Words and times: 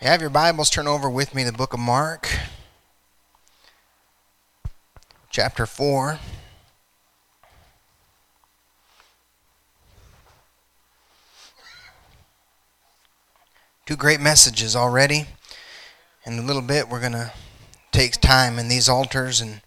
Have 0.00 0.20
your 0.20 0.30
Bibles, 0.30 0.70
turn 0.70 0.86
over 0.86 1.10
with 1.10 1.34
me 1.34 1.42
the 1.42 1.50
book 1.50 1.74
of 1.74 1.80
Mark, 1.80 2.30
chapter 5.28 5.66
4. 5.66 6.20
Two 13.86 13.96
great 13.96 14.20
messages 14.20 14.76
already. 14.76 15.26
In 16.24 16.38
a 16.38 16.42
little 16.42 16.62
bit, 16.62 16.88
we're 16.88 17.00
going 17.00 17.10
to 17.10 17.32
take 17.90 18.20
time 18.20 18.60
in 18.60 18.68
these 18.68 18.88
altars 18.88 19.40
and, 19.40 19.62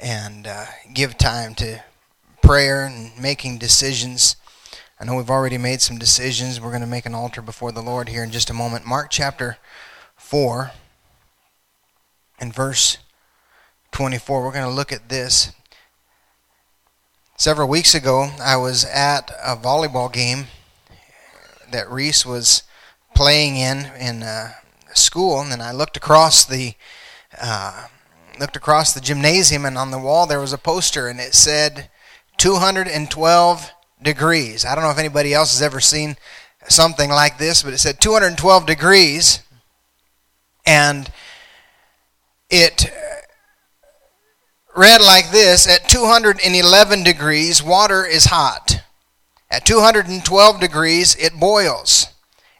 and 0.00 0.46
uh, 0.46 0.66
give 0.94 1.18
time 1.18 1.56
to 1.56 1.82
prayer 2.40 2.84
and 2.84 3.10
making 3.20 3.58
decisions 3.58 4.36
I 5.02 5.04
know 5.04 5.16
we've 5.16 5.30
already 5.30 5.58
made 5.58 5.82
some 5.82 5.98
decisions. 5.98 6.60
We're 6.60 6.70
going 6.70 6.80
to 6.82 6.86
make 6.86 7.06
an 7.06 7.14
altar 7.14 7.42
before 7.42 7.72
the 7.72 7.82
Lord 7.82 8.08
here 8.08 8.22
in 8.22 8.30
just 8.30 8.50
a 8.50 8.54
moment. 8.54 8.86
Mark 8.86 9.08
chapter 9.10 9.58
4 10.14 10.70
and 12.38 12.54
verse 12.54 12.98
24. 13.90 14.44
We're 14.44 14.52
going 14.52 14.62
to 14.62 14.70
look 14.70 14.92
at 14.92 15.08
this. 15.08 15.50
Several 17.36 17.66
weeks 17.66 17.96
ago, 17.96 18.30
I 18.40 18.56
was 18.56 18.84
at 18.84 19.32
a 19.44 19.56
volleyball 19.56 20.12
game 20.12 20.46
that 21.72 21.90
Reese 21.90 22.24
was 22.24 22.62
playing 23.12 23.56
in 23.56 23.90
in 23.98 24.22
uh, 24.22 24.52
school, 24.94 25.40
and 25.40 25.50
then 25.50 25.60
I 25.60 25.72
looked 25.72 25.96
across 25.96 26.44
the 26.44 26.74
uh, 27.40 27.88
looked 28.38 28.54
across 28.54 28.92
the 28.92 29.00
gymnasium, 29.00 29.64
and 29.64 29.76
on 29.76 29.90
the 29.90 29.98
wall 29.98 30.28
there 30.28 30.38
was 30.38 30.52
a 30.52 30.58
poster, 30.58 31.08
and 31.08 31.18
it 31.18 31.34
said 31.34 31.90
212 32.38 33.72
degrees. 34.02 34.64
I 34.64 34.74
don't 34.74 34.84
know 34.84 34.90
if 34.90 34.98
anybody 34.98 35.34
else 35.34 35.52
has 35.52 35.62
ever 35.62 35.80
seen 35.80 36.16
something 36.68 37.10
like 37.10 37.38
this, 37.38 37.62
but 37.62 37.72
it 37.72 37.78
said 37.78 38.00
212 38.00 38.66
degrees, 38.66 39.40
and 40.66 41.10
it 42.50 42.92
read 44.74 45.00
like 45.00 45.30
this 45.30 45.66
At 45.66 45.88
211 45.88 47.02
degrees, 47.02 47.62
water 47.62 48.04
is 48.04 48.26
hot. 48.26 48.82
At 49.50 49.66
212 49.66 50.60
degrees, 50.60 51.14
it 51.16 51.38
boils. 51.38 52.06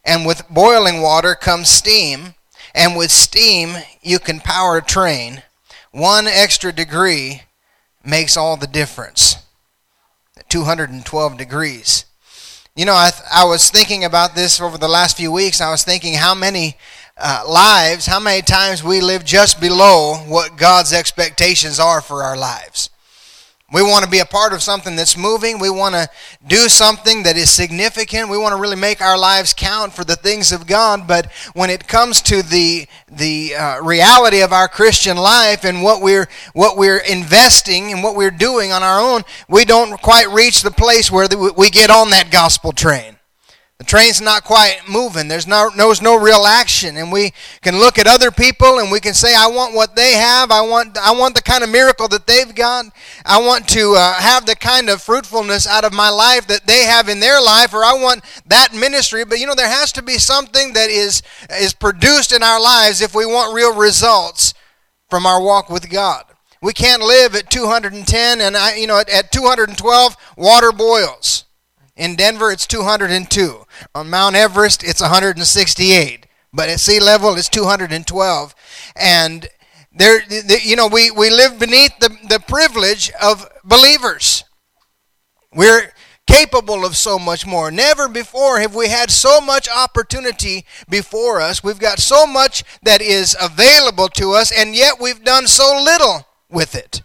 And 0.05 0.25
with 0.25 0.47
boiling 0.49 1.01
water 1.01 1.33
comes 1.33 1.69
steam, 1.69 2.35
and 2.75 2.95
with 2.95 3.09
steam, 3.11 3.77
you 4.01 4.19
can 4.19 4.39
power 4.39 4.77
a 4.77 4.81
train. 4.81 5.43
One 5.91 6.27
extra 6.27 6.71
degree 6.71 7.43
makes 8.03 8.35
all 8.35 8.57
the 8.57 8.67
difference. 8.67 9.37
212 10.49 11.37
degrees. 11.37 12.05
You 12.75 12.85
know, 12.85 12.95
I, 12.95 13.11
th- 13.11 13.23
I 13.31 13.45
was 13.45 13.69
thinking 13.69 14.03
about 14.03 14.33
this 14.33 14.59
over 14.59 14.77
the 14.77 14.87
last 14.87 15.15
few 15.17 15.31
weeks. 15.31 15.61
I 15.61 15.69
was 15.69 15.83
thinking 15.83 16.15
how 16.15 16.33
many 16.33 16.75
uh, 17.17 17.43
lives, 17.47 18.07
how 18.07 18.19
many 18.19 18.41
times 18.41 18.83
we 18.83 18.99
live 18.99 19.23
just 19.23 19.61
below 19.61 20.15
what 20.27 20.57
God's 20.57 20.91
expectations 20.91 21.79
are 21.79 22.01
for 22.01 22.23
our 22.23 22.35
lives. 22.35 22.89
We 23.73 23.81
want 23.81 24.05
to 24.05 24.09
be 24.09 24.19
a 24.19 24.25
part 24.25 24.53
of 24.53 24.61
something 24.61 24.95
that's 24.95 25.17
moving. 25.17 25.57
We 25.57 25.71
want 25.71 25.95
to 25.95 26.07
do 26.45 26.69
something 26.69 27.23
that 27.23 27.37
is 27.37 27.49
significant. 27.49 28.29
We 28.29 28.37
want 28.37 28.55
to 28.55 28.61
really 28.61 28.75
make 28.75 29.01
our 29.01 29.17
lives 29.17 29.53
count 29.53 29.93
for 29.93 30.03
the 30.03 30.15
things 30.15 30.51
of 30.51 30.67
God. 30.67 31.07
But 31.07 31.31
when 31.53 31.71
it 31.71 31.87
comes 31.87 32.21
to 32.23 32.43
the 32.43 32.87
the 33.11 33.55
uh, 33.55 33.81
reality 33.81 34.41
of 34.41 34.53
our 34.53 34.67
Christian 34.67 35.17
life 35.17 35.65
and 35.65 35.81
what 35.81 36.01
we're 36.01 36.29
what 36.53 36.77
we're 36.77 36.99
investing 36.99 37.91
and 37.91 38.03
what 38.03 38.15
we're 38.15 38.29
doing 38.29 38.71
on 38.71 38.83
our 38.83 38.99
own, 38.99 39.23
we 39.49 39.65
don't 39.65 39.99
quite 40.01 40.29
reach 40.29 40.61
the 40.61 40.71
place 40.71 41.11
where 41.11 41.27
we 41.57 41.71
get 41.71 41.89
on 41.89 42.11
that 42.11 42.29
gospel 42.29 42.71
train. 42.71 43.17
The 43.79 43.85
train's 43.85 44.21
not 44.21 44.43
quite 44.43 44.81
moving. 44.87 45.27
There's 45.27 45.47
no, 45.47 45.69
there's 45.75 46.01
no 46.01 46.15
real 46.15 46.45
action. 46.45 46.95
And 46.95 47.11
we 47.11 47.33
can 47.61 47.79
look 47.79 47.97
at 47.97 48.07
other 48.07 48.31
people 48.31 48.79
and 48.79 48.91
we 48.91 48.99
can 48.99 49.13
say, 49.13 49.35
I 49.35 49.47
want 49.47 49.73
what 49.73 49.95
they 49.95 50.13
have. 50.13 50.51
I 50.51 50.61
want, 50.61 50.97
I 50.97 51.11
want 51.11 51.35
the 51.35 51.41
kind 51.41 51.63
of 51.63 51.69
miracle 51.69 52.07
that 52.09 52.27
they've 52.27 52.53
got. 52.53 52.85
I 53.25 53.41
want 53.41 53.67
to 53.69 53.95
uh, 53.95 54.13
have 54.13 54.45
the 54.45 54.55
kind 54.55 54.89
of 54.89 55.01
fruitfulness 55.01 55.67
out 55.67 55.85
of 55.85 55.93
my 55.93 56.09
life 56.09 56.47
that 56.47 56.67
they 56.67 56.85
have 56.85 57.09
in 57.09 57.19
their 57.19 57.41
life, 57.41 57.73
or 57.73 57.83
I 57.83 57.93
want 57.93 58.23
that 58.45 58.73
ministry. 58.73 59.25
But 59.25 59.39
you 59.39 59.47
know, 59.47 59.55
there 59.55 59.67
has 59.67 59.91
to 59.93 60.01
be 60.01 60.17
something 60.17 60.73
that 60.73 60.89
is, 60.89 61.21
is 61.49 61.73
produced 61.73 62.31
in 62.31 62.43
our 62.43 62.61
lives 62.61 63.01
if 63.01 63.15
we 63.15 63.25
want 63.25 63.55
real 63.55 63.75
results 63.75 64.53
from 65.09 65.25
our 65.25 65.41
walk 65.41 65.69
with 65.69 65.89
God. 65.89 66.23
We 66.61 66.71
can't 66.71 67.01
live 67.01 67.35
at 67.35 67.49
210 67.49 68.39
and 68.39 68.55
I, 68.55 68.75
you 68.75 68.87
know, 68.87 68.97
at, 68.97 69.09
at 69.09 69.31
212, 69.33 70.15
water 70.37 70.71
boils. 70.71 71.43
In 71.95 72.15
Denver, 72.15 72.51
it's 72.51 72.65
202. 72.65 73.65
On 73.93 74.09
Mount 74.09 74.35
Everest, 74.35 74.83
it's 74.83 75.01
168. 75.01 76.25
But 76.51 76.69
at 76.69 76.79
sea 76.79 76.99
level, 76.99 77.35
it's 77.35 77.49
212. 77.49 78.55
And 78.95 79.47
there, 79.91 80.21
you 80.63 80.75
know, 80.75 80.87
we, 80.87 81.11
we 81.11 81.29
live 81.29 81.59
beneath 81.59 81.97
the, 81.99 82.15
the 82.29 82.39
privilege 82.39 83.11
of 83.21 83.47
believers. 83.63 84.43
We're 85.53 85.91
capable 86.25 86.85
of 86.85 86.95
so 86.95 87.19
much 87.19 87.45
more. 87.45 87.69
Never 87.69 88.07
before 88.07 88.59
have 88.59 88.75
we 88.75 88.87
had 88.87 89.11
so 89.11 89.39
much 89.39 89.67
opportunity 89.69 90.65
before 90.89 91.41
us. 91.41 91.63
We've 91.63 91.79
got 91.79 91.99
so 91.99 92.25
much 92.25 92.63
that 92.81 93.01
is 93.01 93.35
available 93.39 94.07
to 94.09 94.31
us, 94.31 94.51
and 94.51 94.75
yet 94.75 94.99
we've 94.99 95.23
done 95.23 95.47
so 95.47 95.79
little 95.83 96.27
with 96.49 96.75
it. 96.75 97.01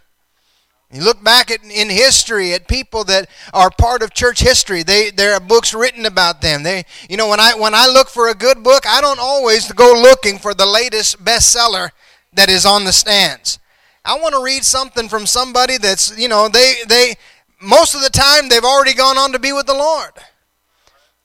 You 0.91 1.03
look 1.03 1.23
back 1.23 1.51
at, 1.51 1.63
in 1.63 1.87
history 1.89 2.53
at 2.53 2.67
people 2.67 3.03
that 3.05 3.29
are 3.53 3.69
part 3.69 4.01
of 4.01 4.11
church 4.13 4.39
history. 4.39 4.81
They 4.81 5.11
there 5.11 5.33
are 5.33 5.39
books 5.39 5.73
written 5.73 6.05
about 6.05 6.41
them. 6.41 6.63
They 6.63 6.85
you 7.07 7.15
know 7.15 7.27
when 7.27 7.39
I 7.39 7.53
when 7.53 7.75
I 7.75 7.85
look 7.85 8.09
for 8.09 8.29
a 8.29 8.33
good 8.33 8.63
book, 8.63 8.87
I 8.87 8.99
don't 8.99 9.19
always 9.19 9.71
go 9.71 9.93
looking 9.93 10.39
for 10.39 10.53
the 10.55 10.65
latest 10.65 11.23
bestseller 11.23 11.91
that 12.33 12.49
is 12.49 12.65
on 12.65 12.85
the 12.85 12.93
stands. 12.93 13.59
I 14.03 14.19
want 14.19 14.33
to 14.33 14.43
read 14.43 14.65
something 14.65 15.09
from 15.09 15.27
somebody 15.27 15.77
that's 15.77 16.17
you 16.17 16.27
know 16.27 16.49
they 16.49 16.77
they 16.87 17.15
most 17.61 17.93
of 17.93 18.01
the 18.01 18.09
time 18.09 18.49
they've 18.49 18.63
already 18.63 18.95
gone 18.95 19.17
on 19.17 19.31
to 19.33 19.39
be 19.39 19.53
with 19.53 19.67
the 19.67 19.73
Lord. 19.75 20.13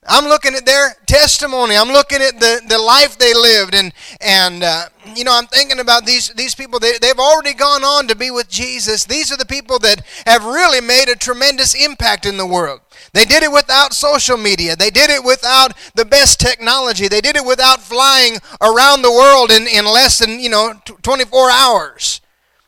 I'm 0.06 0.24
looking 0.24 0.54
at 0.54 0.66
their 0.66 0.96
testimony. 1.06 1.76
I'm 1.76 1.88
looking 1.88 2.20
at 2.20 2.38
the, 2.38 2.60
the 2.68 2.78
life 2.78 3.16
they 3.16 3.32
lived. 3.32 3.74
And, 3.74 3.92
and 4.20 4.62
uh, 4.62 4.86
you 5.16 5.24
know, 5.24 5.36
I'm 5.36 5.46
thinking 5.46 5.80
about 5.80 6.04
these, 6.04 6.28
these 6.30 6.54
people. 6.54 6.78
They, 6.78 6.98
they've 6.98 7.18
already 7.18 7.54
gone 7.54 7.84
on 7.84 8.06
to 8.08 8.14
be 8.14 8.30
with 8.30 8.48
Jesus. 8.48 9.04
These 9.04 9.32
are 9.32 9.36
the 9.36 9.46
people 9.46 9.78
that 9.80 10.02
have 10.26 10.44
really 10.44 10.80
made 10.80 11.08
a 11.08 11.16
tremendous 11.16 11.74
impact 11.74 12.26
in 12.26 12.36
the 12.36 12.46
world. 12.46 12.80
They 13.12 13.24
did 13.24 13.42
it 13.42 13.52
without 13.52 13.94
social 13.94 14.36
media. 14.36 14.76
They 14.76 14.90
did 14.90 15.08
it 15.08 15.24
without 15.24 15.72
the 15.94 16.04
best 16.04 16.38
technology. 16.38 17.08
They 17.08 17.20
did 17.20 17.36
it 17.36 17.44
without 17.44 17.80
flying 17.80 18.38
around 18.60 19.02
the 19.02 19.12
world 19.12 19.50
in, 19.50 19.66
in 19.66 19.84
less 19.86 20.18
than, 20.18 20.38
you 20.38 20.50
know, 20.50 20.74
24 21.02 21.50
hours. 21.50 22.20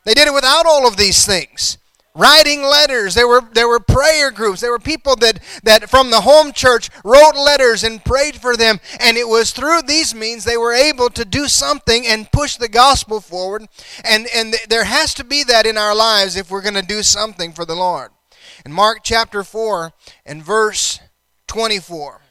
They 0.05 0.15
did 0.15 0.29
it 0.29 0.35
without 0.35 0.65
all 0.67 0.87
of 0.87 0.97
these 0.97 1.27
things 1.27 1.79
writing 2.17 2.63
letters. 2.63 3.15
There 3.15 3.29
were, 3.29 3.43
there 3.53 3.69
were 3.69 3.79
prayer 3.79 4.31
groups. 4.31 4.61
There 4.61 4.71
were 4.71 4.79
people 4.79 5.15
that, 5.17 5.41
that 5.63 5.89
from 5.91 6.11
the 6.11 6.23
home 6.23 6.53
church 6.53 6.91
wrote 7.05 7.37
letters 7.37 7.85
and 7.85 8.05
prayed 8.05 8.37
for 8.37 8.57
them. 8.57 8.81
And 8.99 9.17
it 9.17 9.29
was 9.29 9.53
through 9.53 9.83
these 9.83 10.15
means 10.15 10.45
they 10.45 10.57
were 10.57 10.73
able 10.73 11.11
to 11.11 11.25
do 11.25 11.47
something 11.47 12.07
and 12.07 12.33
push 12.33 12.57
the 12.57 12.69
gospel 12.69 13.21
forward. 13.21 13.67
And, 14.05 14.27
and 14.35 14.55
there 14.69 14.85
has 14.85 15.15
to 15.15 15.25
be 15.25 15.45
that 15.45 15.67
in 15.67 15.77
our 15.77 15.95
lives 15.95 16.37
if 16.37 16.51
we're 16.51 16.63
going 16.63 16.75
to 16.75 16.83
do 16.83 17.03
something 17.03 17.53
for 17.53 17.65
the 17.65 17.77
Lord. 17.77 18.11
In 18.65 18.73
Mark 18.73 19.01
chapter 19.05 19.45
4 19.45 19.93
and 20.25 20.43
verse 20.43 20.99
24, 21.47 22.23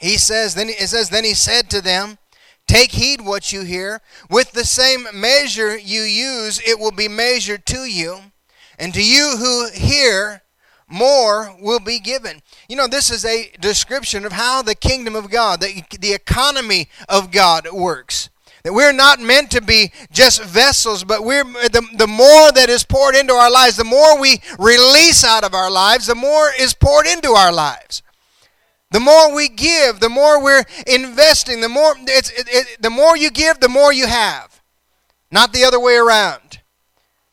he 0.00 0.18
says, 0.18 0.54
then 0.54 0.68
it 0.68 0.88
says, 0.88 1.08
Then 1.08 1.24
he 1.24 1.32
said 1.32 1.70
to 1.70 1.80
them, 1.80 2.18
Take 2.66 2.90
heed 2.90 3.20
what 3.20 3.52
you 3.52 3.62
hear. 3.62 4.00
With 4.28 4.52
the 4.52 4.64
same 4.64 5.06
measure 5.14 5.78
you 5.78 6.02
use, 6.02 6.60
it 6.66 6.78
will 6.78 6.90
be 6.90 7.08
measured 7.08 7.64
to 7.66 7.84
you. 7.84 8.18
And 8.78 8.92
to 8.94 9.02
you 9.02 9.36
who 9.38 9.68
hear, 9.72 10.42
more 10.88 11.56
will 11.60 11.80
be 11.80 11.98
given. 11.98 12.42
You 12.68 12.76
know, 12.76 12.86
this 12.86 13.10
is 13.10 13.24
a 13.24 13.50
description 13.60 14.24
of 14.24 14.32
how 14.32 14.62
the 14.62 14.74
kingdom 14.74 15.16
of 15.16 15.30
God, 15.30 15.60
the, 15.60 15.82
the 15.98 16.12
economy 16.12 16.88
of 17.08 17.30
God 17.30 17.66
works. 17.72 18.30
That 18.62 18.72
we're 18.72 18.92
not 18.92 19.20
meant 19.20 19.52
to 19.52 19.60
be 19.60 19.92
just 20.10 20.42
vessels, 20.42 21.04
but 21.04 21.24
we're 21.24 21.44
the, 21.44 21.86
the 21.96 22.08
more 22.08 22.50
that 22.52 22.68
is 22.68 22.82
poured 22.82 23.14
into 23.14 23.32
our 23.32 23.50
lives, 23.50 23.76
the 23.76 23.84
more 23.84 24.18
we 24.18 24.40
release 24.58 25.24
out 25.24 25.44
of 25.44 25.54
our 25.54 25.70
lives, 25.70 26.06
the 26.08 26.16
more 26.16 26.50
is 26.58 26.74
poured 26.74 27.06
into 27.06 27.30
our 27.30 27.52
lives. 27.52 28.02
The 28.90 29.00
more 29.00 29.34
we 29.34 29.48
give, 29.48 30.00
the 30.00 30.08
more 30.08 30.42
we're 30.42 30.64
investing, 30.86 31.60
the 31.60 31.68
more 31.68 31.94
it's 31.96 32.30
it, 32.30 32.48
it, 32.48 32.82
the 32.82 32.90
more 32.90 33.16
you 33.16 33.30
give, 33.30 33.60
the 33.60 33.68
more 33.68 33.92
you 33.92 34.06
have. 34.06 34.60
Not 35.30 35.52
the 35.52 35.64
other 35.64 35.80
way 35.80 35.96
around. 35.96 36.45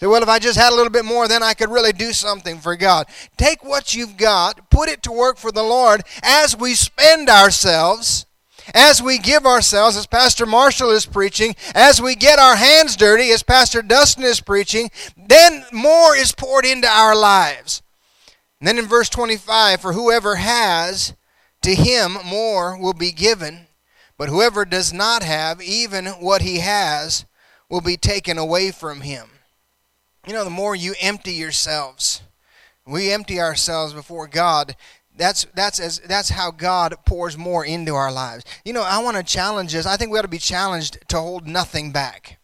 Well, 0.10 0.22
if 0.22 0.30
I 0.30 0.40
just 0.40 0.58
had 0.58 0.72
a 0.72 0.76
little 0.76 0.92
bit 0.92 1.06
more, 1.06 1.28
then 1.28 1.42
I 1.42 1.54
could 1.54 1.70
really 1.70 1.94
do 1.94 2.12
something 2.14 2.60
for 2.60 2.76
God. 2.76 3.08
Take 3.38 3.64
what 3.64 3.96
you've 3.96 4.18
got, 4.18 4.70
put 4.70 4.90
it 4.90 5.04
to 5.04 5.12
work 5.12 5.38
for 5.38 5.52
the 5.52 5.64
Lord 5.64 6.02
as 6.22 6.58
we 6.58 6.74
spend 6.74 7.30
ourselves, 7.30 8.26
as 8.74 9.02
we 9.02 9.18
give 9.18 9.46
ourselves, 9.46 9.96
as 9.96 10.06
Pastor 10.06 10.46
Marshall 10.46 10.92
is 10.92 11.06
preaching, 11.06 11.56
as 11.74 12.02
we 12.02 12.16
get 12.16 12.40
our 12.40 12.56
hands 12.56 12.96
dirty, 12.96 13.32
as 13.32 13.44
Pastor 13.44 13.82
Dustin 13.82 14.24
is 14.24 14.42
preaching, 14.42 14.90
then 15.18 15.66
more 15.72 16.16
is 16.16 16.34
poured 16.34 16.66
into 16.66 16.88
our 16.88 17.16
lives. 17.16 17.82
And 18.60 18.68
then 18.68 18.78
in 18.78 18.86
verse 18.86 19.10
25, 19.10 19.82
for 19.82 19.94
whoever 19.94 20.36
has, 20.36 21.14
to 21.64 21.76
him 21.76 22.18
more 22.26 22.78
will 22.78 22.94
be 22.94 23.12
given. 23.12 23.68
But 24.18 24.30
whoever 24.30 24.64
does 24.64 24.94
not 24.94 25.24
have, 25.24 25.62
even 25.62 26.06
what 26.06 26.42
he 26.42 26.60
has, 26.60 27.26
will 27.70 27.82
be 27.82 27.98
taken 27.98 28.38
away 28.38 28.72
from 28.72 29.02
him. 29.02 29.30
You 30.26 30.34
know, 30.34 30.46
the 30.46 30.50
more 30.50 30.76
you 30.76 30.96
empty 31.02 31.34
yourselves, 31.34 32.22
we 32.88 33.12
empty 33.12 33.42
ourselves 33.42 33.94
before 33.94 34.28
God. 34.28 34.76
That's 35.16 35.46
that's 35.54 35.80
as 35.80 36.00
that's 36.00 36.30
how 36.30 36.50
God 36.52 36.96
pours 37.06 37.38
more 37.38 37.66
into 37.66 37.94
our 37.94 38.12
lives. 38.12 38.46
You 38.64 38.74
know, 38.74 38.84
I 38.84 39.00
want 39.04 39.18
to 39.18 39.24
challenge 39.24 39.76
us. 39.76 39.86
I 39.86 39.98
think 39.98 40.12
we 40.12 40.18
ought 40.18 40.24
to 40.24 40.28
be 40.28 40.38
challenged 40.38 40.98
to 41.10 41.20
hold 41.20 41.46
nothing 41.46 41.92
back. 41.92 42.40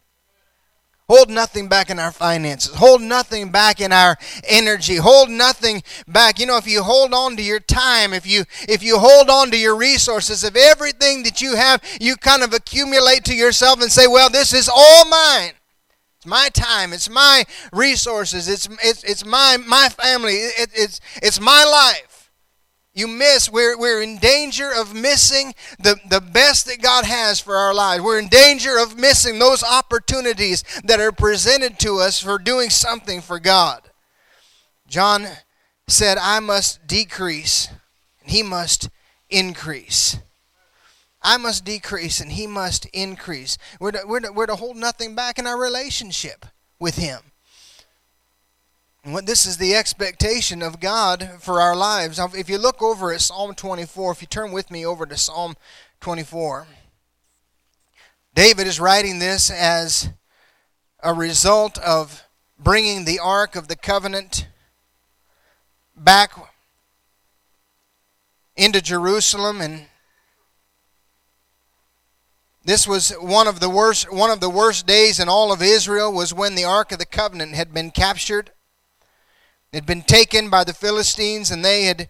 Hold 1.08 1.32
nothing 1.32 1.68
back 1.68 1.90
in 1.90 1.98
our 1.98 2.12
finances. 2.12 2.76
Hold 2.76 3.02
nothing 3.02 3.50
back 3.50 3.82
in 3.82 3.92
our 3.92 4.16
energy. 4.48 4.98
Hold 4.98 5.30
nothing 5.30 5.82
back. 6.08 6.38
You 6.38 6.46
know, 6.46 6.58
if 6.58 6.68
you 6.68 6.84
hold 6.84 7.16
on 7.16 7.36
to 7.38 7.42
your 7.42 7.60
time, 7.60 8.14
if 8.14 8.28
you 8.28 8.44
if 8.68 8.84
you 8.84 9.00
hold 9.00 9.30
on 9.30 9.50
to 9.52 9.58
your 9.58 9.76
resources, 9.76 10.44
if 10.44 10.56
everything 10.56 11.24
that 11.24 11.42
you 11.42 11.56
have, 11.56 11.82
you 12.00 12.16
kind 12.16 12.44
of 12.44 12.54
accumulate 12.54 13.24
to 13.26 13.34
yourself 13.34 13.82
and 13.82 13.92
say, 13.92 14.06
"Well, 14.06 14.30
this 14.30 14.54
is 14.54 14.70
all 14.70 15.06
mine." 15.10 15.54
It's 16.20 16.26
my 16.26 16.50
time. 16.50 16.92
It's 16.92 17.10
my 17.10 17.46
resources. 17.72 18.48
It's 18.48 18.68
it's 18.84 19.04
it's 19.04 19.26
my 19.26 19.58
my 19.58 19.88
family. 19.90 20.34
It, 20.34 20.70
it's 20.74 21.00
it's 21.24 21.40
my 21.40 21.64
life 21.64 22.10
you 22.94 23.08
miss 23.08 23.50
we're, 23.50 23.78
we're 23.78 24.02
in 24.02 24.18
danger 24.18 24.70
of 24.76 24.94
missing 24.94 25.54
the, 25.80 25.96
the 26.10 26.20
best 26.20 26.66
that 26.66 26.82
god 26.82 27.06
has 27.06 27.40
for 27.40 27.56
our 27.56 27.74
lives 27.74 28.04
we're 28.04 28.20
in 28.20 28.28
danger 28.28 28.78
of 28.78 28.98
missing 28.98 29.40
those 29.40 29.64
opportunities 29.64 30.64
that 30.84 31.00
are 31.00 31.12
presented 31.12 31.80
to 31.80 32.00
us 32.00 32.22
for 32.22 32.38
doing 32.38 32.70
something 32.70 33.22
for 33.22 33.40
god 33.40 33.90
john 34.88 35.26
said 35.88 36.18
i 36.18 36.40
must 36.40 36.86
decrease 36.88 37.70
and 38.22 38.32
he 38.32 38.44
must 38.44 38.90
increase 39.30 40.18
i 41.22 41.38
must 41.38 41.66
decrease 41.66 42.20
and 42.20 42.34
he 42.34 42.48
must 42.48 42.86
increase 42.88 43.58
we're 43.80 43.92
to, 43.92 44.02
we're 44.06 44.20
to, 44.20 44.32
we're 44.32 44.46
to 44.46 44.56
hold 44.56 44.78
nothing 44.78 45.16
back 45.16 45.40
in 45.40 45.48
our 45.48 45.60
relationship 45.60 46.46
with 46.80 46.96
him 46.96 47.20
and 49.04 49.14
what 49.14 49.26
this 49.26 49.46
is 49.46 49.58
the 49.58 49.76
expectation 49.76 50.62
of 50.62 50.80
God 50.82 51.38
for 51.40 51.62
our 51.62 51.76
lives. 51.76 52.20
If 52.36 52.50
you 52.50 52.58
look 52.58 52.82
over 52.82 53.14
at 53.14 53.22
Psalm 53.22 53.56
24, 53.56 54.12
if 54.12 54.22
you 54.22 54.28
turn 54.28 54.52
with 54.52 54.70
me 54.70 54.86
over 54.86 55.06
to 55.06 55.16
Psalm 55.16 55.56
24, 56.02 56.68
David 58.36 58.68
is 58.68 58.80
writing 58.80 59.20
this 59.20 59.50
as 59.50 60.10
a 61.02 61.14
result 61.14 61.78
of 61.78 62.24
bringing 62.60 63.06
the 63.06 63.20
Ark 63.20 63.56
of 63.56 63.70
the 63.70 63.78
Covenant 63.78 64.48
back 65.96 66.34
into 68.58 68.82
Jerusalem 68.82 69.62
and 69.62 69.86
this 72.70 72.88
was 72.88 73.10
one 73.10 73.48
of 73.48 73.60
the 73.60 73.70
worst 73.70 74.12
one 74.14 74.30
of 74.30 74.42
the 74.42 74.50
worst 74.50 74.86
days 74.86 75.20
in 75.20 75.28
all 75.28 75.52
of 75.52 75.60
Israel 75.60 76.14
was 76.14 76.36
when 76.36 76.54
the 76.54 76.64
Ark 76.64 76.92
of 76.92 77.00
the 77.00 77.06
Covenant 77.06 77.56
had 77.56 77.74
been 77.74 77.90
captured 77.90 78.52
It 79.72 79.78
had 79.78 79.86
been 79.88 80.04
taken 80.04 80.52
by 80.52 80.64
the 80.64 80.74
Philistines 80.74 81.50
and 81.50 81.66
they 81.66 81.86
had 81.86 82.10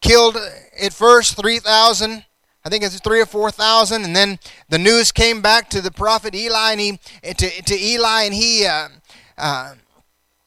killed 0.00 0.38
at 0.80 0.94
first 0.94 1.36
3,000. 1.36 2.24
I 2.64 2.68
think 2.70 2.82
it's 2.82 2.98
three 3.00 3.20
or 3.20 3.26
four 3.26 3.50
thousand, 3.50 4.04
and 4.04 4.14
then 4.14 4.38
the 4.68 4.78
news 4.78 5.10
came 5.10 5.42
back 5.42 5.68
to 5.70 5.80
the 5.80 5.90
prophet 5.90 6.32
Eli, 6.34 6.70
and 6.70 6.80
he 6.80 6.98
to, 7.24 7.50
to 7.62 7.76
Eli, 7.76 8.22
and 8.22 8.34
he 8.34 8.64
uh, 8.64 8.88
uh, 9.36 9.74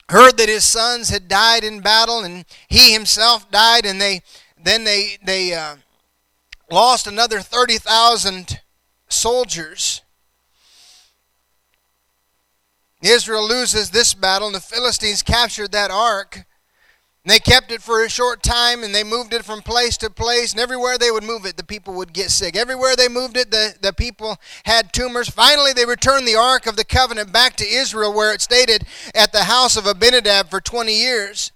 heard 0.07 0.38
that 0.38 0.48
his 0.48 0.63
sons 0.63 1.10
had 1.10 1.27
died 1.27 1.66
in 1.66 1.81
battle, 1.81 2.24
and 2.24 2.45
he 2.69 2.94
himself 2.94 3.51
died, 3.51 3.86
and 3.86 4.00
they 4.00 4.22
then 4.57 4.86
they 4.86 5.18
they 5.25 5.54
uh, 5.54 5.75
lost 6.71 7.07
another 7.07 7.41
thirty 7.41 7.77
thousand 7.77 8.62
soldiers. 9.07 10.01
Israel 13.01 13.47
loses 13.47 13.91
this 13.91 14.13
battle, 14.13 14.47
and 14.47 14.56
the 14.56 14.59
Philistines 14.59 15.21
captured 15.21 15.71
that 15.71 15.91
ark. 15.91 16.45
They 17.25 17.39
kept 17.39 17.71
it 17.71 17.81
for 17.81 18.03
a 18.03 18.09
short 18.09 18.44
time 18.44 18.83
and 18.83 18.94
they 18.94 19.03
moved 19.03 19.33
it 19.33 19.44
from 19.44 19.63
place 19.63 19.97
to 19.97 20.12
place. 20.12 20.51
And 20.51 20.62
everywhere 20.62 21.00
they 21.00 21.09
would 21.09 21.23
move 21.23 21.45
it, 21.45 21.57
the 21.57 21.63
people 21.63 21.95
would 21.95 22.13
get 22.13 22.29
sick. 22.29 22.56
Everywhere 22.56 22.95
they 22.95 23.09
moved 23.09 23.35
it, 23.35 23.50
the, 23.50 23.73
the 23.81 23.94
people 23.94 24.38
had 24.63 24.94
tumors. 24.94 25.27
Finally, 25.27 25.73
they 25.73 25.85
returned 25.85 26.27
the 26.27 26.35
Ark 26.35 26.67
of 26.67 26.75
the 26.75 26.85
Covenant 26.85 27.33
back 27.33 27.56
to 27.56 27.67
Israel, 27.67 28.13
where 28.13 28.31
it 28.31 28.41
stayed 28.41 28.69
at 29.15 29.31
the 29.31 29.45
house 29.45 29.75
of 29.75 29.88
Abinadab 29.88 30.51
for 30.51 30.62
20 30.62 30.94
years. 30.94 31.51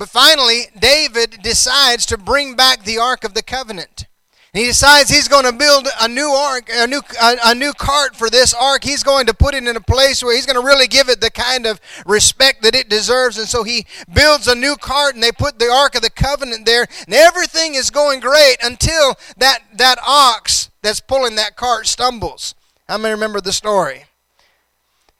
But 0.00 0.08
finally, 0.08 0.62
David 0.78 1.40
decides 1.42 2.06
to 2.06 2.16
bring 2.16 2.56
back 2.56 2.84
the 2.84 2.96
Ark 2.96 3.22
of 3.22 3.34
the 3.34 3.42
Covenant. 3.42 4.06
He 4.54 4.64
decides 4.64 5.10
he's 5.10 5.28
going 5.28 5.44
to 5.44 5.52
build 5.52 5.88
a 6.00 6.08
new 6.08 6.30
ark, 6.30 6.70
a 6.72 6.86
new 6.86 7.02
a, 7.20 7.36
a, 7.44 7.54
new 7.54 7.74
cart 7.74 8.16
for 8.16 8.30
this 8.30 8.54
ark. 8.54 8.82
He's 8.82 9.02
going 9.02 9.26
to 9.26 9.34
put 9.34 9.54
it 9.54 9.62
in 9.62 9.76
a 9.76 9.80
place 9.80 10.22
where 10.22 10.34
he's 10.34 10.46
going 10.46 10.58
to 10.58 10.66
really 10.66 10.86
give 10.86 11.10
it 11.10 11.20
the 11.20 11.30
kind 11.30 11.66
of 11.66 11.82
respect 12.06 12.62
that 12.62 12.74
it 12.74 12.88
deserves. 12.88 13.36
And 13.36 13.46
so 13.46 13.62
he 13.62 13.84
builds 14.10 14.48
a 14.48 14.54
new 14.54 14.74
cart, 14.76 15.16
and 15.16 15.22
they 15.22 15.32
put 15.32 15.58
the 15.58 15.70
ark 15.70 15.94
of 15.94 16.00
the 16.00 16.08
covenant 16.08 16.64
there, 16.64 16.86
and 17.04 17.14
everything 17.14 17.74
is 17.74 17.90
going 17.90 18.20
great 18.20 18.56
until 18.62 19.16
that 19.36 19.60
that 19.74 19.98
ox 20.04 20.70
that's 20.80 21.00
pulling 21.00 21.34
that 21.34 21.56
cart 21.56 21.86
stumbles. 21.86 22.54
How 22.88 22.96
many 22.96 23.12
remember 23.12 23.42
the 23.42 23.52
story? 23.52 24.04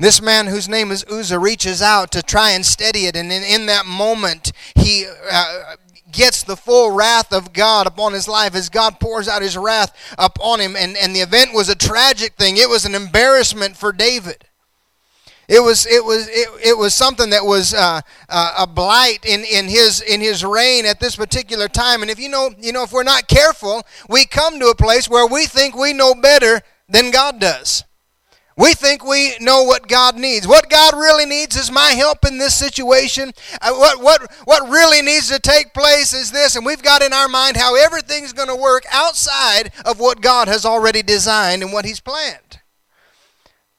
This 0.00 0.22
man, 0.22 0.46
whose 0.46 0.66
name 0.66 0.90
is 0.90 1.04
Uzzah, 1.04 1.38
reaches 1.38 1.82
out 1.82 2.10
to 2.12 2.22
try 2.22 2.52
and 2.52 2.64
steady 2.64 3.04
it, 3.04 3.16
and 3.16 3.30
in, 3.30 3.42
in 3.42 3.66
that 3.66 3.84
moment, 3.84 4.50
he 4.74 5.06
uh, 5.30 5.76
gets 6.10 6.42
the 6.42 6.56
full 6.56 6.90
wrath 6.90 7.34
of 7.34 7.52
God 7.52 7.86
upon 7.86 8.14
his 8.14 8.26
life 8.26 8.54
as 8.54 8.70
God 8.70 8.98
pours 8.98 9.28
out 9.28 9.42
his 9.42 9.58
wrath 9.58 9.94
upon 10.16 10.58
him. 10.58 10.74
And, 10.74 10.96
and 10.96 11.14
the 11.14 11.20
event 11.20 11.52
was 11.52 11.68
a 11.68 11.74
tragic 11.74 12.32
thing, 12.36 12.56
it 12.56 12.68
was 12.68 12.86
an 12.86 12.94
embarrassment 12.94 13.76
for 13.76 13.92
David. 13.92 14.46
It 15.48 15.60
was 15.60 15.84
it 15.84 16.02
was 16.04 16.28
it, 16.28 16.48
it 16.64 16.78
was 16.78 16.94
something 16.94 17.30
that 17.30 17.44
was 17.44 17.74
uh, 17.74 18.00
uh, 18.28 18.54
a 18.56 18.66
blight 18.68 19.26
in, 19.26 19.44
in 19.44 19.66
his 19.66 20.00
in 20.00 20.20
his 20.20 20.44
reign 20.44 20.86
at 20.86 21.00
this 21.00 21.16
particular 21.16 21.66
time. 21.66 22.02
And 22.02 22.10
if 22.10 22.20
you 22.20 22.28
know 22.28 22.50
you 22.58 22.72
know 22.72 22.84
if 22.84 22.92
we're 22.92 23.02
not 23.02 23.26
careful, 23.26 23.82
we 24.08 24.26
come 24.26 24.60
to 24.60 24.68
a 24.68 24.76
place 24.76 25.10
where 25.10 25.26
we 25.26 25.46
think 25.46 25.76
we 25.76 25.92
know 25.92 26.14
better 26.14 26.62
than 26.88 27.10
God 27.10 27.40
does. 27.40 27.82
We 28.60 28.74
think 28.74 29.02
we 29.02 29.38
know 29.40 29.62
what 29.62 29.88
God 29.88 30.18
needs. 30.18 30.46
What 30.46 30.68
God 30.68 30.92
really 30.92 31.24
needs 31.24 31.56
is 31.56 31.70
my 31.70 31.92
help 31.92 32.26
in 32.26 32.36
this 32.36 32.54
situation. 32.54 33.32
Uh, 33.58 33.72
what, 33.72 34.02
what, 34.02 34.30
what 34.44 34.68
really 34.68 35.00
needs 35.00 35.30
to 35.30 35.38
take 35.38 35.72
place 35.72 36.12
is 36.12 36.30
this, 36.30 36.56
and 36.56 36.66
we've 36.66 36.82
got 36.82 37.00
in 37.00 37.14
our 37.14 37.26
mind 37.26 37.56
how 37.56 37.74
everything's 37.74 38.34
going 38.34 38.50
to 38.50 38.54
work 38.54 38.84
outside 38.92 39.72
of 39.86 39.98
what 39.98 40.20
God 40.20 40.46
has 40.48 40.66
already 40.66 41.02
designed 41.02 41.62
and 41.62 41.72
what 41.72 41.86
He's 41.86 42.00
planned. 42.00 42.60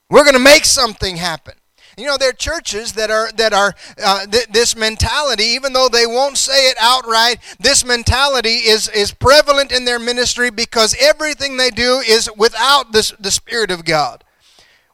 We're 0.09 0.23
going 0.23 0.33
to 0.33 0.39
make 0.39 0.65
something 0.65 1.17
happen. 1.17 1.53
You 1.95 2.07
know, 2.07 2.17
there 2.17 2.29
are 2.29 2.33
churches 2.33 2.93
that 2.93 3.11
are 3.11 3.31
that 3.33 3.53
are 3.53 3.75
uh, 4.03 4.25
th- 4.25 4.47
this 4.47 4.75
mentality, 4.75 5.43
even 5.43 5.73
though 5.73 5.89
they 5.89 6.07
won't 6.07 6.39
say 6.39 6.69
it 6.69 6.77
outright. 6.79 7.37
This 7.59 7.85
mentality 7.85 8.55
is 8.65 8.89
is 8.89 9.13
prevalent 9.13 9.71
in 9.71 9.85
their 9.85 9.99
ministry 9.99 10.49
because 10.49 10.95
everything 10.99 11.57
they 11.57 11.69
do 11.69 11.99
is 11.99 12.31
without 12.35 12.93
this, 12.93 13.11
the 13.19 13.29
Spirit 13.29 13.69
of 13.69 13.85
God 13.85 14.23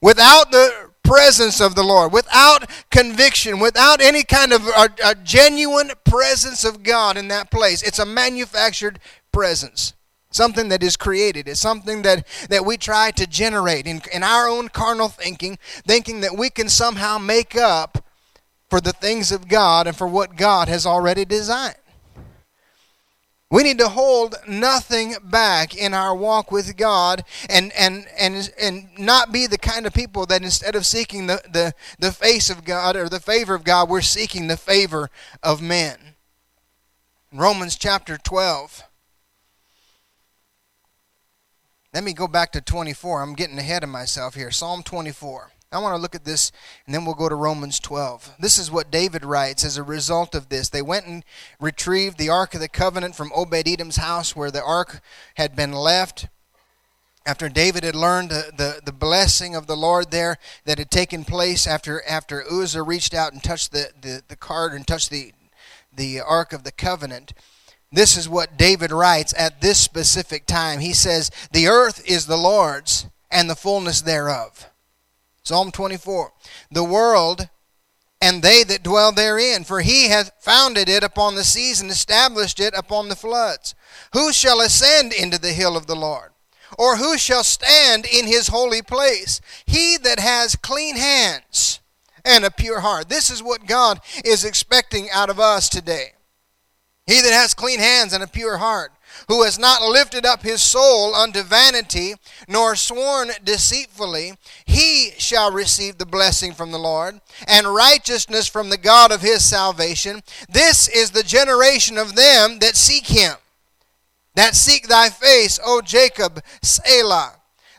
without 0.01 0.51
the 0.51 0.87
presence 1.03 1.61
of 1.61 1.75
the 1.75 1.83
Lord, 1.83 2.11
without 2.11 2.69
conviction, 2.91 3.59
without 3.59 4.01
any 4.01 4.23
kind 4.23 4.51
of 4.51 4.67
a, 4.67 4.89
a, 5.03 5.15
genuine 5.15 5.91
presence 6.03 6.65
of 6.65 6.83
God 6.83 7.17
in 7.17 7.29
that 7.29 7.49
place. 7.49 7.81
It's 7.81 7.99
a 7.99 8.05
manufactured 8.05 8.99
presence. 9.31 9.93
Something 10.29 10.67
that 10.69 10.83
is 10.83 10.97
created. 10.97 11.47
It's 11.47 11.61
something 11.61 12.01
that, 12.01 12.27
that 12.49 12.65
we 12.65 12.75
try 12.75 13.11
to 13.11 13.25
generate 13.25 13.87
in, 13.87 14.01
in 14.13 14.23
our 14.23 14.47
own 14.47 14.67
carnal 14.67 15.07
thinking, 15.07 15.57
thinking 15.87 16.19
that 16.21 16.37
we 16.37 16.49
can 16.49 16.67
somehow 16.67 17.17
make 17.17 17.55
up 17.55 18.05
for 18.69 18.81
the 18.81 18.91
things 18.91 19.31
of 19.31 19.47
God 19.47 19.87
and 19.87 19.95
for 19.95 20.07
what 20.07 20.35
God 20.35 20.67
has 20.67 20.85
already 20.85 21.23
designed. 21.23 21.75
We 23.49 23.63
need 23.63 23.77
to 23.77 23.87
hold 23.87 24.35
nothing 24.45 25.15
back 25.23 25.75
in 25.75 25.93
our 25.93 26.13
walk 26.13 26.51
with 26.51 26.75
God 26.75 27.23
and, 27.49 27.71
and, 27.77 28.05
and, 28.19 28.51
and 28.61 28.89
not 28.99 29.31
be 29.31 29.47
the 29.47 29.57
kind 29.57 29.85
of 29.85 29.93
people 29.93 30.25
that 30.25 30.43
instead 30.43 30.75
of 30.75 30.85
seeking 30.85 31.27
the, 31.27 31.41
the, 31.49 31.73
the 31.97 32.11
face 32.11 32.49
of 32.49 32.65
God 32.65 32.97
or 32.97 33.07
the 33.07 33.21
favor 33.21 33.55
of 33.55 33.63
God, 33.63 33.87
we're 33.87 34.01
seeking 34.01 34.47
the 34.47 34.57
favor 34.57 35.09
of 35.41 35.61
men. 35.61 35.97
Romans 37.31 37.77
chapter 37.77 38.17
12. 38.17 38.83
Let 41.93 42.03
me 42.03 42.11
go 42.11 42.27
back 42.27 42.51
to 42.51 42.61
24. 42.61 43.21
I'm 43.21 43.33
getting 43.33 43.57
ahead 43.57 43.81
of 43.83 43.89
myself 43.89 44.35
here. 44.35 44.51
Psalm 44.51 44.83
24. 44.83 45.51
I 45.71 45.79
want 45.79 45.95
to 45.95 46.01
look 46.01 46.15
at 46.15 46.23
this 46.23 46.51
and 46.85 46.95
then 46.95 47.03
we'll 47.03 47.13
go 47.13 47.27
to 47.27 47.35
Romans 47.35 47.79
12. 47.79 48.35
This 48.39 48.57
is 48.57 48.71
what 48.71 48.89
David 48.89 49.25
writes 49.25 49.65
as 49.65 49.77
a 49.77 49.83
result 49.83 50.33
of 50.33 50.47
this. 50.47 50.69
They 50.69 50.81
went 50.81 51.07
and 51.07 51.25
retrieved 51.59 52.17
the 52.17 52.29
Ark 52.29 52.53
of 52.53 52.61
the 52.61 52.69
Covenant 52.69 53.15
from 53.15 53.31
Obed 53.35 53.67
Edom's 53.67 53.97
house 53.97 54.33
where 54.33 54.51
the 54.51 54.63
Ark 54.63 55.01
had 55.35 55.57
been 55.57 55.73
left. 55.73 56.27
After 57.25 57.49
David 57.49 57.83
had 57.83 57.95
learned 57.95 58.29
the, 58.29 58.53
the, 58.55 58.81
the 58.85 58.93
blessing 58.93 59.55
of 59.55 59.67
the 59.67 59.75
Lord 59.75 60.11
there 60.11 60.37
that 60.63 60.77
had 60.77 60.89
taken 60.89 61.25
place 61.25 61.67
after, 61.67 62.01
after 62.07 62.45
Uzzah 62.49 62.83
reached 62.83 63.13
out 63.13 63.33
and 63.33 63.43
touched 63.43 63.73
the, 63.73 63.89
the, 63.99 64.23
the 64.29 64.37
card 64.37 64.71
and 64.71 64.87
touched 64.87 65.09
the, 65.09 65.33
the 65.93 66.21
Ark 66.21 66.53
of 66.53 66.63
the 66.63 66.71
Covenant, 66.71 67.33
This 67.91 68.15
is 68.15 68.29
what 68.29 68.57
David 68.57 68.93
writes 68.93 69.33
at 69.37 69.59
this 69.59 69.79
specific 69.79 70.45
time. 70.45 70.79
He 70.79 70.93
says, 70.93 71.29
The 71.51 71.67
earth 71.67 72.01
is 72.09 72.27
the 72.27 72.37
Lord's 72.37 73.07
and 73.29 73.49
the 73.49 73.55
fullness 73.55 73.99
thereof. 73.99 74.69
Psalm 75.47 75.71
24. 75.71 76.33
The 76.71 76.83
world 76.83 77.47
and 78.19 78.43
they 78.43 78.65
that 78.65 78.83
dwell 78.83 79.13
therein, 79.13 79.63
for 79.63 79.79
he 79.79 80.09
hath 80.09 80.33
founded 80.39 80.89
it 80.89 81.05
upon 81.05 81.35
the 81.35 81.45
seas 81.45 81.79
and 81.79 81.89
established 81.89 82.59
it 82.59 82.73
upon 82.75 83.07
the 83.07 83.15
floods. 83.15 83.73
Who 84.11 84.33
shall 84.33 84.59
ascend 84.59 85.13
into 85.13 85.39
the 85.39 85.53
hill 85.53 85.77
of 85.77 85.87
the 85.87 85.95
Lord? 85.95 86.31
Or 86.77 86.97
who 86.97 87.17
shall 87.17 87.45
stand 87.45 88.05
in 88.05 88.27
his 88.27 88.49
holy 88.49 88.81
place? 88.81 89.39
He 89.65 89.95
that 90.03 90.19
has 90.19 90.57
clean 90.57 90.97
hands 90.97 91.79
and 92.25 92.43
a 92.43 92.51
pure 92.51 92.81
heart. 92.81 93.07
This 93.07 93.29
is 93.29 93.41
what 93.41 93.67
God 93.67 94.01
is 94.25 94.43
expecting 94.43 95.09
out 95.13 95.29
of 95.29 95.39
us 95.39 95.69
today. 95.69 96.11
He 97.05 97.21
that 97.21 97.31
has 97.31 97.53
clean 97.53 97.79
hands 97.79 98.11
and 98.11 98.21
a 98.21 98.27
pure 98.27 98.57
heart, 98.57 98.91
who 99.27 99.43
has 99.43 99.57
not 99.59 99.81
lifted 99.81 100.25
up 100.25 100.43
his 100.43 100.61
soul 100.61 101.13
unto 101.13 101.43
vanity, 101.43 102.15
nor 102.47 102.75
sworn 102.75 103.31
deceitfully, 103.43 104.33
he 104.65 105.11
shall 105.17 105.51
receive 105.51 105.97
the 105.97 106.05
blessing 106.05 106.53
from 106.53 106.71
the 106.71 106.79
Lord, 106.79 107.19
and 107.47 107.73
righteousness 107.73 108.47
from 108.47 108.69
the 108.69 108.77
God 108.77 109.11
of 109.11 109.21
his 109.21 109.43
salvation. 109.43 110.21
This 110.49 110.87
is 110.87 111.11
the 111.11 111.23
generation 111.23 111.97
of 111.97 112.15
them 112.15 112.59
that 112.59 112.75
seek 112.75 113.07
him, 113.07 113.33
that 114.35 114.55
seek 114.55 114.87
thy 114.87 115.09
face, 115.09 115.59
O 115.65 115.81
Jacob, 115.81 116.43
Selah. 116.61 117.33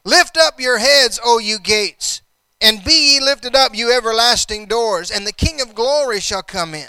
Lift 0.04 0.37
up 0.37 0.61
your 0.61 0.78
heads, 0.78 1.21
O 1.25 1.38
you 1.38 1.59
gates, 1.59 2.23
and 2.61 2.83
be 2.85 3.14
ye 3.14 3.21
lifted 3.21 3.54
up, 3.54 3.75
you 3.75 3.92
everlasting 3.92 4.66
doors, 4.66 5.11
and 5.11 5.26
the 5.26 5.33
King 5.33 5.61
of 5.61 5.75
glory 5.75 6.21
shall 6.21 6.42
come 6.42 6.75
in. 6.75 6.88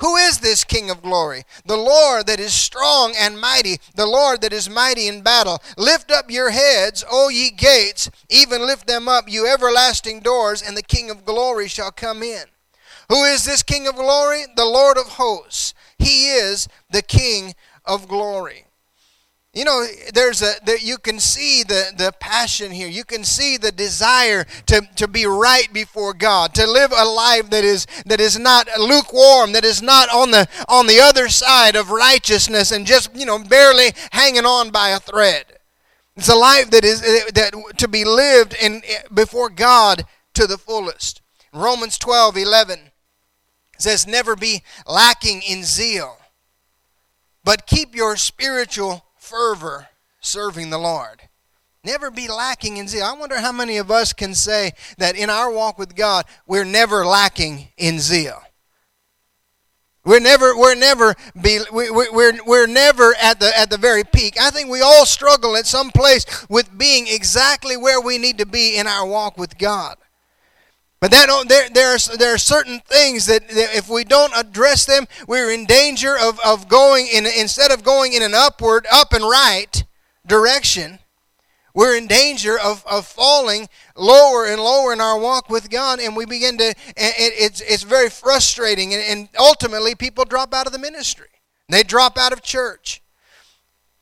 Who 0.00 0.14
is 0.16 0.38
this 0.38 0.62
King 0.62 0.90
of 0.90 1.02
glory? 1.02 1.42
The 1.64 1.76
Lord 1.76 2.26
that 2.28 2.38
is 2.38 2.52
strong 2.52 3.14
and 3.18 3.40
mighty, 3.40 3.78
the 3.96 4.06
Lord 4.06 4.42
that 4.42 4.52
is 4.52 4.70
mighty 4.70 5.08
in 5.08 5.22
battle. 5.22 5.60
Lift 5.76 6.12
up 6.12 6.30
your 6.30 6.50
heads, 6.50 7.04
O 7.10 7.28
ye 7.28 7.50
gates, 7.50 8.08
even 8.28 8.64
lift 8.64 8.86
them 8.86 9.08
up, 9.08 9.24
you 9.28 9.46
everlasting 9.46 10.20
doors, 10.20 10.62
and 10.62 10.76
the 10.76 10.82
King 10.82 11.10
of 11.10 11.24
glory 11.24 11.66
shall 11.66 11.90
come 11.90 12.22
in. 12.22 12.44
Who 13.08 13.24
is 13.24 13.44
this 13.44 13.64
King 13.64 13.88
of 13.88 13.96
glory? 13.96 14.44
The 14.54 14.66
Lord 14.66 14.98
of 14.98 15.06
hosts. 15.06 15.74
He 15.98 16.28
is 16.28 16.68
the 16.90 17.02
King 17.02 17.54
of 17.84 18.06
glory. 18.06 18.67
You 19.54 19.64
know, 19.64 19.86
there's 20.12 20.42
a 20.42 20.52
that 20.66 20.82
you 20.82 20.98
can 20.98 21.18
see 21.18 21.62
the, 21.62 21.92
the 21.96 22.12
passion 22.20 22.70
here. 22.70 22.86
You 22.86 23.04
can 23.04 23.24
see 23.24 23.56
the 23.56 23.72
desire 23.72 24.44
to, 24.66 24.82
to 24.96 25.08
be 25.08 25.24
right 25.24 25.72
before 25.72 26.12
God, 26.12 26.54
to 26.54 26.66
live 26.66 26.92
a 26.94 27.04
life 27.04 27.48
that 27.50 27.64
is 27.64 27.86
that 28.04 28.20
is 28.20 28.38
not 28.38 28.68
lukewarm, 28.78 29.52
that 29.52 29.64
is 29.64 29.80
not 29.80 30.10
on 30.10 30.30
the 30.30 30.46
on 30.68 30.86
the 30.86 31.00
other 31.00 31.28
side 31.28 31.76
of 31.76 31.90
righteousness 31.90 32.70
and 32.70 32.86
just, 32.86 33.14
you 33.16 33.24
know, 33.24 33.38
barely 33.38 33.92
hanging 34.12 34.44
on 34.44 34.70
by 34.70 34.90
a 34.90 35.00
thread. 35.00 35.46
It's 36.16 36.28
a 36.28 36.34
life 36.34 36.70
that 36.70 36.84
is 36.84 37.00
that 37.00 37.54
to 37.78 37.88
be 37.88 38.04
lived 38.04 38.54
in 38.60 38.82
before 39.14 39.48
God 39.48 40.04
to 40.34 40.46
the 40.46 40.58
fullest. 40.58 41.22
Romans 41.52 41.96
12, 41.96 42.36
11 42.36 42.78
says, 43.78 44.06
Never 44.06 44.36
be 44.36 44.62
lacking 44.86 45.42
in 45.42 45.64
zeal, 45.64 46.18
but 47.44 47.66
keep 47.66 47.94
your 47.94 48.16
spiritual 48.16 49.04
fervor 49.28 49.88
serving 50.20 50.70
the 50.70 50.78
Lord. 50.78 51.22
Never 51.84 52.10
be 52.10 52.28
lacking 52.28 52.76
in 52.76 52.88
zeal. 52.88 53.04
I 53.04 53.14
wonder 53.14 53.38
how 53.38 53.52
many 53.52 53.76
of 53.76 53.90
us 53.90 54.12
can 54.12 54.34
say 54.34 54.72
that 54.98 55.16
in 55.16 55.30
our 55.30 55.50
walk 55.50 55.78
with 55.78 55.94
God, 55.94 56.24
we're 56.46 56.64
never 56.64 57.06
lacking 57.06 57.68
in 57.76 58.00
zeal. 58.00 58.42
We're 60.04 60.20
never, 60.20 60.56
we're 60.56 60.74
never, 60.74 61.14
be, 61.40 61.60
we, 61.72 61.90
we're, 61.90 62.38
we're 62.46 62.66
never 62.66 63.14
at 63.20 63.40
the, 63.40 63.56
at 63.56 63.68
the 63.68 63.76
very 63.76 64.04
peak. 64.04 64.40
I 64.40 64.50
think 64.50 64.70
we 64.70 64.80
all 64.80 65.04
struggle 65.04 65.56
at 65.56 65.66
some 65.66 65.90
place 65.90 66.24
with 66.48 66.76
being 66.76 67.06
exactly 67.06 67.76
where 67.76 68.00
we 68.00 68.16
need 68.16 68.38
to 68.38 68.46
be 68.46 68.76
in 68.76 68.86
our 68.86 69.06
walk 69.06 69.36
with 69.36 69.58
God. 69.58 69.96
But 71.00 71.12
that 71.12 71.44
there, 71.48 71.68
there, 71.70 71.94
are, 71.94 72.16
there 72.16 72.34
are 72.34 72.38
certain 72.38 72.80
things 72.80 73.26
that, 73.26 73.48
that, 73.48 73.76
if 73.76 73.88
we 73.88 74.02
don't 74.02 74.32
address 74.36 74.84
them, 74.84 75.06
we're 75.28 75.50
in 75.52 75.64
danger 75.64 76.16
of, 76.18 76.40
of 76.44 76.68
going 76.68 77.06
in, 77.06 77.24
instead 77.24 77.70
of 77.70 77.84
going 77.84 78.14
in 78.14 78.22
an 78.22 78.34
upward, 78.34 78.86
up 78.90 79.12
and 79.12 79.22
right 79.22 79.84
direction, 80.26 80.98
we're 81.72 81.96
in 81.96 82.08
danger 82.08 82.58
of, 82.58 82.84
of 82.90 83.06
falling 83.06 83.68
lower 83.94 84.46
and 84.46 84.60
lower 84.60 84.92
in 84.92 85.00
our 85.00 85.16
walk 85.16 85.48
with 85.48 85.70
God, 85.70 86.00
and 86.00 86.16
we 86.16 86.26
begin 86.26 86.58
to, 86.58 86.70
it, 86.70 86.74
it's, 86.96 87.60
it's 87.60 87.84
very 87.84 88.10
frustrating, 88.10 88.92
and, 88.92 89.02
and 89.02 89.28
ultimately 89.38 89.94
people 89.94 90.24
drop 90.24 90.52
out 90.52 90.66
of 90.66 90.72
the 90.72 90.78
ministry. 90.80 91.28
They 91.68 91.84
drop 91.84 92.18
out 92.18 92.32
of 92.32 92.42
church 92.42 93.02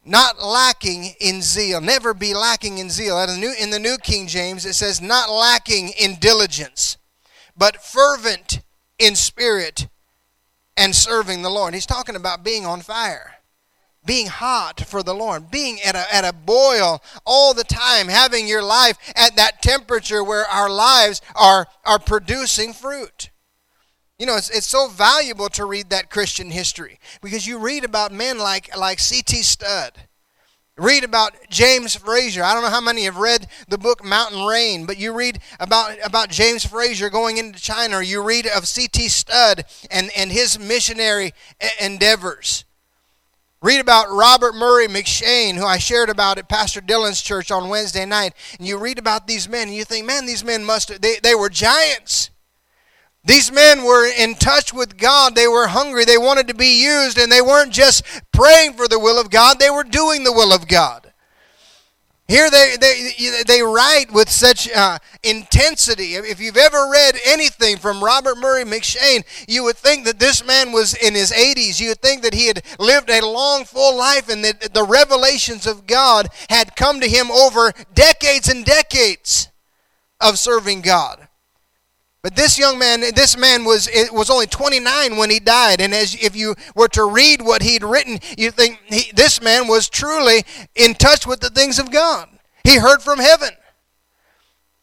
not 0.06 0.42
lacking 0.42 1.14
in 1.20 1.42
zeal. 1.42 1.80
Never 1.80 2.14
be 2.14 2.34
lacking 2.34 2.78
in 2.78 2.90
zeal. 2.90 3.20
In 3.20 3.28
the, 3.28 3.36
New, 3.36 3.54
in 3.60 3.70
the 3.70 3.78
New 3.78 3.98
King 3.98 4.26
James, 4.26 4.64
it 4.64 4.74
says, 4.74 5.00
not 5.00 5.30
lacking 5.30 5.90
in 5.98 6.16
diligence, 6.16 6.96
but 7.56 7.82
fervent 7.82 8.60
in 8.98 9.14
spirit 9.14 9.88
and 10.76 10.94
serving 10.94 11.42
the 11.42 11.50
Lord. 11.50 11.74
He's 11.74 11.86
talking 11.86 12.16
about 12.16 12.44
being 12.44 12.64
on 12.64 12.80
fire. 12.80 13.32
Being 14.04 14.28
hot 14.28 14.82
for 14.86 15.02
the 15.02 15.14
Lord, 15.14 15.50
being 15.50 15.80
at 15.84 15.96
a, 15.96 16.14
at 16.14 16.24
a 16.24 16.32
boil 16.32 17.02
all 17.24 17.54
the 17.54 17.64
time, 17.64 18.06
having 18.06 18.46
your 18.46 18.62
life 18.62 18.96
at 19.16 19.34
that 19.34 19.62
temperature 19.62 20.22
where 20.22 20.44
our 20.44 20.70
lives 20.70 21.20
are, 21.34 21.66
are 21.84 21.98
producing 21.98 22.72
fruit. 22.72 23.30
You 24.18 24.24
know, 24.24 24.36
it's, 24.36 24.48
it's 24.48 24.66
so 24.66 24.88
valuable 24.88 25.48
to 25.50 25.66
read 25.66 25.90
that 25.90 26.10
Christian 26.10 26.50
history 26.50 26.98
because 27.20 27.46
you 27.46 27.58
read 27.58 27.84
about 27.84 28.12
men 28.12 28.38
like, 28.38 28.74
like 28.76 28.98
C.T. 28.98 29.42
Studd. 29.42 29.92
Read 30.78 31.04
about 31.04 31.32
James 31.48 31.94
Fraser. 31.94 32.42
I 32.42 32.52
don't 32.52 32.62
know 32.62 32.70
how 32.70 32.82
many 32.82 33.04
have 33.04 33.16
read 33.16 33.46
the 33.68 33.78
book 33.78 34.04
Mountain 34.04 34.44
Rain, 34.44 34.84
but 34.84 34.98
you 34.98 35.14
read 35.14 35.38
about, 35.58 35.96
about 36.04 36.28
James 36.28 36.66
Fraser 36.66 37.08
going 37.08 37.38
into 37.38 37.60
China, 37.60 37.96
or 37.96 38.02
you 38.02 38.22
read 38.22 38.46
of 38.46 38.68
C.T. 38.68 39.08
Studd 39.08 39.64
and, 39.90 40.10
and 40.16 40.30
his 40.30 40.58
missionary 40.58 41.32
endeavors. 41.80 42.64
Read 43.62 43.80
about 43.80 44.10
Robert 44.10 44.54
Murray 44.54 44.86
M'Cheyne, 44.86 45.56
who 45.56 45.64
I 45.64 45.78
shared 45.78 46.10
about 46.10 46.36
at 46.38 46.48
Pastor 46.48 46.82
Dylan's 46.82 47.22
church 47.22 47.50
on 47.50 47.70
Wednesday 47.70 48.04
night. 48.04 48.34
And 48.58 48.68
you 48.68 48.78
read 48.78 48.98
about 48.98 49.26
these 49.26 49.48
men, 49.48 49.68
and 49.68 49.76
you 49.76 49.84
think, 49.84 50.06
man, 50.06 50.26
these 50.26 50.44
men 50.44 50.62
must, 50.64 51.00
they, 51.00 51.16
they 51.22 51.34
were 51.34 51.48
giants. 51.48 52.30
These 53.26 53.50
men 53.50 53.82
were 53.82 54.06
in 54.06 54.36
touch 54.36 54.72
with 54.72 54.96
God. 54.96 55.34
They 55.34 55.48
were 55.48 55.66
hungry. 55.66 56.04
They 56.04 56.16
wanted 56.16 56.46
to 56.48 56.54
be 56.54 56.80
used, 56.82 57.18
and 57.18 57.30
they 57.30 57.42
weren't 57.42 57.72
just 57.72 58.04
praying 58.32 58.74
for 58.74 58.86
the 58.86 59.00
will 59.00 59.20
of 59.20 59.30
God, 59.30 59.58
they 59.58 59.70
were 59.70 59.84
doing 59.84 60.22
the 60.22 60.32
will 60.32 60.52
of 60.52 60.68
God. 60.68 61.12
Here 62.28 62.50
they, 62.50 62.76
they, 62.80 63.42
they 63.46 63.62
write 63.62 64.12
with 64.12 64.28
such 64.28 64.68
uh, 64.72 64.98
intensity. 65.22 66.14
If 66.14 66.40
you've 66.40 66.56
ever 66.56 66.88
read 66.90 67.16
anything 67.24 67.76
from 67.76 68.02
Robert 68.02 68.36
Murray 68.38 68.64
M'Cheyne, 68.64 69.24
you 69.46 69.62
would 69.62 69.76
think 69.76 70.04
that 70.06 70.18
this 70.18 70.44
man 70.44 70.72
was 70.72 70.94
in 70.94 71.14
his 71.14 71.30
80s. 71.30 71.80
You 71.80 71.90
would 71.90 72.00
think 72.00 72.22
that 72.22 72.34
he 72.34 72.48
had 72.48 72.64
lived 72.80 73.10
a 73.10 73.24
long, 73.24 73.64
full 73.64 73.96
life 73.96 74.28
and 74.28 74.44
that 74.44 74.74
the 74.74 74.82
revelations 74.82 75.68
of 75.68 75.86
God 75.86 76.28
had 76.50 76.74
come 76.74 77.00
to 77.00 77.08
him 77.08 77.30
over 77.30 77.72
decades 77.94 78.48
and 78.48 78.64
decades 78.64 79.48
of 80.20 80.36
serving 80.36 80.80
God. 80.80 81.25
But 82.26 82.34
this 82.34 82.58
young 82.58 82.76
man, 82.76 83.02
this 83.14 83.36
man 83.36 83.64
was 83.64 83.88
was 84.10 84.30
only 84.30 84.48
29 84.48 85.16
when 85.16 85.30
he 85.30 85.38
died, 85.38 85.80
and 85.80 85.94
as 85.94 86.12
if 86.16 86.34
you 86.34 86.56
were 86.74 86.88
to 86.88 87.04
read 87.04 87.40
what 87.40 87.62
he'd 87.62 87.84
written, 87.84 88.18
you 88.36 88.50
think 88.50 88.80
he, 88.86 89.12
this 89.14 89.40
man 89.40 89.68
was 89.68 89.88
truly 89.88 90.42
in 90.74 90.94
touch 90.94 91.24
with 91.24 91.38
the 91.38 91.50
things 91.50 91.78
of 91.78 91.92
God. 91.92 92.28
He 92.64 92.78
heard 92.78 93.00
from 93.00 93.20
heaven. 93.20 93.50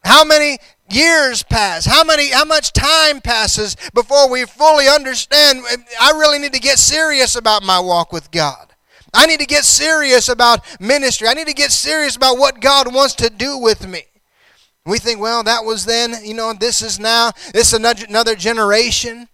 How 0.06 0.24
many 0.24 0.58
years 0.90 1.44
pass? 1.44 1.86
How 1.86 2.06
many? 2.06 2.32
How 2.32 2.46
much 2.46 2.72
time 2.72 3.20
passes 3.20 3.76
before 3.94 4.30
we 4.30 4.46
fully 4.46 4.88
understand? 4.88 5.66
I 6.00 6.12
really 6.12 6.40
need 6.40 6.54
to 6.54 6.62
get 6.62 6.80
serious 6.80 7.36
about 7.36 7.62
my 7.62 7.78
walk 7.78 8.14
with 8.14 8.32
God. 8.32 8.74
I 9.14 9.26
need 9.26 9.42
to 9.42 9.46
get 9.46 9.66
serious 9.66 10.30
about 10.30 10.62
ministry. 10.80 11.28
I 11.28 11.34
need 11.34 11.48
to 11.48 11.54
get 11.54 11.74
serious 11.74 12.16
about 12.16 12.38
what 12.38 12.62
God 12.62 12.94
wants 12.94 13.16
to 13.16 13.30
do 13.30 13.58
with 13.58 13.86
me. 13.86 14.04
We 14.86 15.00
think, 15.00 15.20
well, 15.20 15.44
that 15.44 15.64
was 15.64 15.86
then, 15.86 16.14
you 16.26 16.34
know, 16.34 16.54
this 16.54 16.82
is 16.82 17.00
now, 17.00 17.32
this 17.54 17.72
is 17.72 17.80
another 18.10 18.36
generation. 18.36 19.30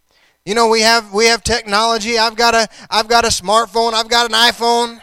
You 0.46 0.56
know, 0.56 0.68
we 0.68 0.82
have 0.82 1.13
we 1.13 1.25
have 1.25 1.44
technology. 1.44 2.18
I've 2.18 2.36
got 2.36 2.56
a 2.56 2.68
I've 2.89 3.08
got 3.08 3.25
a 3.25 3.29
smartphone, 3.29 3.94
I've 3.94 4.10
got 4.10 4.32
an 4.32 4.36
iPhone. 4.36 5.01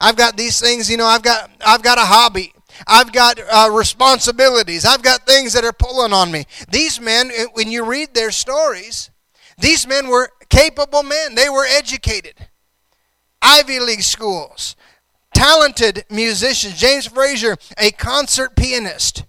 I've 0.00 0.16
got 0.16 0.36
these 0.36 0.60
things, 0.60 0.88
you 0.88 0.96
know, 0.96 1.06
I've 1.06 1.22
got 1.22 1.50
I've 1.64 1.82
got 1.82 1.98
a 1.98 2.02
hobby. 2.02 2.52
I've 2.86 3.12
got 3.12 3.40
uh, 3.40 3.70
responsibilities. 3.72 4.84
I've 4.84 5.02
got 5.02 5.26
things 5.26 5.52
that 5.54 5.64
are 5.64 5.72
pulling 5.72 6.12
on 6.12 6.30
me. 6.30 6.44
These 6.70 7.00
men, 7.00 7.32
uh, 7.36 7.46
when 7.54 7.72
you 7.72 7.84
read 7.84 8.14
their 8.14 8.30
stories, 8.30 9.10
these 9.58 9.86
men 9.86 10.06
were 10.06 10.30
capable 10.48 11.02
men. 11.02 11.34
They 11.34 11.48
were 11.48 11.64
educated. 11.64 12.34
Ivy 13.42 13.80
League 13.80 14.02
schools, 14.02 14.76
talented 15.34 16.04
musicians. 16.10 16.78
James 16.78 17.06
Fraser, 17.06 17.56
a 17.76 17.90
concert 17.90 18.54
pianist. 18.54 19.24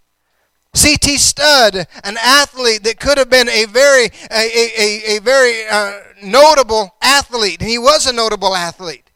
C.T. 0.73 1.17
Studd, 1.17 1.87
an 2.03 2.17
athlete 2.17 2.83
that 2.83 2.99
could 2.99 3.17
have 3.17 3.29
been 3.29 3.49
a 3.49 3.65
very, 3.65 4.05
a, 4.31 4.71
a, 4.77 5.17
a 5.17 5.19
very 5.21 5.67
uh, 5.67 5.99
notable 6.23 6.95
athlete, 7.01 7.59
and 7.61 7.69
he 7.69 7.79
was 7.79 8.05
a 8.05 8.13
notable 8.13 8.55
athlete. 8.55 9.09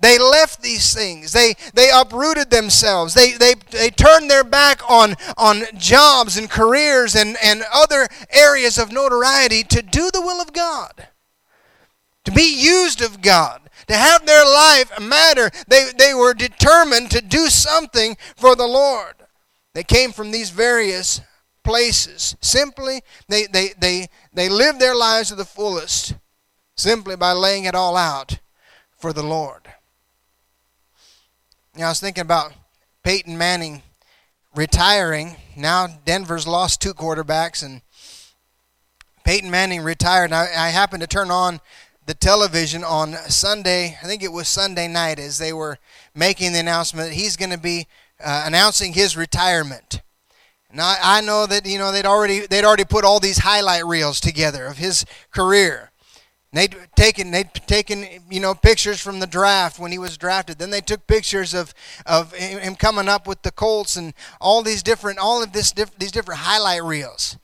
They 0.00 0.18
left 0.18 0.62
these 0.62 0.94
things. 0.94 1.32
They, 1.32 1.54
they 1.74 1.90
uprooted 1.92 2.50
themselves. 2.50 3.12
They, 3.12 3.32
they, 3.32 3.54
they 3.70 3.90
turned 3.90 4.30
their 4.30 4.44
back 4.44 4.80
on, 4.90 5.14
on 5.36 5.64
jobs 5.76 6.38
and 6.38 6.48
careers 6.48 7.14
and, 7.14 7.36
and 7.42 7.62
other 7.72 8.08
areas 8.30 8.78
of 8.78 8.92
notoriety 8.92 9.62
to 9.64 9.82
do 9.82 10.10
the 10.10 10.22
will 10.22 10.40
of 10.40 10.54
God, 10.54 11.08
to 12.24 12.32
be 12.32 12.62
used 12.62 13.02
of 13.02 13.20
God, 13.20 13.60
to 13.88 13.94
have 13.94 14.24
their 14.24 14.44
life 14.44 14.98
matter. 15.00 15.50
They, 15.68 15.90
they 15.96 16.14
were 16.14 16.32
determined 16.32 17.10
to 17.10 17.20
do 17.20 17.48
something 17.48 18.16
for 18.36 18.56
the 18.56 18.66
Lord. 18.66 19.19
They 19.74 19.84
came 19.84 20.12
from 20.12 20.30
these 20.30 20.50
various 20.50 21.20
places. 21.62 22.36
Simply, 22.40 23.02
they, 23.28 23.46
they, 23.46 23.70
they, 23.78 24.08
they 24.32 24.48
lived 24.48 24.80
their 24.80 24.94
lives 24.94 25.28
to 25.28 25.34
the 25.34 25.44
fullest 25.44 26.14
simply 26.76 27.16
by 27.16 27.32
laying 27.32 27.64
it 27.64 27.74
all 27.74 27.96
out 27.96 28.38
for 28.98 29.12
the 29.12 29.22
Lord. 29.22 29.62
You 31.74 31.80
know, 31.80 31.86
I 31.86 31.90
was 31.90 32.00
thinking 32.00 32.22
about 32.22 32.52
Peyton 33.02 33.38
Manning 33.38 33.82
retiring. 34.54 35.36
Now 35.56 35.86
Denver's 35.86 36.46
lost 36.46 36.80
two 36.80 36.94
quarterbacks, 36.94 37.62
and 37.64 37.82
Peyton 39.24 39.50
Manning 39.50 39.82
retired. 39.82 40.32
I, 40.32 40.48
I 40.56 40.68
happened 40.70 41.02
to 41.02 41.06
turn 41.06 41.30
on 41.30 41.60
the 42.06 42.14
television 42.14 42.82
on 42.82 43.14
Sunday. 43.28 43.96
I 44.02 44.06
think 44.06 44.22
it 44.22 44.32
was 44.32 44.48
Sunday 44.48 44.88
night 44.88 45.18
as 45.18 45.38
they 45.38 45.52
were 45.52 45.78
making 46.14 46.52
the 46.52 46.58
announcement 46.58 47.10
that 47.10 47.14
he's 47.14 47.36
going 47.36 47.52
to 47.52 47.58
be 47.58 47.86
uh, 48.22 48.44
announcing 48.46 48.92
his 48.92 49.16
retirement. 49.16 50.02
Now 50.72 50.94
I 51.02 51.20
know 51.20 51.46
that 51.46 51.66
you 51.66 51.78
know 51.78 51.90
they'd 51.90 52.06
already 52.06 52.46
they'd 52.46 52.64
already 52.64 52.84
put 52.84 53.04
all 53.04 53.20
these 53.20 53.38
highlight 53.38 53.84
reels 53.84 54.20
together 54.20 54.66
of 54.66 54.78
his 54.78 55.04
career. 55.30 55.90
They'd 56.52 56.76
taken 56.96 57.30
they'd 57.30 57.52
taken 57.66 58.06
you 58.28 58.40
know 58.40 58.54
pictures 58.54 59.00
from 59.00 59.20
the 59.20 59.26
draft 59.26 59.78
when 59.78 59.92
he 59.92 59.98
was 59.98 60.16
drafted. 60.16 60.58
Then 60.58 60.70
they 60.70 60.80
took 60.80 61.06
pictures 61.06 61.54
of 61.54 61.74
of 62.06 62.32
him 62.34 62.76
coming 62.76 63.08
up 63.08 63.26
with 63.26 63.42
the 63.42 63.52
Colts 63.52 63.96
and 63.96 64.14
all 64.40 64.62
these 64.62 64.82
different 64.82 65.18
all 65.18 65.42
of 65.42 65.52
this 65.52 65.72
these 65.98 66.12
different 66.12 66.40
highlight 66.40 66.82
reels. 66.82 67.38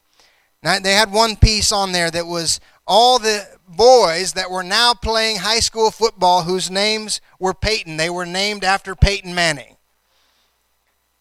Now 0.62 0.78
they 0.78 0.92
had 0.92 1.12
one 1.12 1.36
piece 1.36 1.72
on 1.72 1.92
there 1.92 2.10
that 2.10 2.26
was 2.26 2.60
all 2.86 3.18
the 3.18 3.46
boys 3.68 4.32
that 4.34 4.50
were 4.50 4.62
now 4.62 4.94
playing 4.94 5.38
high 5.38 5.60
school 5.60 5.90
football 5.90 6.42
whose 6.42 6.70
names 6.70 7.20
were 7.40 7.54
Peyton. 7.54 7.96
They 7.96 8.10
were 8.10 8.26
named 8.26 8.64
after 8.64 8.94
Peyton 8.94 9.34
Manning. 9.34 9.75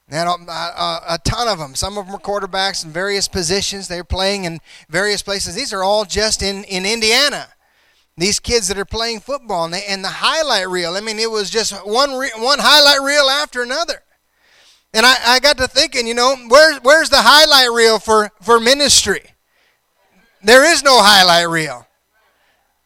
They 0.07 0.17
had 0.17 0.27
um, 0.27 0.47
a, 0.47 0.51
a, 0.51 1.01
a, 1.09 1.19
ton 1.23 1.47
of 1.47 1.57
them. 1.57 1.73
Some 1.73 1.97
of 1.97 2.05
them 2.05 2.13
were 2.13 2.19
quarterbacks 2.19 2.85
in 2.85 2.91
various 2.91 3.27
positions. 3.27 3.87
They 3.87 3.97
were 3.97 4.03
playing 4.03 4.45
in 4.45 4.59
various 4.87 5.23
places. 5.23 5.55
These 5.55 5.73
are 5.73 5.83
all 5.83 6.05
just 6.05 6.43
in, 6.43 6.63
in 6.65 6.85
Indiana 6.85 7.47
these 8.17 8.39
kids 8.39 8.67
that 8.67 8.77
are 8.77 8.85
playing 8.85 9.19
football 9.19 9.65
and, 9.65 9.73
they, 9.73 9.83
and 9.85 10.03
the 10.03 10.09
highlight 10.09 10.69
reel. 10.69 10.95
I 10.95 11.01
mean, 11.01 11.19
it 11.19 11.29
was 11.29 11.49
just 11.49 11.73
one 11.85 12.13
re, 12.13 12.31
one 12.37 12.59
highlight 12.59 13.01
reel 13.01 13.29
after 13.29 13.61
another. 13.61 14.01
And 14.93 15.05
I, 15.05 15.15
I 15.25 15.39
got 15.39 15.57
to 15.57 15.67
thinking, 15.67 16.07
you 16.07 16.13
know, 16.13 16.35
where's 16.47 16.77
where's 16.81 17.09
the 17.09 17.21
highlight 17.21 17.71
reel 17.71 17.99
for, 17.99 18.31
for 18.41 18.59
ministry? 18.59 19.23
There 20.41 20.63
is 20.71 20.83
no 20.83 21.01
highlight 21.01 21.49
reel. 21.49 21.85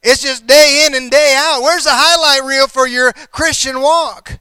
It's 0.02 0.22
just 0.22 0.48
day 0.48 0.86
in 0.88 0.96
and 0.96 1.12
day 1.12 1.36
out. 1.38 1.62
Where's 1.62 1.84
the 1.84 1.92
highlight 1.94 2.48
reel 2.48 2.68
for 2.68 2.88
your 2.88 3.12
Christian 3.32 3.82
walk? 3.82 4.40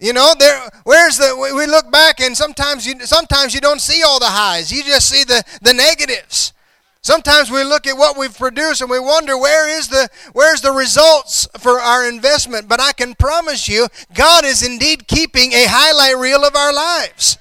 You 0.00 0.14
know, 0.14 0.34
there. 0.38 0.68
Where's 0.84 1.18
the? 1.18 1.36
We 1.54 1.66
look 1.66 1.92
back 1.92 2.20
and 2.20 2.34
sometimes 2.34 2.86
you 2.86 2.98
sometimes 3.00 3.54
you 3.54 3.60
don't 3.60 3.80
see 3.80 4.02
all 4.02 4.18
the 4.18 4.26
highs. 4.26 4.72
You 4.72 4.82
just 4.82 5.08
see 5.08 5.24
the 5.24 5.44
the 5.60 5.74
negatives. 5.74 6.54
Sometimes 7.02 7.50
we 7.50 7.64
look 7.64 7.86
at 7.86 7.96
what 7.96 8.18
we've 8.18 8.36
produced 8.36 8.82
and 8.82 8.90
we 8.90 8.98
wonder 8.98 9.36
where 9.36 9.68
is 9.68 9.88
the 9.88 10.08
where's 10.32 10.62
the 10.62 10.72
results 10.72 11.46
for 11.58 11.80
our 11.80 12.08
investment. 12.08 12.66
But 12.66 12.80
I 12.80 12.92
can 12.92 13.14
promise 13.14 13.68
you, 13.68 13.88
God 14.14 14.46
is 14.46 14.62
indeed 14.62 15.06
keeping 15.06 15.52
a 15.52 15.66
highlight 15.68 16.16
reel 16.16 16.44
of 16.44 16.56
our 16.56 16.72
lives. 16.72 17.36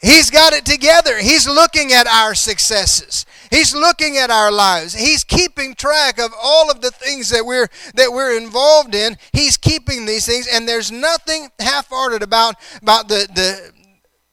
He's 0.00 0.30
got 0.30 0.52
it 0.52 0.64
together. 0.64 1.18
He's 1.18 1.46
looking 1.46 1.92
at 1.92 2.06
our 2.06 2.34
successes. 2.34 3.26
He's 3.50 3.74
looking 3.74 4.16
at 4.16 4.30
our 4.30 4.52
lives. 4.52 4.94
He's 4.94 5.24
keeping 5.24 5.74
track 5.74 6.20
of 6.20 6.32
all 6.40 6.70
of 6.70 6.80
the 6.80 6.92
things 6.92 7.30
that 7.30 7.44
we're 7.44 7.68
that 7.94 8.12
we're 8.12 8.36
involved 8.36 8.94
in. 8.94 9.16
He's 9.32 9.56
keeping 9.56 10.06
these 10.06 10.24
things, 10.24 10.46
and 10.46 10.68
there's 10.68 10.92
nothing 10.92 11.48
half-hearted 11.58 12.22
about 12.22 12.54
about 12.80 13.08
the 13.08 13.28
the 13.34 13.72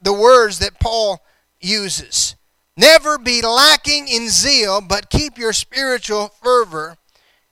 the 0.01 0.13
words 0.13 0.59
that 0.59 0.79
Paul 0.79 1.25
uses. 1.59 2.35
Never 2.77 3.17
be 3.17 3.41
lacking 3.41 4.07
in 4.07 4.29
zeal, 4.29 4.81
but 4.81 5.09
keep 5.09 5.39
your 5.39 5.51
spiritual 5.51 6.27
fervor 6.43 6.95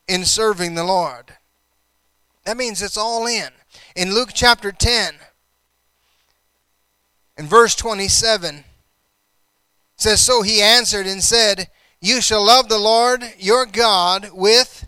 in 0.08 0.24
serving 0.24 0.76
the 0.76 0.84
Lord. 0.84 1.34
That 2.46 2.58
means 2.58 2.84
it's 2.84 2.98
all 2.98 3.26
in. 3.26 3.50
In 3.96 4.14
Luke 4.14 4.30
chapter 4.34 4.72
10, 4.72 5.16
in 7.38 7.48
verse 7.48 7.76
27, 7.76 8.64
says, 9.98 10.22
So 10.22 10.42
he 10.42 10.62
answered 10.62 11.08
and 11.08 11.24
said, 11.24 11.70
You 12.02 12.22
shall 12.22 12.46
love 12.46 12.70
the 12.70 12.80
Lord 12.80 13.24
your 13.38 13.66
God 13.66 14.30
with 14.34 14.88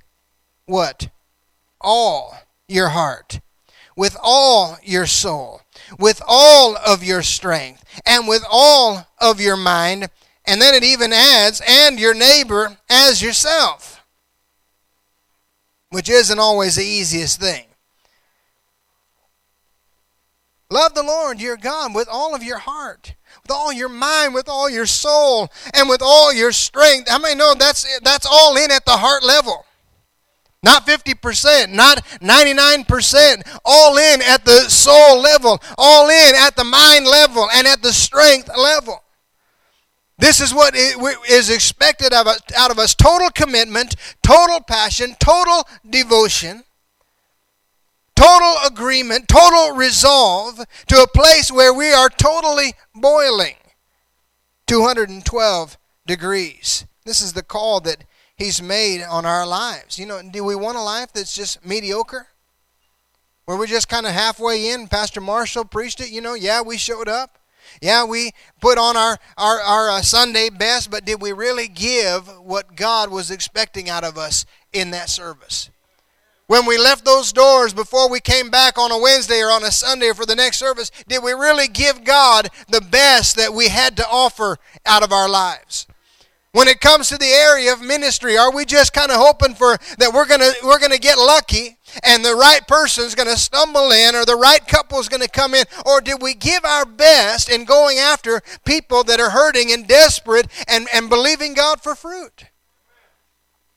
what? 0.66 1.10
All 1.80 2.38
your 2.68 2.90
heart, 2.90 3.40
with 3.96 4.18
all 4.22 4.78
your 4.84 5.06
soul, 5.06 5.62
with 6.00 6.22
all 6.28 6.76
of 6.76 7.04
your 7.04 7.22
strength, 7.22 7.84
and 8.06 8.28
with 8.28 8.44
all 8.50 9.08
of 9.20 9.40
your 9.40 9.58
mind 9.58 10.10
and 10.48 10.62
then 10.62 10.74
it 10.74 10.84
even 10.86 11.12
adds, 11.12 11.62
and 11.68 12.00
your 12.00 12.14
neighbor 12.14 12.78
as 12.90 13.22
yourself, 13.22 14.06
which 15.90 16.10
isn't 16.10 16.40
always 16.40 16.78
the 16.78 16.86
easiest 16.86 17.38
thing. 17.38 17.66
Love 20.70 20.96
the 20.96 21.04
Lord 21.04 21.42
your 21.42 21.58
God 21.58 21.94
with 21.94 22.08
all 22.10 22.34
of 22.34 22.44
your 22.44 22.60
heart, 22.60 23.16
all 23.52 23.72
your 23.72 23.90
mind, 23.90 24.34
with 24.34 24.50
all 24.50 24.70
your 24.70 24.86
soul, 24.86 25.52
and 25.74 25.90
with 25.90 26.02
all 26.02 26.34
your 26.34 26.52
strength. 26.52 27.10
How 27.10 27.20
many 27.20 27.36
know 27.36 27.54
that's 27.58 28.00
that's 28.02 28.26
all 28.26 28.58
in 28.58 28.72
at 28.72 28.86
the 28.86 28.98
heart 28.98 29.24
level? 29.24 29.66
Not 30.64 30.88
50%, 30.88 31.70
not 31.70 32.04
99%, 32.20 33.60
all 33.64 33.98
in 33.98 34.22
at 34.24 34.44
the 34.44 34.70
soul 34.70 35.22
level, 35.22 35.62
all 35.78 36.10
in 36.10 36.36
at 36.36 36.56
the 36.56 36.64
mind 36.64 37.06
level 37.06 37.48
and 37.54 37.68
at 37.68 37.84
the 37.84 37.94
strength 37.94 38.50
level. 38.58 39.04
This 40.18 40.42
is 40.42 40.54
what 40.54 40.76
is 40.76 41.52
expected 41.52 42.12
of 42.12 42.26
us, 42.26 42.42
out 42.58 42.72
of 42.72 42.80
us 42.80 42.96
total 42.96 43.30
commitment, 43.30 43.96
total 44.24 44.62
passion, 44.62 45.16
total 45.20 45.68
devotion, 45.88 46.64
total 48.18 48.56
agreement, 48.66 49.28
total 49.28 49.76
resolve 49.76 50.66
to 50.88 51.02
a 51.02 51.08
place 51.08 51.52
where 51.52 51.74
we 51.74 51.94
are 51.94 52.10
totally 52.10 52.74
boiling 52.96 53.56
212 54.66 55.78
degrees. 56.06 56.86
This 57.06 57.22
is 57.22 57.34
the 57.34 57.44
call 57.44 57.80
that 57.82 58.04
He's 58.36 58.62
made 58.62 59.04
on 59.04 59.26
our 59.26 59.48
lives. 59.48 59.98
You 59.98 60.06
know, 60.06 60.22
do 60.22 60.44
we 60.44 60.56
want 60.56 60.78
a 60.78 60.82
life 60.82 61.12
that's 61.14 61.34
just 61.34 61.66
mediocre? 61.66 62.28
Where 63.46 63.58
we're 63.58 63.66
just 63.66 63.90
kind 63.90 64.06
of 64.06 64.12
halfway 64.12 64.70
in? 64.70 64.88
Pastor 64.88 65.22
Marshall 65.22 65.66
preached 65.66 66.02
it, 66.02 66.12
you 66.12 66.22
know, 66.22 66.34
yeah, 66.34 66.62
we 66.62 66.78
showed 66.78 67.08
up. 67.08 67.40
Yeah, 67.82 68.06
we 68.06 68.32
put 68.62 68.78
on 68.78 68.96
our, 68.96 69.18
our, 69.38 69.60
our 69.60 69.90
uh, 69.90 70.02
Sunday 70.02 70.50
best, 70.50 70.92
but 70.92 71.06
did 71.06 71.22
we 71.22 71.32
really 71.32 71.68
give 71.68 72.28
what 72.40 72.76
God 72.76 73.10
was 73.10 73.32
expecting 73.32 73.90
out 73.90 74.04
of 74.04 74.18
us 74.18 74.46
in 74.74 74.92
that 74.92 75.10
service? 75.10 75.70
When 76.48 76.66
we 76.66 76.78
left 76.78 77.04
those 77.04 77.34
doors 77.34 77.74
before 77.74 78.10
we 78.10 78.22
came 78.22 78.50
back 78.50 78.78
on 78.78 78.90
a 78.90 78.98
Wednesday 78.98 79.42
or 79.42 79.52
on 79.52 79.66
a 79.66 79.72
Sunday 79.72 80.14
for 80.14 80.26
the 80.26 80.36
next 80.36 80.58
service, 80.58 80.92
did 81.06 81.22
we 81.22 81.34
really 81.34 81.68
give 81.68 82.06
God 82.06 82.50
the 82.70 82.80
best 82.80 83.36
that 83.36 83.54
we 83.54 83.68
had 83.68 83.98
to 83.98 84.08
offer 84.08 84.58
out 84.86 85.04
of 85.04 85.12
our 85.12 85.28
lives? 85.28 85.88
When 86.54 86.70
it 86.70 86.80
comes 86.80 87.10
to 87.10 87.18
the 87.18 87.26
area 87.26 87.74
of 87.74 87.82
ministry, 87.82 88.38
are 88.38 88.52
we 88.52 88.64
just 88.64 88.94
kind 88.94 89.12
of 89.12 89.18
hoping 89.18 89.56
for 89.56 89.78
that 89.98 90.14
we're 90.14 90.26
going 90.26 90.40
to 90.40 90.54
we're 90.64 90.80
going 90.80 90.92
to 90.92 91.00
get 91.00 91.18
lucky 91.18 91.78
and 92.02 92.24
the 92.24 92.34
right 92.34 92.66
person 92.66 93.04
is 93.04 93.14
going 93.14 93.28
to 93.28 93.38
stumble 93.38 93.92
in 93.92 94.16
or 94.16 94.26
the 94.26 94.36
right 94.36 94.66
couple 94.66 95.00
is 95.00 95.10
going 95.10 95.22
to 95.22 95.28
come 95.28 95.54
in 95.54 95.66
or 95.86 96.00
did 96.00 96.22
we 96.22 96.34
give 96.34 96.64
our 96.64 96.86
best 96.86 97.50
in 97.50 97.66
going 97.66 97.98
after 97.98 98.42
people 98.64 99.04
that 99.04 99.20
are 99.20 99.32
hurting 99.32 99.72
and 99.74 99.86
desperate 99.86 100.48
and, 100.70 100.88
and 100.94 101.10
believing 101.10 101.54
God 101.54 101.82
for 101.82 101.94
fruit? 101.94 102.46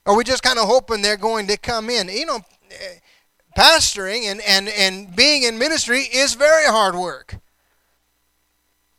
Are 0.06 0.16
we 0.16 0.24
just 0.24 0.42
kind 0.42 0.58
of 0.58 0.66
hoping 0.66 1.02
they're 1.02 1.16
going 1.16 1.48
to 1.48 1.56
come 1.56 1.90
in? 1.90 2.08
You 2.08 2.26
know, 2.26 2.40
pastoring 3.56 4.24
and, 4.24 4.40
and, 4.46 4.68
and 4.68 5.14
being 5.14 5.42
in 5.42 5.58
ministry 5.58 6.00
is 6.00 6.34
very 6.34 6.66
hard 6.66 6.94
work 6.94 7.40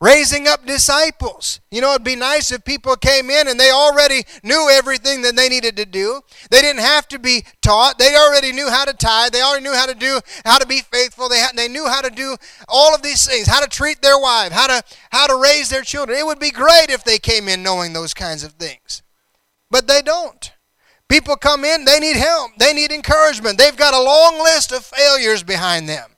raising 0.02 0.48
up 0.48 0.66
disciples. 0.66 1.62
You 1.70 1.80
know, 1.80 1.92
it'd 1.92 2.04
be 2.04 2.16
nice 2.16 2.52
if 2.52 2.66
people 2.66 2.96
came 2.96 3.30
in 3.30 3.48
and 3.48 3.58
they 3.58 3.72
already 3.72 4.24
knew 4.44 4.68
everything 4.70 5.22
that 5.22 5.36
they 5.36 5.48
needed 5.48 5.78
to 5.78 5.86
do. 5.86 6.22
They 6.50 6.62
didn't 6.62 6.82
have 6.82 7.08
to 7.10 7.20
be 7.20 7.46
taught. 7.62 8.00
They 8.00 8.16
already 8.16 8.52
knew 8.52 8.70
how 8.70 8.84
to 8.84 8.94
tithe. 8.94 9.32
They 9.32 9.44
already 9.44 9.64
knew 9.64 9.76
how 9.76 9.86
to 9.86 9.96
do 9.96 10.20
how 10.44 10.58
to 10.58 10.66
be 10.66 10.82
faithful. 10.82 11.30
They 11.30 11.46
they 11.56 11.68
knew 11.70 11.88
how 11.88 12.02
to 12.02 12.10
do 12.10 12.36
all 12.68 12.94
of 12.94 13.04
these 13.04 13.26
things, 13.26 13.48
how 13.48 13.62
to 13.62 13.70
treat 13.70 14.02
their 14.02 14.20
wife, 14.20 14.52
how 14.52 14.68
to 14.68 14.84
how 15.12 15.28
to 15.28 15.36
raise 15.36 15.70
their 15.70 15.84
children. 15.84 16.18
It 16.18 16.26
would 16.26 16.40
be 16.40 16.52
great 16.52 16.90
if 16.90 17.04
they 17.04 17.20
came 17.20 17.48
in 17.48 17.64
knowing 17.64 17.94
those 17.94 18.14
kinds 18.14 18.44
of 18.44 18.54
things. 18.54 19.04
But 19.70 19.88
they 19.88 20.02
don't. 20.02 20.52
People 21.12 21.36
come 21.36 21.66
in, 21.66 21.84
they 21.84 22.00
need 22.00 22.16
help, 22.16 22.52
they 22.56 22.72
need 22.72 22.90
encouragement. 22.90 23.58
They've 23.58 23.76
got 23.76 23.94
a 23.94 24.02
long 24.02 24.42
list 24.42 24.72
of 24.72 24.86
failures 24.86 25.44
behind 25.44 25.90
them. 25.90 26.10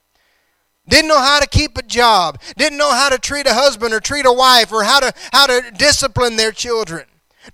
Didn't 0.88 1.08
know 1.08 1.20
how 1.20 1.40
to 1.40 1.48
keep 1.48 1.76
a 1.80 1.82
job, 1.82 2.40
didn't 2.58 2.78
know 2.78 2.92
how 2.92 3.10
to 3.10 3.18
treat 3.18 3.48
a 3.48 3.56
husband 3.56 3.92
or 3.96 4.00
treat 4.00 4.28
a 4.28 4.32
wife 4.32 4.72
or 4.72 4.84
how 4.84 5.00
to 5.00 5.12
how 5.32 5.48
to 5.48 5.72
discipline 5.76 6.36
their 6.36 6.52
children. 6.52 7.06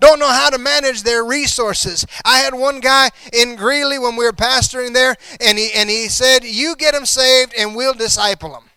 Don't 0.01 0.19
know 0.19 0.27
how 0.27 0.49
to 0.49 0.57
manage 0.57 1.03
their 1.03 1.23
resources. 1.23 2.05
I 2.25 2.39
had 2.39 2.53
one 2.53 2.81
guy 2.81 3.09
in 3.31 3.55
Greeley 3.55 3.99
when 3.99 4.17
we 4.17 4.25
were 4.25 4.33
pastoring 4.33 4.93
there, 4.93 5.15
and 5.39 5.57
he 5.57 5.71
and 5.73 5.89
he 5.89 6.09
said, 6.09 6.43
"You 6.43 6.75
get 6.75 6.93
them 6.93 7.05
saved, 7.05 7.53
and 7.57 7.73
we'll 7.73 7.93
disciple 7.93 8.51
them." 8.51 8.69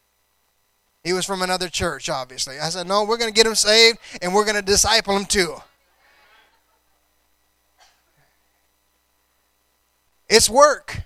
He 1.03 1.13
was 1.13 1.27
from 1.27 1.43
another 1.43 1.69
church, 1.69 2.09
obviously. 2.09 2.61
I 2.61 2.69
said, 2.69 2.87
"No, 2.87 3.03
we're 3.03 3.19
going 3.19 3.33
to 3.33 3.35
get 3.35 3.43
them 3.43 3.57
saved, 3.57 3.99
and 4.23 4.33
we're 4.33 4.45
going 4.45 4.55
to 4.55 4.63
disciple 4.63 5.15
them 5.15 5.27
too." 5.27 5.61
It's 10.33 10.49
work. 10.49 11.03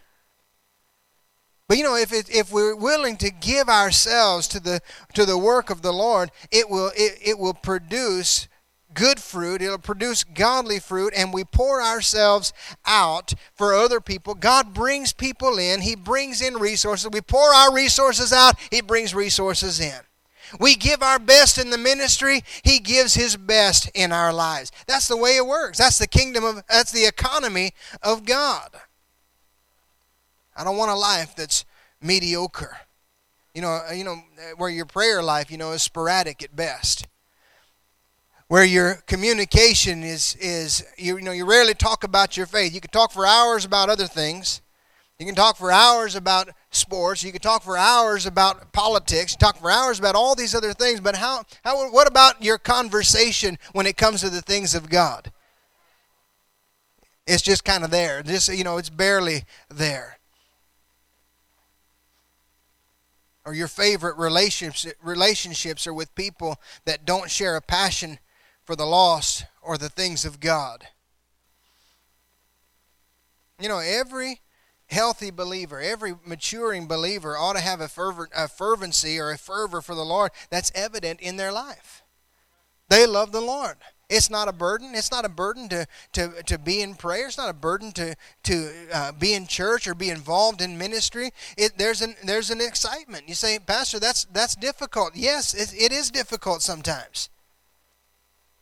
But 1.68 1.78
you 1.78 1.82
know, 1.82 1.96
if 1.96 2.12
it, 2.12 2.30
if 2.32 2.52
we're 2.52 2.76
willing 2.76 3.16
to 3.16 3.30
give 3.30 3.68
ourselves 3.68 4.46
to 4.48 4.60
the 4.60 4.80
to 5.14 5.24
the 5.24 5.36
work 5.36 5.68
of 5.68 5.82
the 5.82 5.92
Lord, 5.92 6.30
it 6.52 6.70
will 6.70 6.92
it, 6.96 7.18
it 7.20 7.36
will 7.36 7.52
produce 7.52 8.46
good 8.94 9.18
fruit, 9.18 9.62
it'll 9.62 9.78
produce 9.78 10.22
godly 10.22 10.78
fruit, 10.78 11.12
and 11.16 11.34
we 11.34 11.42
pour 11.42 11.82
ourselves 11.82 12.52
out 12.86 13.34
for 13.52 13.74
other 13.74 14.00
people. 14.00 14.34
God 14.34 14.72
brings 14.72 15.12
people 15.12 15.58
in, 15.58 15.80
He 15.80 15.96
brings 15.96 16.40
in 16.40 16.54
resources. 16.54 17.10
We 17.12 17.20
pour 17.20 17.52
our 17.52 17.74
resources 17.74 18.32
out, 18.32 18.54
He 18.70 18.80
brings 18.80 19.12
resources 19.12 19.80
in. 19.80 20.00
We 20.60 20.76
give 20.76 21.02
our 21.02 21.18
best 21.18 21.58
in 21.58 21.70
the 21.70 21.78
ministry, 21.78 22.44
He 22.62 22.78
gives 22.78 23.14
His 23.14 23.36
best 23.36 23.90
in 23.92 24.12
our 24.12 24.32
lives. 24.32 24.70
That's 24.86 25.08
the 25.08 25.16
way 25.16 25.36
it 25.36 25.46
works. 25.46 25.78
That's 25.78 25.98
the 25.98 26.06
kingdom 26.06 26.44
of, 26.44 26.62
that's 26.68 26.92
the 26.92 27.06
economy 27.06 27.72
of 28.04 28.24
God. 28.24 28.70
I 30.56 30.64
don't 30.64 30.76
want 30.76 30.90
a 30.90 30.94
life 30.94 31.36
that's 31.36 31.64
mediocre. 32.00 32.78
You 33.54 33.62
know, 33.62 33.80
uh, 33.88 33.92
you 33.92 34.04
know, 34.04 34.12
uh, 34.38 34.56
where 34.56 34.70
your 34.70 34.86
prayer 34.86 35.22
life, 35.22 35.50
you 35.50 35.58
know, 35.58 35.72
is 35.72 35.82
sporadic 35.82 36.42
at 36.42 36.54
best. 36.54 37.06
Where 38.48 38.64
your 38.64 38.94
communication 39.06 40.02
is 40.02 40.36
is 40.40 40.84
you, 40.96 41.16
you 41.16 41.24
know, 41.24 41.32
you 41.32 41.44
rarely 41.44 41.74
talk 41.74 42.04
about 42.04 42.36
your 42.36 42.46
faith. 42.46 42.74
You 42.74 42.80
can 42.80 42.90
talk 42.90 43.12
for 43.12 43.26
hours 43.26 43.64
about 43.64 43.88
other 43.88 44.06
things. 44.06 44.60
You 45.18 45.24
can 45.24 45.34
talk 45.34 45.56
for 45.56 45.72
hours 45.72 46.14
about 46.14 46.50
sports. 46.70 47.22
You 47.22 47.32
can 47.32 47.40
talk 47.40 47.62
for 47.62 47.78
hours 47.78 48.26
about 48.26 48.72
politics. 48.72 49.32
You 49.32 49.38
talk 49.38 49.56
for 49.56 49.70
hours 49.70 49.98
about 49.98 50.14
all 50.14 50.34
these 50.34 50.54
other 50.54 50.74
things. 50.74 51.00
But 51.00 51.16
how, 51.16 51.44
how 51.64 51.90
what 51.90 52.06
about 52.06 52.44
your 52.44 52.58
conversation 52.58 53.58
when 53.72 53.86
it 53.86 53.96
comes 53.96 54.20
to 54.20 54.30
the 54.30 54.42
things 54.42 54.74
of 54.74 54.90
God? 54.90 55.32
It's 57.26 57.42
just 57.42 57.64
kind 57.64 57.82
of 57.82 57.90
there. 57.90 58.22
Just 58.22 58.54
you 58.54 58.62
know, 58.62 58.76
it's 58.76 58.90
barely 58.90 59.44
there. 59.70 60.15
Or 63.46 63.54
your 63.54 63.68
favorite 63.68 64.18
relationships 64.18 64.92
relationships 65.00 65.86
are 65.86 65.94
with 65.94 66.14
people 66.16 66.60
that 66.84 67.06
don't 67.06 67.30
share 67.30 67.56
a 67.56 67.62
passion 67.62 68.18
for 68.64 68.74
the 68.74 68.84
lost 68.84 69.46
or 69.62 69.78
the 69.78 69.88
things 69.88 70.24
of 70.24 70.40
God. 70.40 70.88
You 73.60 73.68
know, 73.68 73.78
every 73.78 74.40
healthy 74.88 75.30
believer, 75.30 75.80
every 75.80 76.14
maturing 76.26 76.88
believer 76.88 77.36
ought 77.38 77.54
to 77.54 77.60
have 77.60 77.80
a 77.80 77.88
fervent 77.88 78.30
a 78.36 78.48
fervency 78.48 79.18
or 79.18 79.30
a 79.30 79.38
fervor 79.38 79.80
for 79.80 79.94
the 79.94 80.04
Lord 80.04 80.32
that's 80.50 80.72
evident 80.74 81.20
in 81.20 81.36
their 81.36 81.52
life. 81.52 82.02
They 82.88 83.06
love 83.06 83.30
the 83.30 83.40
Lord. 83.40 83.76
It's 84.08 84.30
not 84.30 84.46
a 84.46 84.52
burden. 84.52 84.94
It's 84.94 85.10
not 85.10 85.24
a 85.24 85.28
burden 85.28 85.68
to, 85.70 85.86
to, 86.12 86.42
to 86.44 86.58
be 86.58 86.80
in 86.80 86.94
prayer. 86.94 87.26
It's 87.26 87.38
not 87.38 87.50
a 87.50 87.54
burden 87.54 87.90
to, 87.92 88.14
to 88.44 88.72
uh, 88.92 89.12
be 89.12 89.34
in 89.34 89.46
church 89.46 89.88
or 89.88 89.94
be 89.94 90.10
involved 90.10 90.62
in 90.62 90.78
ministry. 90.78 91.32
It, 91.58 91.76
there's, 91.76 92.02
an, 92.02 92.14
there's 92.24 92.50
an 92.50 92.60
excitement. 92.60 93.28
You 93.28 93.34
say, 93.34 93.58
Pastor, 93.58 93.98
that's, 93.98 94.24
that's 94.26 94.54
difficult. 94.54 95.16
Yes, 95.16 95.54
it, 95.54 95.74
it 95.74 95.92
is 95.92 96.10
difficult 96.12 96.62
sometimes. 96.62 97.30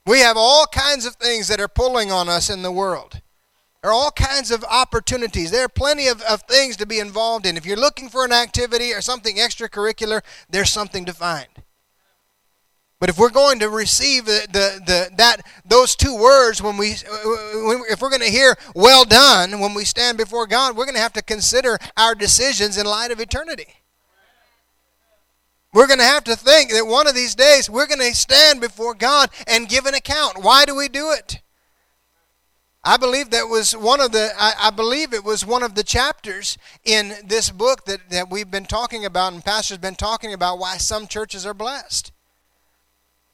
We 0.07 0.21
have 0.21 0.37
all 0.39 0.67
kinds 0.67 1.05
of 1.05 1.17
things 1.17 1.49
that 1.49 1.61
are 1.61 1.69
pulling 1.69 2.11
on 2.11 2.29
us 2.29 2.49
in 2.49 2.63
the 2.63 2.73
world. 2.73 3.21
There 3.83 3.91
are 3.91 3.95
all 3.95 4.11
kinds 4.13 4.51
of 4.51 4.65
opportunities. 4.65 5.51
There 5.51 5.65
are 5.65 5.69
plenty 5.69 6.09
of, 6.09 6.23
of 6.23 6.41
things 6.43 6.79
to 6.79 6.87
be 6.87 7.01
involved 7.01 7.45
in. 7.45 7.59
If 7.59 7.67
you're 7.67 7.77
looking 7.77 8.09
for 8.09 8.25
an 8.25 8.33
activity 8.33 8.95
or 8.95 9.03
something 9.03 9.37
extracurricular, 9.37 10.23
there's 10.49 10.71
something 10.71 11.05
to 11.05 11.13
find. 11.13 11.49
But 13.05 13.11
if 13.11 13.19
we're 13.19 13.29
going 13.29 13.59
to 13.59 13.69
receive 13.69 14.25
the, 14.25 14.47
the, 14.51 14.81
the, 14.87 15.11
that 15.17 15.43
those 15.67 15.95
two 15.95 16.17
words 16.17 16.63
when 16.63 16.79
we 16.79 16.93
if 16.93 18.01
we're 18.01 18.09
going 18.09 18.23
to 18.23 18.31
hear 18.31 18.57
well 18.75 19.05
done 19.05 19.61
when 19.61 19.75
we 19.75 19.85
stand 19.85 20.17
before 20.17 20.47
God, 20.47 20.75
we're 20.75 20.87
going 20.87 20.95
to 20.95 21.03
have 21.03 21.13
to 21.13 21.23
consider 21.23 21.79
our 21.99 22.15
decisions 22.15 22.79
in 22.79 22.87
light 22.87 23.11
of 23.11 23.21
eternity. 23.21 23.67
We're 25.75 25.87
going 25.87 25.99
to 25.99 26.07
have 26.07 26.25
to 26.25 26.35
think 26.35 26.71
that 26.71 26.87
one 26.87 27.07
of 27.07 27.15
these 27.15 27.35
days 27.35 27.69
we're 27.69 27.87
going 27.87 27.99
to 27.99 28.17
stand 28.17 28.63
before 28.63 28.95
God 28.95 29.29
and 29.47 29.69
give 29.69 29.85
an 29.85 29.93
account. 29.93 30.43
Why 30.43 30.65
do 30.65 30.75
we 30.75 30.89
do 30.89 31.11
it? 31.11 31.43
I 32.83 32.97
believe 32.97 33.29
that 33.33 33.51
was 33.51 33.77
one 33.77 34.01
of 34.01 34.13
the 34.13 34.31
I, 34.39 34.55
I, 34.59 34.71
believe 34.71 35.13
it 35.13 35.25
was 35.25 35.45
one 35.45 35.63
of 35.63 35.75
the 35.75 35.85
chapters 35.85 36.57
in 36.87 37.13
this 37.23 37.51
book 37.51 37.85
that, 37.85 38.09
that 38.09 38.31
we've 38.31 38.51
been 38.51 38.65
talking 38.65 39.05
about 39.05 39.35
and 39.35 39.45
pastor's 39.45 39.77
been 39.77 39.95
talking 39.95 40.33
about 40.33 40.59
why 40.59 40.79
some 40.79 41.07
churches 41.07 41.45
are 41.45 41.53
blessed. 41.53 42.14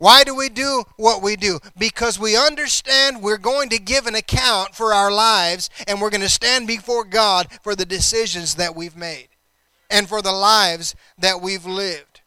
Why 0.00 0.24
do 0.24 0.34
we 0.34 0.48
do 0.48 0.84
what 0.96 1.20
we 1.20 1.36
do? 1.36 1.58
Because 1.76 2.18
we 2.18 2.34
understand 2.34 3.22
we're 3.22 3.36
going 3.36 3.68
to 3.68 3.78
give 3.78 4.06
an 4.06 4.14
account 4.14 4.74
for 4.74 4.94
our 4.94 5.12
lives 5.12 5.68
and 5.86 6.00
we're 6.00 6.08
going 6.08 6.22
to 6.22 6.28
stand 6.30 6.66
before 6.66 7.04
God 7.04 7.48
for 7.62 7.74
the 7.74 7.84
decisions 7.84 8.54
that 8.54 8.74
we've 8.74 8.96
made 8.96 9.28
and 9.90 10.08
for 10.08 10.22
the 10.22 10.32
lives 10.32 10.94
that 11.18 11.42
we've 11.42 11.66
lived. 11.66 12.22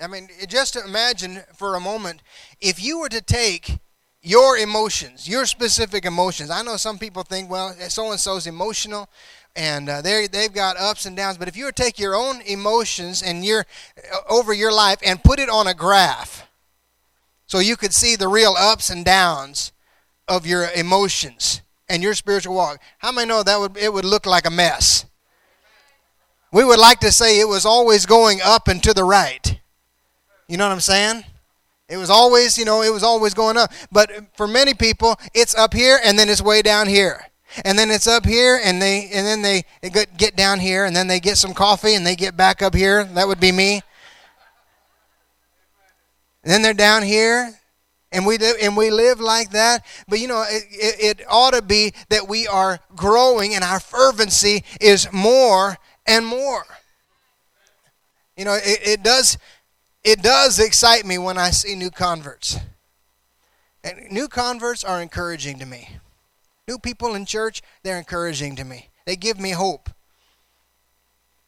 I 0.00 0.06
mean, 0.06 0.28
just 0.46 0.76
imagine 0.76 1.40
for 1.56 1.74
a 1.74 1.80
moment 1.80 2.22
if 2.60 2.80
you 2.80 3.00
were 3.00 3.08
to 3.08 3.20
take 3.20 3.80
your 4.22 4.56
emotions, 4.56 5.28
your 5.28 5.44
specific 5.44 6.04
emotions. 6.04 6.50
I 6.50 6.62
know 6.62 6.76
some 6.76 7.00
people 7.00 7.24
think, 7.24 7.50
well, 7.50 7.74
so 7.88 8.12
and 8.12 8.20
so's 8.20 8.46
emotional 8.46 9.08
and 9.54 9.88
uh, 9.88 10.02
they 10.02 10.26
they've 10.26 10.52
got 10.52 10.76
ups 10.76 11.06
and 11.06 11.16
downs. 11.16 11.38
But 11.38 11.48
if 11.48 11.56
you 11.56 11.64
were 11.64 11.72
to 11.72 11.82
take 11.82 11.98
your 11.98 12.14
own 12.14 12.40
emotions 12.42 13.22
and 13.22 13.44
your 13.44 13.66
uh, 14.12 14.18
over 14.28 14.52
your 14.52 14.72
life 14.72 14.98
and 15.04 15.22
put 15.22 15.38
it 15.38 15.48
on 15.48 15.66
a 15.66 15.74
graph, 15.74 16.48
so 17.46 17.58
you 17.58 17.76
could 17.76 17.94
see 17.94 18.16
the 18.16 18.28
real 18.28 18.54
ups 18.58 18.90
and 18.90 19.04
downs 19.04 19.72
of 20.28 20.46
your 20.46 20.70
emotions 20.74 21.60
and 21.88 22.02
your 22.02 22.14
spiritual 22.14 22.54
walk, 22.54 22.80
how 22.98 23.12
many 23.12 23.28
know 23.28 23.42
that 23.42 23.60
would 23.60 23.76
it 23.76 23.92
would 23.92 24.04
look 24.04 24.26
like 24.26 24.46
a 24.46 24.50
mess? 24.50 25.06
We 26.52 26.64
would 26.64 26.78
like 26.78 27.00
to 27.00 27.12
say 27.12 27.40
it 27.40 27.48
was 27.48 27.64
always 27.64 28.04
going 28.04 28.40
up 28.42 28.68
and 28.68 28.82
to 28.82 28.92
the 28.92 29.04
right. 29.04 29.58
You 30.48 30.58
know 30.58 30.66
what 30.66 30.74
I'm 30.74 30.80
saying? 30.80 31.24
It 31.88 31.96
was 31.96 32.10
always, 32.10 32.58
you 32.58 32.64
know, 32.66 32.82
it 32.82 32.92
was 32.92 33.02
always 33.02 33.32
going 33.32 33.56
up. 33.56 33.72
But 33.90 34.10
for 34.36 34.46
many 34.46 34.74
people, 34.74 35.16
it's 35.34 35.54
up 35.54 35.72
here 35.72 35.98
and 36.02 36.18
then 36.18 36.28
it's 36.28 36.42
way 36.42 36.60
down 36.60 36.88
here 36.88 37.31
and 37.64 37.78
then 37.78 37.90
it's 37.90 38.06
up 38.06 38.24
here 38.24 38.60
and 38.62 38.80
they 38.80 39.10
and 39.12 39.26
then 39.26 39.42
they, 39.42 39.64
get 40.16 40.36
down 40.36 40.60
here 40.60 40.84
and 40.84 40.94
then 40.94 41.06
they 41.06 41.20
get 41.20 41.36
some 41.36 41.54
coffee 41.54 41.94
and 41.94 42.06
they 42.06 42.16
get 42.16 42.36
back 42.36 42.62
up 42.62 42.74
here. 42.74 43.04
That 43.04 43.28
would 43.28 43.40
be 43.40 43.52
me. 43.52 43.82
And 46.42 46.52
then 46.52 46.62
they're 46.62 46.74
down 46.74 47.02
here 47.02 47.54
and 48.10 48.26
we 48.26 48.36
live, 48.38 48.56
and 48.60 48.76
we 48.76 48.90
live 48.90 49.20
like 49.20 49.50
that. 49.50 49.84
But 50.08 50.18
you 50.18 50.28
know 50.28 50.44
it, 50.48 50.64
it, 50.70 51.18
it 51.18 51.26
ought 51.28 51.52
to 51.52 51.62
be 51.62 51.92
that 52.08 52.28
we 52.28 52.46
are 52.46 52.80
growing 52.96 53.54
and 53.54 53.64
our 53.64 53.80
fervency 53.80 54.64
is 54.80 55.12
more 55.12 55.76
and 56.06 56.26
more. 56.26 56.64
You 58.36 58.44
know 58.46 58.54
it, 58.54 58.80
it 58.82 59.02
does 59.02 59.38
it 60.04 60.20
does 60.20 60.58
excite 60.58 61.06
me 61.06 61.16
when 61.18 61.38
i 61.38 61.50
see 61.50 61.74
new 61.74 61.90
converts. 61.90 62.58
And 63.84 64.12
new 64.12 64.28
converts 64.28 64.84
are 64.84 65.02
encouraging 65.02 65.58
to 65.58 65.66
me 65.66 65.96
New 66.68 66.78
people 66.78 67.14
in 67.14 67.26
church, 67.26 67.62
they're 67.82 67.98
encouraging 67.98 68.56
to 68.56 68.64
me. 68.64 68.90
They 69.04 69.16
give 69.16 69.40
me 69.40 69.50
hope. 69.50 69.90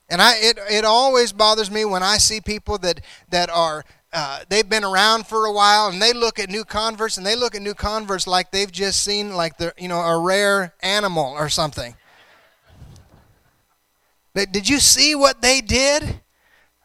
And 0.09 0.21
I 0.21 0.35
it 0.37 0.59
it 0.71 0.85
always 0.85 1.33
bothers 1.33 1.71
me 1.71 1.85
when 1.85 2.03
I 2.03 2.19
see 2.19 2.41
people 2.41 2.79
that 2.79 3.01
that 3.31 3.49
are 3.49 3.85
uh, 4.13 4.41
they've 4.49 4.69
been 4.69 4.85
around 4.85 5.27
for 5.27 5.47
a 5.47 5.53
while 5.53 5.89
and 5.89 6.01
they 6.01 6.13
look 6.13 6.39
at 6.39 6.49
new 6.49 6.65
converts 6.65 7.17
and 7.17 7.27
they 7.27 7.35
look 7.35 7.55
at 7.55 7.63
new 7.63 7.75
converts 7.75 8.27
like 8.27 8.53
they've 8.53 8.71
just 8.71 9.03
seen 9.03 9.35
like 9.35 9.57
the 9.57 9.73
you 9.79 9.89
know 9.89 10.01
a 10.01 10.21
rare 10.21 10.75
animal 10.83 11.33
or 11.33 11.49
something. 11.49 11.95
But 14.35 14.53
did 14.53 14.69
you 14.69 14.79
see 14.79 15.15
what 15.15 15.41
they 15.41 15.61
did? 15.61 16.21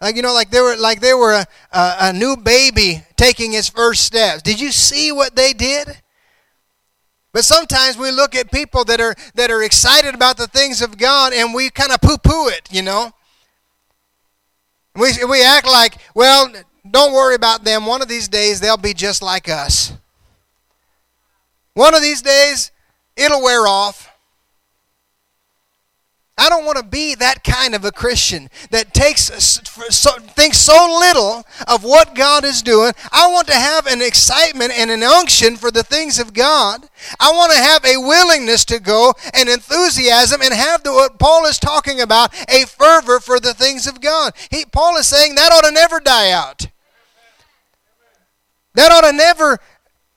Like 0.02 0.16
you 0.16 0.22
know, 0.22 0.34
like 0.34 0.50
they 0.50 0.62
were 0.62 0.78
like 0.78 1.02
they 1.02 1.14
were 1.14 1.34
a, 1.34 1.46
a, 1.72 1.96
a 2.02 2.14
new 2.14 2.38
baby 2.38 3.04
taking 3.18 3.52
his 3.52 3.68
first 3.70 4.06
steps. 4.06 4.42
Did 4.42 4.60
you 4.60 4.72
see 4.72 5.12
what 5.12 5.36
they 5.36 5.52
did? 5.54 6.02
But 7.32 7.46
sometimes 7.46 7.98
we 7.98 8.12
look 8.12 8.36
at 8.36 8.52
people 8.52 8.84
that 8.86 9.00
are 9.00 9.16
that 9.36 9.52
are 9.52 9.62
excited 9.62 10.16
about 10.16 10.38
the 10.38 10.48
things 10.48 10.82
of 10.82 10.98
God 10.98 11.32
and 11.34 11.54
we 11.54 11.70
kind 11.70 11.92
of 11.92 12.02
poo-poo 12.02 12.48
it, 12.48 12.68
you 12.72 12.82
know. 12.82 13.12
We 14.96 15.14
we 15.30 15.44
act 15.44 15.68
like, 15.68 15.96
well, 16.16 16.52
don't 16.90 17.14
worry 17.14 17.36
about 17.36 17.64
them. 17.64 17.86
One 17.86 18.02
of 18.02 18.08
these 18.08 18.28
days 18.28 18.60
they'll 18.60 18.78
be 18.78 18.94
just 18.94 19.22
like 19.22 19.48
us. 19.48 19.94
One 21.74 21.96
of 21.96 22.02
these 22.02 22.22
days, 22.22 22.72
it'll 23.16 23.42
wear 23.42 23.68
off. 23.68 24.09
I 26.40 26.50
don't 26.50 26.66
want 26.66 26.78
to 26.78 26.84
be 26.84 27.16
that 27.16 27.44
kind 27.44 27.76
of 27.76 27.84
a 27.84 27.92
Christian 27.92 28.50
that 28.72 28.94
takes 28.94 29.24
so, 29.24 30.12
thinks 30.12 30.58
so 30.58 30.98
little 31.00 31.46
of 31.68 31.84
what 31.84 32.16
God 32.16 32.46
is 32.46 32.62
doing. 32.62 32.94
I 33.12 33.30
want 33.32 33.48
to 33.48 33.54
have 33.54 33.88
an 33.88 34.02
excitement 34.02 34.72
and 34.72 34.90
an 34.90 35.04
unction 35.04 35.58
for 35.58 35.70
the 35.70 35.84
things 35.84 36.18
of 36.18 36.34
God. 36.34 36.88
I 37.20 37.32
want 37.32 37.52
to 37.52 37.60
have 37.60 37.84
a 37.84 37.98
willingness 37.98 38.64
to 38.66 38.80
go, 38.80 39.14
and 39.34 39.50
enthusiasm, 39.50 40.42
and 40.42 40.54
have 40.54 40.84
the, 40.84 40.94
what 40.94 41.20
Paul 41.20 41.46
is 41.46 41.60
talking 41.60 42.00
about, 42.00 42.34
a 42.50 42.66
fervor 42.66 43.20
for 43.20 43.40
the 43.40 43.54
things 43.54 43.86
of 43.86 44.00
God. 44.00 44.34
He, 44.50 44.66
Paul 44.66 44.96
is 44.98 45.08
saying 45.08 45.36
that 45.36 45.52
ought 45.52 45.68
to 45.68 45.72
never 45.72 46.00
die 46.00 46.32
out. 46.32 46.68
That 48.76 48.92
ought 48.92 49.10
to 49.10 49.16
never 49.16 49.60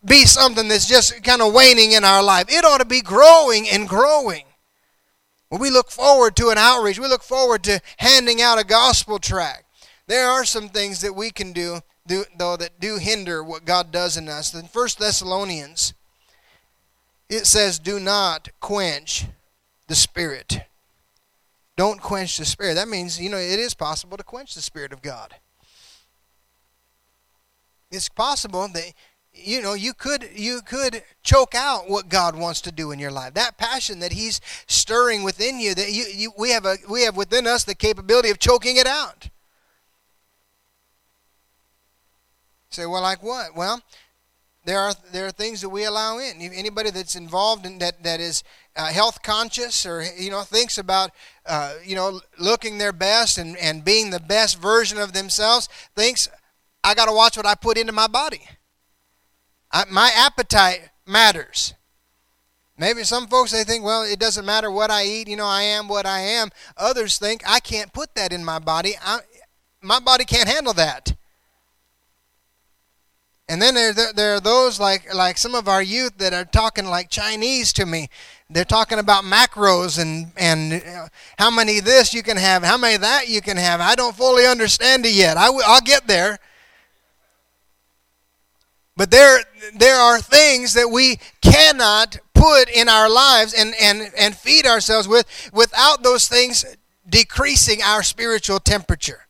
be 0.05 0.25
something 0.25 0.69
that's 0.69 0.87
just 0.87 1.23
kind 1.25 1.43
of 1.43 1.53
waning 1.53 1.93
in 1.93 2.05
our 2.05 2.23
life. 2.23 2.47
It 2.49 2.65
ought 2.65 2.79
to 2.79 2.85
be 2.85 3.01
growing 3.01 3.69
and 3.69 3.89
growing. 3.89 4.45
When 5.53 5.61
we 5.61 5.69
look 5.69 5.91
forward 5.91 6.35
to 6.37 6.49
an 6.49 6.57
outreach, 6.57 6.99
we 6.99 7.09
look 7.09 7.23
forward 7.23 7.63
to 7.65 7.79
handing 7.99 8.41
out 8.41 8.59
a 8.59 8.65
gospel 8.65 9.19
tract. 9.19 9.65
There 10.07 10.27
are 10.27 10.47
some 10.47 10.71
things 10.71 11.03
that 11.03 11.15
we 11.15 11.31
can 11.31 11.53
do, 11.53 11.81
do 12.07 12.25
though 12.39 12.57
that 12.57 12.81
do 12.81 12.97
hinder 12.97 13.45
what 13.45 13.67
God 13.67 13.93
does 13.93 14.17
in 14.17 14.31
us. 14.31 14.55
In 14.55 14.65
1 14.65 14.89
Thessalonians, 14.99 15.93
it 17.29 17.47
says, 17.47 17.79
Do 17.79 18.01
not 18.01 18.49
quench 18.61 19.27
the 19.89 19.95
Spirit. 19.95 20.63
Don't 21.77 22.01
quench 22.01 22.39
the 22.39 22.47
Spirit. 22.47 22.77
That 22.77 22.89
means, 22.89 23.21
you 23.21 23.29
know, 23.29 23.37
it 23.37 23.59
is 23.59 23.75
possible 23.75 24.17
to 24.17 24.25
quench 24.25 24.55
the 24.55 24.63
Spirit 24.63 24.95
of 24.95 25.03
God. 25.03 25.35
It's 27.91 28.09
possible 28.09 28.67
that 28.69 28.95
you 29.45 29.63
know 29.63 29.75
you 29.75 29.93
could 29.95 30.29
you 30.35 30.61
could 30.63 31.03
choke 31.23 31.55
out 31.55 31.89
what 31.89 32.09
God 32.09 32.37
wants 32.37 32.61
to 32.63 32.73
do 32.73 32.91
in 32.91 32.99
your 32.99 33.11
life. 33.11 33.35
That 33.35 33.59
passion 33.59 34.01
that 34.01 34.13
He's 34.13 34.41
stirring 34.67 35.23
within 35.23 35.59
you, 35.59 35.75
that 35.75 35.93
you, 35.93 36.05
you 36.05 36.33
we 36.39 36.51
have 36.51 36.65
a 36.65 36.77
we 36.89 37.03
have 37.03 37.17
within 37.17 37.47
us 37.47 37.65
the 37.65 37.75
capability 37.75 38.31
of 38.31 38.39
choking 38.39 38.77
it 38.77 38.87
out. 38.87 39.29
Say, 42.71 42.87
well, 42.87 43.03
like 43.03 43.23
what? 43.23 43.55
Well, 43.55 43.83
there 44.65 44.79
are 44.79 44.95
there 45.13 45.27
are 45.27 45.33
things 45.33 45.61
that 45.61 45.69
we 45.69 45.85
allow 45.85 46.19
in. 46.19 46.41
Anybody 46.41 46.91
that's 46.91 47.17
involved 47.17 47.67
in 47.67 47.79
that 47.79 48.03
that 48.03 48.21
is 48.21 48.45
uh, 48.77 48.87
health 48.87 49.23
conscious 49.23 49.85
or 49.85 50.03
you 50.03 50.31
know 50.31 50.43
thinks 50.43 50.79
about 50.79 51.11
uh, 51.47 51.75
you 51.85 51.97
know 51.97 52.21
looking 52.39 52.79
their 52.79 52.93
best 52.93 53.39
and 53.39 53.57
and 53.57 53.85
being 53.85 54.11
the 54.11 54.21
best 54.21 54.61
version 54.61 54.99
of 54.99 55.13
themselves 55.13 55.69
thinks 55.97 56.29
I 56.85 56.95
got 56.95 57.07
to 57.07 57.13
watch 57.13 57.37
what 57.37 57.47
I 57.47 57.55
put 57.55 57.77
into 57.77 57.93
my 57.93 58.07
body. 58.07 58.49
I, 59.73 59.85
my 59.91 60.11
appetite 60.15 60.91
matters. 61.07 61.75
Maybe 62.79 63.05
some 63.05 63.27
folks 63.27 63.53
they 63.53 63.65
think, 63.65 63.85
well, 63.85 64.03
it 64.03 64.19
doesn't 64.19 64.45
matter 64.45 64.71
what 64.71 64.91
I 64.91 65.05
eat. 65.05 65.29
You 65.29 65.37
know, 65.37 65.47
I 65.47 65.63
am 65.63 65.89
what 65.89 66.07
I 66.07 66.21
am. 66.21 66.51
Others 66.77 67.19
think 67.19 67.43
I 67.47 67.61
can't 67.61 67.93
put 67.93 68.15
that 68.15 68.33
in 68.33 68.45
my 68.45 68.59
body. 68.59 68.95
I, 69.03 69.21
my 69.81 70.01
body 70.01 70.25
can't 70.25 70.49
handle 70.49 70.73
that. 70.75 71.15
And 73.49 73.61
then 73.61 73.75
there, 73.75 73.93
there, 73.93 74.13
there, 74.13 74.35
are 74.35 74.41
those 74.41 74.81
like 74.81 75.13
like 75.13 75.37
some 75.37 75.55
of 75.55 75.69
our 75.69 75.83
youth 75.83 76.17
that 76.19 76.33
are 76.33 76.45
talking 76.45 76.87
like 76.87 77.11
Chinese 77.11 77.73
to 77.75 77.85
me. 77.85 78.09
They're 78.49 78.65
talking 78.65 78.99
about 78.99 79.25
macros 79.25 80.01
and 80.01 80.33
and 80.37 80.73
uh, 80.73 81.09
how 81.39 81.51
many 81.51 81.81
this 81.81 82.15
you 82.15 82.23
can 82.23 82.37
have, 82.37 82.63
how 82.63 82.79
many 82.79 82.97
that 82.97 83.29
you 83.29 83.43
can 83.43 83.57
have. 83.57 83.81
I 83.81 83.95
don't 83.95 84.17
fully 84.17 84.47
understand 84.47 85.05
it 85.05 85.13
yet. 85.13 85.37
I 85.37 85.47
w- 85.47 85.65
I'll 85.67 85.83
get 85.83 86.07
there. 86.07 86.39
But 88.97 89.11
there, 89.11 89.41
there 89.75 89.97
are 89.97 90.21
things 90.21 90.75
that 90.75 90.89
we 90.89 91.19
cannot 91.41 92.19
put 92.35 92.69
in 92.69 92.89
our 92.89 93.09
lives 93.09 93.55
and, 93.55 93.75
and, 93.81 94.11
and 94.19 94.37
feed 94.37 94.67
ourselves 94.67 95.09
with 95.09 95.27
without 95.53 96.03
those 96.03 96.29
things 96.29 96.65
decreasing 97.09 97.83
our 97.83 98.03
spiritual 98.03 98.59
temperature. 98.59 99.27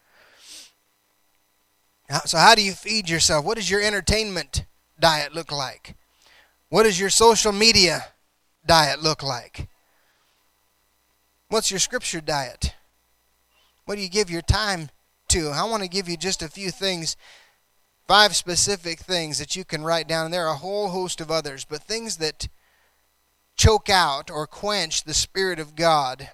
So, 2.27 2.38
how 2.38 2.55
do 2.55 2.62
you 2.62 2.72
feed 2.72 3.09
yourself? 3.09 3.44
What 3.44 3.57
does 3.57 3.70
your 3.70 3.81
entertainment 3.81 4.64
diet 5.01 5.35
look 5.35 5.51
like? 5.51 5.94
What 6.68 6.83
does 6.83 7.01
your 7.01 7.11
social 7.11 7.53
media 7.53 8.07
diet 8.66 9.03
look 9.03 9.22
like? 9.22 9.68
What's 11.48 11.70
your 11.70 11.81
scripture 11.81 12.20
diet? 12.20 12.75
What 13.85 13.96
do 13.96 14.01
you 14.03 14.09
give 14.09 14.31
your 14.31 14.42
time 14.42 14.90
to? 15.29 15.51
I 15.51 15.64
want 15.64 15.83
to 15.83 15.88
give 15.88 16.09
you 16.09 16.16
just 16.16 16.42
a 16.42 16.48
few 16.48 16.70
things 16.70 17.16
five 18.12 18.37
specific 18.37 18.98
things 18.98 19.38
that 19.38 19.57
you 19.57 19.64
can 19.64 19.83
write 19.83 20.07
down, 20.07 20.27
and 20.27 20.35
there 20.35 20.46
are 20.46 20.53
a 20.53 20.59
whole 20.59 20.90
host 20.90 21.18
of 21.18 21.31
others, 21.31 21.64
but 21.64 21.83
things 21.83 22.18
that 22.18 22.46
choke 23.57 23.88
out 23.88 24.31
or 24.31 24.46
quench 24.46 25.05
the 25.05 25.14
Spirit 25.14 25.59
of 25.59 25.75
God 25.75 26.29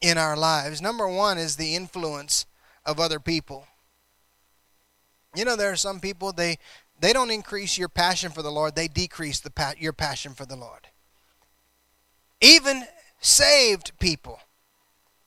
in 0.00 0.18
our 0.18 0.36
lives. 0.36 0.82
Number 0.82 1.06
one 1.06 1.38
is 1.38 1.54
the 1.54 1.76
influence 1.76 2.46
of 2.84 2.98
other 2.98 3.20
people. 3.20 3.68
You 5.36 5.44
know, 5.44 5.54
there 5.54 5.70
are 5.70 5.76
some 5.76 6.00
people, 6.00 6.32
they, 6.32 6.58
they 6.98 7.12
don't 7.12 7.30
increase 7.30 7.78
your 7.78 7.88
passion 7.88 8.32
for 8.32 8.42
the 8.42 8.50
Lord, 8.50 8.74
they 8.74 8.88
decrease 8.88 9.38
the 9.38 9.52
your 9.78 9.92
passion 9.92 10.34
for 10.34 10.46
the 10.46 10.56
Lord. 10.56 10.88
Even 12.40 12.82
saved 13.20 13.92
people 14.00 14.40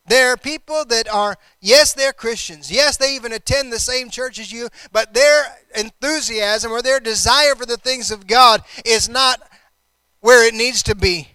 there 0.10 0.34
are 0.34 0.38
people 0.38 0.86
that 0.86 1.08
are, 1.08 1.38
yes, 1.62 1.94
they're 1.94 2.14
Christians. 2.14 2.72
Yes, 2.72 2.98
they 2.98 3.16
even 3.16 3.32
attend 3.32 3.72
the 3.72 3.80
same 3.80 4.10
church 4.10 4.40
as 4.40 4.52
you, 4.52 4.70
but 4.92 5.14
their 5.14 5.56
enthusiasm 5.76 6.72
or 6.72 6.82
their 6.82 7.00
desire 7.00 7.54
for 7.54 7.68
the 7.68 7.78
things 7.78 8.10
of 8.10 8.26
God 8.26 8.64
is 8.84 9.08
not 9.08 9.40
where 10.20 10.48
it 10.48 10.56
needs 10.56 10.82
to 10.84 10.96
be. 10.96 11.30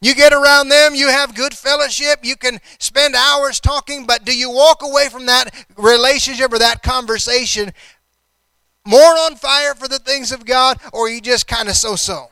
You 0.00 0.16
get 0.16 0.32
around 0.32 0.70
them, 0.70 0.96
you 0.96 1.08
have 1.08 1.36
good 1.36 1.54
fellowship, 1.54 2.18
you 2.24 2.34
can 2.34 2.58
spend 2.80 3.14
hours 3.14 3.60
talking, 3.60 4.06
but 4.06 4.24
do 4.24 4.36
you 4.36 4.50
walk 4.50 4.82
away 4.82 5.08
from 5.08 5.26
that 5.26 5.54
relationship 5.76 6.52
or 6.52 6.58
that 6.58 6.82
conversation 6.82 7.72
more 8.84 9.00
on 9.00 9.36
fire 9.36 9.76
for 9.76 9.86
the 9.86 10.00
things 10.00 10.32
of 10.32 10.44
God, 10.44 10.80
or 10.92 11.08
you 11.08 11.20
just 11.20 11.46
kind 11.46 11.68
of 11.68 11.76
so 11.76 11.94
so? 11.94 12.28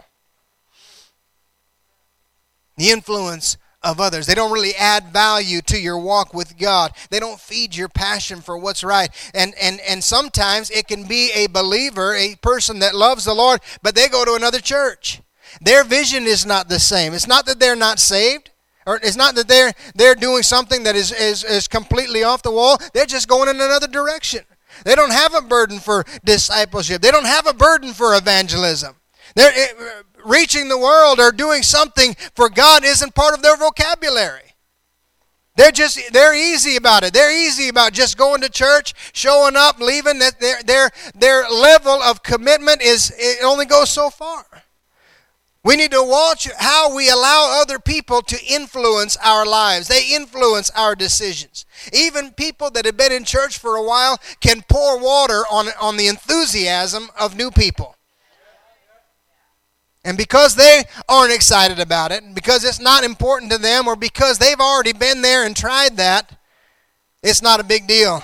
The 2.76 2.90
influence 2.90 3.56
of 3.82 4.00
others. 4.00 4.26
They 4.26 4.34
don't 4.34 4.52
really 4.52 4.74
add 4.74 5.12
value 5.12 5.60
to 5.62 5.78
your 5.78 5.98
walk 5.98 6.34
with 6.34 6.58
God. 6.58 6.92
They 7.10 7.20
don't 7.20 7.40
feed 7.40 7.74
your 7.74 7.88
passion 7.88 8.40
for 8.40 8.58
what's 8.58 8.84
right. 8.84 9.10
And 9.34 9.54
and 9.60 9.80
and 9.80 10.04
sometimes 10.04 10.70
it 10.70 10.86
can 10.86 11.04
be 11.04 11.30
a 11.32 11.46
believer, 11.46 12.14
a 12.14 12.36
person 12.36 12.80
that 12.80 12.94
loves 12.94 13.24
the 13.24 13.34
Lord, 13.34 13.60
but 13.82 13.94
they 13.94 14.08
go 14.08 14.24
to 14.24 14.34
another 14.34 14.60
church. 14.60 15.22
Their 15.60 15.84
vision 15.84 16.24
is 16.24 16.46
not 16.46 16.68
the 16.68 16.78
same. 16.78 17.14
It's 17.14 17.26
not 17.26 17.46
that 17.46 17.58
they're 17.58 17.76
not 17.76 17.98
saved. 17.98 18.50
Or 18.86 18.96
it's 19.02 19.16
not 19.16 19.34
that 19.34 19.46
they're 19.46 19.72
they're 19.94 20.14
doing 20.14 20.42
something 20.42 20.84
that 20.84 20.96
is, 20.96 21.12
is, 21.12 21.44
is 21.44 21.68
completely 21.68 22.24
off 22.24 22.42
the 22.42 22.50
wall. 22.50 22.78
They're 22.94 23.06
just 23.06 23.28
going 23.28 23.48
in 23.48 23.56
another 23.56 23.86
direction. 23.86 24.40
They 24.84 24.94
don't 24.94 25.12
have 25.12 25.34
a 25.34 25.42
burden 25.42 25.78
for 25.78 26.04
discipleship. 26.24 27.02
They 27.02 27.10
don't 27.10 27.26
have 27.26 27.46
a 27.46 27.52
burden 27.52 27.92
for 27.92 28.14
evangelism. 28.16 28.96
They're, 29.34 29.52
eh, 29.54 30.02
reaching 30.24 30.68
the 30.68 30.78
world 30.78 31.20
or 31.20 31.32
doing 31.32 31.62
something 31.62 32.16
for 32.34 32.48
God 32.48 32.84
isn't 32.84 33.14
part 33.14 33.34
of 33.34 33.42
their 33.42 33.56
vocabulary. 33.56 34.50
They're 35.56 35.72
just 35.72 36.12
they're 36.12 36.34
easy 36.34 36.76
about 36.76 37.04
it. 37.04 37.12
They're 37.12 37.36
easy 37.36 37.68
about 37.68 37.92
just 37.92 38.16
going 38.16 38.40
to 38.40 38.48
church, 38.48 38.94
showing 39.12 39.56
up, 39.56 39.78
leaving. 39.78 40.18
That 40.18 40.40
their 40.40 40.62
their 40.62 40.90
their 41.14 41.48
level 41.50 42.02
of 42.02 42.22
commitment 42.22 42.80
is 42.80 43.12
it 43.18 43.44
only 43.44 43.66
goes 43.66 43.90
so 43.90 44.08
far. 44.08 44.46
We 45.62 45.76
need 45.76 45.90
to 45.90 46.02
watch 46.02 46.48
how 46.58 46.94
we 46.94 47.10
allow 47.10 47.60
other 47.60 47.78
people 47.78 48.22
to 48.22 48.38
influence 48.46 49.18
our 49.22 49.44
lives. 49.44 49.88
They 49.88 50.14
influence 50.14 50.70
our 50.70 50.94
decisions. 50.94 51.66
Even 51.92 52.30
people 52.30 52.70
that 52.70 52.86
have 52.86 52.96
been 52.96 53.12
in 53.12 53.24
church 53.24 53.58
for 53.58 53.76
a 53.76 53.82
while 53.82 54.18
can 54.40 54.62
pour 54.66 54.98
water 54.98 55.44
on 55.50 55.68
on 55.78 55.98
the 55.98 56.08
enthusiasm 56.08 57.10
of 57.18 57.36
new 57.36 57.50
people. 57.50 57.96
And 60.04 60.16
because 60.16 60.54
they 60.54 60.84
aren't 61.08 61.32
excited 61.32 61.78
about 61.78 62.10
it, 62.10 62.34
because 62.34 62.64
it's 62.64 62.80
not 62.80 63.04
important 63.04 63.52
to 63.52 63.58
them, 63.58 63.86
or 63.86 63.96
because 63.96 64.38
they've 64.38 64.60
already 64.60 64.92
been 64.92 65.20
there 65.20 65.44
and 65.44 65.54
tried 65.54 65.98
that, 65.98 66.38
it's 67.22 67.42
not 67.42 67.60
a 67.60 67.64
big 67.64 67.86
deal. 67.86 68.22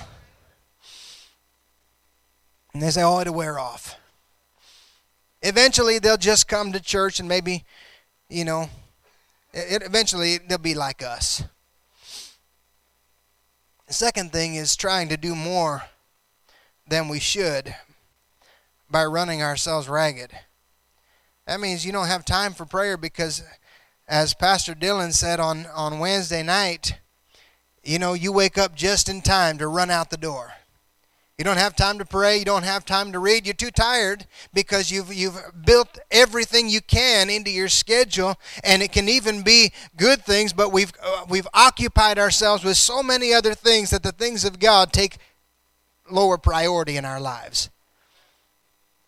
And 2.73 2.81
they 2.81 2.89
say, 2.89 3.03
oh, 3.03 3.19
it'll 3.19 3.33
wear 3.33 3.59
off. 3.59 3.95
Eventually, 5.43 5.99
they'll 5.99 6.17
just 6.17 6.47
come 6.47 6.71
to 6.71 6.79
church 6.79 7.19
and 7.19 7.29
maybe, 7.29 7.63
you 8.27 8.43
know, 8.43 8.69
it, 9.53 9.83
eventually 9.83 10.39
they'll 10.39 10.57
be 10.57 10.73
like 10.73 11.03
us. 11.03 11.43
The 13.87 13.93
second 13.93 14.31
thing 14.31 14.55
is 14.55 14.75
trying 14.75 15.09
to 15.09 15.17
do 15.17 15.35
more 15.35 15.83
than 16.87 17.07
we 17.07 17.19
should 17.19 17.75
by 18.89 19.05
running 19.05 19.41
ourselves 19.41 19.87
ragged. 19.87 20.31
That 21.47 21.61
means 21.61 21.85
you 21.85 21.93
don't 21.93 22.07
have 22.07 22.25
time 22.25 22.53
for 22.53 22.65
prayer 22.65 22.97
because, 22.97 23.41
as 24.05 24.33
Pastor 24.33 24.75
Dylan 24.75 25.13
said 25.13 25.39
on, 25.39 25.65
on 25.67 25.99
Wednesday 25.99 26.43
night, 26.43 26.99
you 27.85 27.99
know, 27.99 28.13
you 28.13 28.33
wake 28.33 28.57
up 28.57 28.75
just 28.75 29.07
in 29.07 29.21
time 29.21 29.57
to 29.59 29.67
run 29.67 29.89
out 29.89 30.09
the 30.09 30.17
door. 30.17 30.51
You 31.37 31.45
don't 31.45 31.57
have 31.57 31.73
time 31.73 31.99
to 31.99 32.05
pray. 32.05 32.37
You 32.37 32.43
don't 32.43 32.63
have 32.63 32.83
time 32.83 33.13
to 33.13 33.19
read. 33.19 33.45
You're 33.45 33.53
too 33.53 33.71
tired 33.71 34.25
because 34.53 34.91
you've, 34.91 35.13
you've 35.13 35.39
built 35.65 35.97
everything 36.11 36.67
you 36.67 36.81
can 36.81 37.29
into 37.29 37.49
your 37.49 37.69
schedule, 37.69 38.35
and 38.61 38.83
it 38.83 38.91
can 38.91 39.07
even 39.07 39.41
be 39.41 39.71
good 39.95 40.25
things, 40.25 40.51
but 40.51 40.73
we've, 40.73 40.91
uh, 41.01 41.25
we've 41.29 41.47
occupied 41.53 42.19
ourselves 42.19 42.65
with 42.65 42.75
so 42.75 43.01
many 43.01 43.33
other 43.33 43.53
things 43.53 43.91
that 43.91 44.03
the 44.03 44.11
things 44.11 44.43
of 44.43 44.59
God 44.59 44.91
take 44.91 45.17
lower 46.09 46.37
priority 46.37 46.97
in 46.97 47.05
our 47.05 47.21
lives. 47.21 47.69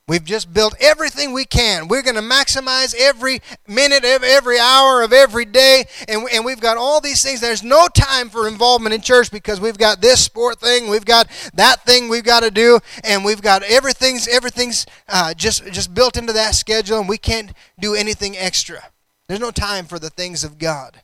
We've 0.09 0.25
just 0.25 0.51
built 0.51 0.73
everything 0.79 1.33
we 1.33 1.45
can. 1.45 1.87
We're 1.87 2.01
going 2.01 2.15
to 2.15 2.21
maximize 2.21 2.95
every 2.97 3.43
minute 3.67 4.03
of 4.03 4.23
every 4.23 4.57
hour 4.57 5.03
of 5.03 5.13
every 5.13 5.45
day. 5.45 5.85
And, 6.07 6.27
and 6.33 6.43
we've 6.43 6.59
got 6.59 6.77
all 6.77 6.99
these 6.99 7.21
things. 7.21 7.41
There's 7.41 7.61
no 7.61 7.87
time 7.87 8.31
for 8.31 8.47
involvement 8.47 8.95
in 8.95 9.01
church 9.01 9.29
because 9.29 9.61
we've 9.61 9.77
got 9.77 10.01
this 10.01 10.19
sport 10.19 10.59
thing, 10.59 10.89
we've 10.89 11.05
got 11.05 11.29
that 11.53 11.85
thing 11.85 12.09
we've 12.09 12.23
got 12.23 12.39
to 12.39 12.49
do, 12.49 12.79
and 13.03 13.23
we've 13.23 13.43
got 13.43 13.61
everything's 13.61 14.27
everything's 14.27 14.87
uh, 15.07 15.35
just 15.35 15.63
just 15.71 15.93
built 15.93 16.17
into 16.17 16.33
that 16.33 16.55
schedule, 16.55 16.97
and 16.97 17.07
we 17.07 17.19
can't 17.19 17.53
do 17.79 17.93
anything 17.93 18.35
extra. 18.35 18.85
There's 19.27 19.39
no 19.39 19.51
time 19.51 19.85
for 19.85 19.99
the 19.99 20.09
things 20.09 20.43
of 20.43 20.57
God. 20.57 21.03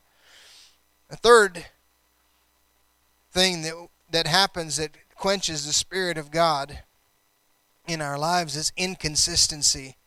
A 1.12 1.16
third 1.16 1.68
thing 3.32 3.62
that 3.62 3.88
that 4.10 4.26
happens 4.26 4.78
that 4.78 4.98
quenches 5.14 5.68
the 5.68 5.74
spirit 5.74 6.18
of 6.18 6.32
God 6.32 6.80
in 7.88 8.02
our 8.02 8.18
lives 8.18 8.56
is 8.56 8.72
inconsistency 8.78 9.98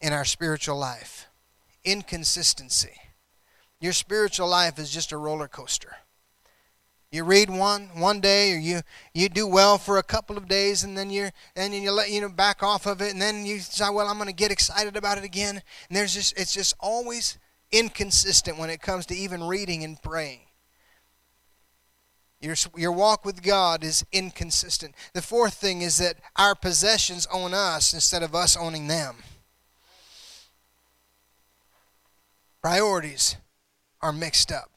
in 0.00 0.12
our 0.12 0.24
spiritual 0.24 0.76
life. 0.76 1.26
Inconsistency. 1.84 2.94
Your 3.80 3.92
spiritual 3.92 4.48
life 4.48 4.78
is 4.78 4.90
just 4.90 5.12
a 5.12 5.16
roller 5.16 5.48
coaster. 5.48 5.96
You 7.12 7.24
read 7.24 7.48
one 7.50 7.88
one 7.94 8.20
day, 8.20 8.52
or 8.52 8.58
you 8.58 8.80
you 9.14 9.28
do 9.28 9.46
well 9.46 9.78
for 9.78 9.96
a 9.96 10.02
couple 10.02 10.36
of 10.36 10.48
days, 10.48 10.82
and 10.82 10.98
then 10.98 11.10
you're 11.10 11.30
and 11.54 11.72
then 11.72 11.82
you 11.82 11.92
let 11.92 12.10
you 12.10 12.20
know 12.20 12.28
back 12.28 12.62
off 12.62 12.86
of 12.86 13.00
it, 13.00 13.12
and 13.12 13.22
then 13.22 13.46
you 13.46 13.60
say, 13.60 13.88
"Well, 13.90 14.08
I'm 14.08 14.16
going 14.16 14.26
to 14.26 14.34
get 14.34 14.50
excited 14.50 14.96
about 14.96 15.18
it 15.18 15.24
again." 15.24 15.62
And 15.88 15.96
there's 15.96 16.14
just 16.14 16.38
it's 16.38 16.52
just 16.52 16.74
always 16.80 17.38
inconsistent 17.70 18.58
when 18.58 18.70
it 18.70 18.82
comes 18.82 19.06
to 19.06 19.14
even 19.14 19.44
reading 19.44 19.84
and 19.84 20.00
praying. 20.02 20.45
Your, 22.46 22.54
your 22.76 22.92
walk 22.92 23.24
with 23.24 23.42
God 23.42 23.82
is 23.82 24.06
inconsistent. 24.12 24.94
The 25.14 25.20
fourth 25.20 25.54
thing 25.54 25.82
is 25.82 25.98
that 25.98 26.14
our 26.36 26.54
possessions 26.54 27.26
own 27.32 27.52
us 27.52 27.92
instead 27.92 28.22
of 28.22 28.36
us 28.36 28.56
owning 28.56 28.86
them. 28.86 29.16
Priorities 32.62 33.36
are 34.00 34.12
mixed 34.12 34.52
up. 34.52 34.70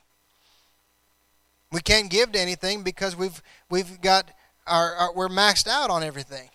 We 1.71 1.81
can't 1.81 2.09
give 2.09 2.31
to 2.31 2.39
anything 2.39 2.81
because 2.81 3.15
we've 3.15 3.39
we've 3.69 4.01
got 4.01 4.31
our, 4.65 4.95
our 4.95 5.13
we're 5.13 5.29
maxed 5.29 5.67
out 5.67 5.91
on 5.91 6.01
everything. 6.01 6.49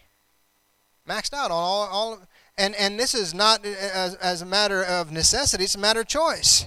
Maxed 1.08 1.32
out 1.32 1.52
on 1.52 1.62
all 1.62 1.88
all 1.92 2.18
and 2.58 2.74
and 2.74 2.98
this 2.98 3.14
is 3.14 3.32
not 3.32 3.64
as, 3.64 4.16
as 4.16 4.42
a 4.42 4.46
matter 4.46 4.82
of 4.82 5.12
necessity, 5.12 5.62
it's 5.62 5.76
a 5.76 5.78
matter 5.78 6.00
of 6.00 6.08
choice 6.08 6.66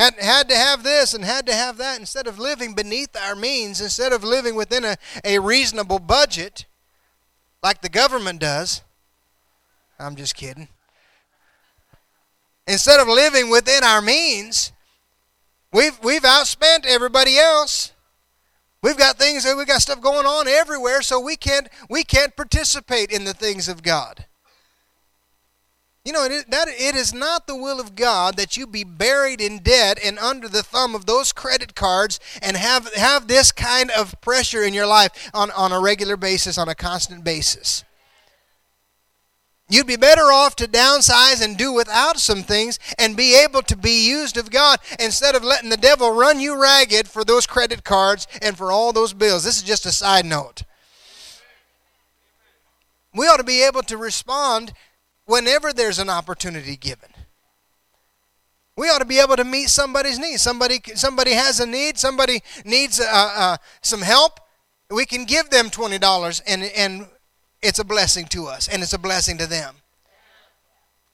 had, 0.00 0.18
had 0.18 0.48
to 0.48 0.56
have 0.56 0.82
this 0.82 1.12
and 1.12 1.22
had 1.22 1.46
to 1.46 1.52
have 1.52 1.76
that 1.76 2.00
instead 2.00 2.26
of 2.26 2.38
living 2.38 2.74
beneath 2.74 3.14
our 3.14 3.36
means, 3.36 3.82
instead 3.82 4.14
of 4.14 4.24
living 4.24 4.54
within 4.54 4.82
a, 4.82 4.96
a 5.24 5.38
reasonable 5.38 5.98
budget 5.98 6.64
like 7.62 7.82
the 7.82 7.90
government 7.90 8.40
does. 8.40 8.80
I'm 9.98 10.16
just 10.16 10.34
kidding. 10.34 10.68
Instead 12.66 12.98
of 12.98 13.08
living 13.08 13.50
within 13.50 13.84
our 13.84 14.00
means, 14.00 14.72
we've, 15.70 16.02
we've 16.02 16.22
outspent 16.22 16.86
everybody 16.86 17.36
else. 17.36 17.92
We've 18.82 18.96
got 18.96 19.18
things, 19.18 19.44
we've 19.44 19.66
got 19.66 19.82
stuff 19.82 20.00
going 20.00 20.24
on 20.24 20.48
everywhere, 20.48 21.02
so 21.02 21.20
we 21.20 21.36
can't, 21.36 21.68
we 21.90 22.04
can't 22.04 22.34
participate 22.34 23.10
in 23.10 23.24
the 23.24 23.34
things 23.34 23.68
of 23.68 23.82
God. 23.82 24.24
You 26.04 26.14
know, 26.14 26.24
it 26.24 26.32
is, 26.32 26.44
that, 26.46 26.66
it 26.68 26.94
is 26.94 27.12
not 27.12 27.46
the 27.46 27.56
will 27.56 27.78
of 27.78 27.94
God 27.94 28.36
that 28.36 28.56
you 28.56 28.66
be 28.66 28.84
buried 28.84 29.40
in 29.40 29.58
debt 29.58 29.98
and 30.02 30.18
under 30.18 30.48
the 30.48 30.62
thumb 30.62 30.94
of 30.94 31.04
those 31.04 31.30
credit 31.30 31.74
cards 31.74 32.18
and 32.40 32.56
have, 32.56 32.92
have 32.94 33.28
this 33.28 33.52
kind 33.52 33.90
of 33.90 34.18
pressure 34.22 34.62
in 34.62 34.72
your 34.72 34.86
life 34.86 35.30
on, 35.34 35.50
on 35.50 35.72
a 35.72 35.80
regular 35.80 36.16
basis, 36.16 36.56
on 36.56 36.70
a 36.70 36.74
constant 36.74 37.22
basis. 37.22 37.84
You'd 39.68 39.86
be 39.86 39.96
better 39.96 40.32
off 40.32 40.56
to 40.56 40.66
downsize 40.66 41.44
and 41.44 41.56
do 41.56 41.72
without 41.72 42.18
some 42.18 42.42
things 42.42 42.78
and 42.98 43.16
be 43.16 43.38
able 43.38 43.62
to 43.62 43.76
be 43.76 44.08
used 44.08 44.36
of 44.36 44.50
God 44.50 44.80
instead 44.98 45.36
of 45.36 45.44
letting 45.44 45.70
the 45.70 45.76
devil 45.76 46.10
run 46.12 46.40
you 46.40 46.60
ragged 46.60 47.08
for 47.08 47.24
those 47.24 47.46
credit 47.46 47.84
cards 47.84 48.26
and 48.42 48.56
for 48.56 48.72
all 48.72 48.92
those 48.92 49.12
bills. 49.12 49.44
This 49.44 49.58
is 49.58 49.62
just 49.62 49.86
a 49.86 49.92
side 49.92 50.24
note. 50.24 50.62
We 53.14 53.26
ought 53.26 53.36
to 53.36 53.44
be 53.44 53.62
able 53.62 53.82
to 53.82 53.96
respond 53.96 54.72
whenever 55.30 55.72
there's 55.72 55.98
an 55.98 56.10
opportunity 56.10 56.76
given. 56.76 57.10
We 58.76 58.88
ought 58.88 58.98
to 58.98 59.04
be 59.04 59.20
able 59.20 59.36
to 59.36 59.44
meet 59.44 59.68
somebody's 59.68 60.18
needs. 60.18 60.42
Somebody, 60.42 60.80
somebody 60.94 61.32
has 61.32 61.60
a 61.60 61.66
need. 61.66 61.98
Somebody 61.98 62.42
needs 62.64 62.98
uh, 62.98 63.04
uh, 63.36 63.56
some 63.82 64.02
help. 64.02 64.40
We 64.90 65.06
can 65.06 65.24
give 65.24 65.50
them 65.50 65.70
twenty 65.70 65.98
dollars, 65.98 66.42
and 66.46 66.64
and 66.64 67.06
it's 67.62 67.78
a 67.78 67.84
blessing 67.84 68.26
to 68.28 68.46
us, 68.46 68.66
and 68.68 68.82
it's 68.82 68.92
a 68.92 68.98
blessing 68.98 69.38
to 69.38 69.46
them. 69.46 69.76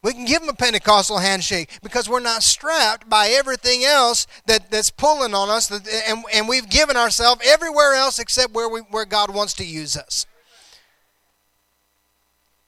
We 0.02 0.12
can 0.12 0.24
give 0.24 0.40
them 0.40 0.48
a 0.48 0.54
Pentecostal 0.54 1.18
handshake 1.18 1.68
because 1.82 2.08
we're 2.08 2.20
not 2.20 2.44
strapped 2.44 3.08
by 3.08 3.28
everything 3.28 3.84
else 3.84 4.28
that, 4.46 4.70
that's 4.70 4.88
pulling 4.88 5.34
on 5.34 5.50
us, 5.50 5.66
that, 5.66 5.88
and, 6.08 6.22
and 6.32 6.48
we've 6.48 6.68
given 6.68 6.96
ourselves 6.96 7.42
everywhere 7.44 7.94
else 7.94 8.20
except 8.20 8.54
where, 8.54 8.68
we, 8.68 8.80
where 8.82 9.04
God 9.04 9.34
wants 9.34 9.54
to 9.54 9.64
use 9.64 9.96
us. 9.96 10.24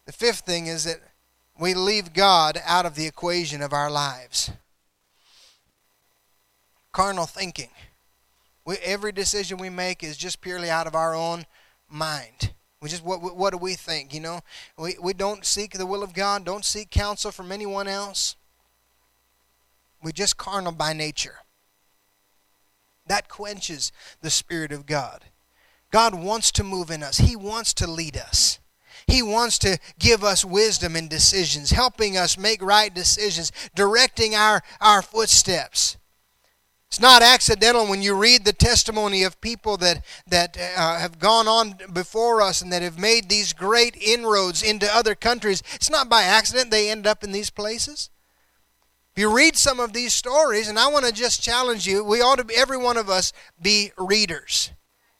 The 0.06 0.12
fifth 0.12 0.40
thing 0.40 0.66
is 0.66 0.82
that 0.82 0.98
we 1.58 1.74
leave 1.74 2.12
God 2.12 2.60
out 2.64 2.86
of 2.86 2.94
the 2.94 3.06
equation 3.06 3.62
of 3.62 3.72
our 3.72 3.90
lives. 3.90 4.50
Carnal 6.92 7.26
thinking. 7.26 7.70
We, 8.64 8.76
every 8.78 9.12
decision 9.12 9.58
we 9.58 9.70
make 9.70 10.02
is 10.02 10.16
just 10.16 10.40
purely 10.40 10.70
out 10.70 10.86
of 10.86 10.94
our 10.94 11.14
own 11.14 11.46
mind. 11.88 12.52
We 12.80 12.88
just 12.88 13.04
what 13.04 13.36
what 13.36 13.50
do 13.50 13.58
we 13.58 13.74
think? 13.74 14.14
You 14.14 14.20
know, 14.20 14.40
we 14.78 14.96
we 15.02 15.12
don't 15.12 15.44
seek 15.44 15.72
the 15.72 15.86
will 15.86 16.02
of 16.02 16.14
God. 16.14 16.44
Don't 16.44 16.64
seek 16.64 16.90
counsel 16.90 17.32
from 17.32 17.50
anyone 17.50 17.88
else. 17.88 18.36
We're 20.02 20.12
just 20.12 20.36
carnal 20.36 20.72
by 20.72 20.92
nature. 20.92 21.38
That 23.08 23.28
quenches 23.28 23.90
the 24.20 24.30
spirit 24.30 24.70
of 24.70 24.86
God. 24.86 25.24
God 25.90 26.14
wants 26.14 26.52
to 26.52 26.62
move 26.62 26.90
in 26.90 27.02
us. 27.02 27.18
He 27.18 27.34
wants 27.34 27.74
to 27.74 27.86
lead 27.90 28.16
us. 28.16 28.60
He 29.08 29.22
wants 29.22 29.58
to 29.60 29.78
give 29.98 30.22
us 30.22 30.44
wisdom 30.44 30.94
in 30.94 31.08
decisions, 31.08 31.70
helping 31.70 32.18
us 32.18 32.36
make 32.36 32.62
right 32.62 32.94
decisions, 32.94 33.50
directing 33.74 34.34
our, 34.34 34.62
our 34.82 35.00
footsteps. 35.00 35.96
It's 36.88 37.00
not 37.00 37.22
accidental 37.22 37.86
when 37.86 38.02
you 38.02 38.14
read 38.14 38.44
the 38.44 38.52
testimony 38.52 39.22
of 39.22 39.40
people 39.40 39.78
that, 39.78 40.04
that 40.26 40.58
uh, 40.58 40.98
have 40.98 41.18
gone 41.18 41.48
on 41.48 41.74
before 41.92 42.42
us 42.42 42.60
and 42.60 42.70
that 42.70 42.82
have 42.82 42.98
made 42.98 43.28
these 43.28 43.54
great 43.54 43.96
inroads 43.96 44.62
into 44.62 44.94
other 44.94 45.14
countries. 45.14 45.62
It's 45.74 45.90
not 45.90 46.10
by 46.10 46.22
accident 46.22 46.70
they 46.70 46.90
end 46.90 47.06
up 47.06 47.24
in 47.24 47.32
these 47.32 47.50
places. 47.50 48.10
If 49.14 49.22
you 49.22 49.34
read 49.34 49.56
some 49.56 49.80
of 49.80 49.94
these 49.94 50.12
stories, 50.12 50.68
and 50.68 50.78
I 50.78 50.88
want 50.88 51.06
to 51.06 51.12
just 51.12 51.42
challenge 51.42 51.86
you, 51.86 52.04
we 52.04 52.20
ought 52.20 52.46
to, 52.46 52.54
every 52.54 52.78
one 52.78 52.98
of 52.98 53.08
us, 53.08 53.32
be 53.60 53.90
readers. 53.96 54.70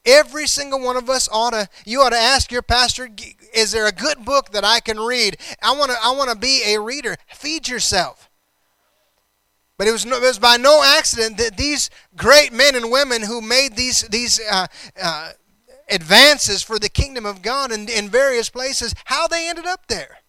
Every 0.09 0.47
single 0.47 0.81
one 0.81 0.97
of 0.97 1.11
us 1.11 1.29
ought 1.31 1.51
to, 1.51 1.69
you 1.85 2.01
ought 2.01 2.11
to 2.11 2.17
ask 2.17 2.51
your 2.51 2.63
pastor, 2.63 3.11
is 3.53 3.73
there 3.73 3.87
a 3.87 3.93
good 3.93 4.25
book 4.25 4.53
that 4.53 4.65
I 4.65 4.81
can 4.81 4.99
read? 4.99 5.37
I 5.63 5.73
want 5.73 5.91
to, 5.91 5.99
I 6.03 6.13
want 6.13 6.31
to 6.31 6.37
be 6.37 6.63
a 6.67 6.81
reader. 6.81 7.17
Feed 7.27 7.69
yourself. 7.69 8.31
But 9.77 9.87
it 9.87 9.93
was, 9.93 10.07
no, 10.07 10.17
it 10.17 10.23
was 10.23 10.39
by 10.39 10.57
no 10.57 10.83
accident 10.83 11.37
that 11.37 11.59
these 11.59 11.91
great 12.17 12.55
men 12.55 12.75
and 12.75 12.91
women 12.91 13.23
who 13.23 13.43
made 13.43 13.77
these, 13.77 14.01
these 14.09 14.41
uh, 14.51 14.67
uh, 15.01 15.33
advances 15.91 16.63
for 16.63 16.79
the 16.79 16.89
kingdom 16.89 17.27
of 17.27 17.43
God 17.43 17.71
in, 17.71 17.87
in 17.87 18.09
various 18.09 18.49
places, 18.49 18.95
how 19.05 19.29
they 19.29 19.47
ended 19.47 19.67
up 19.67 19.89
there. 19.89 20.21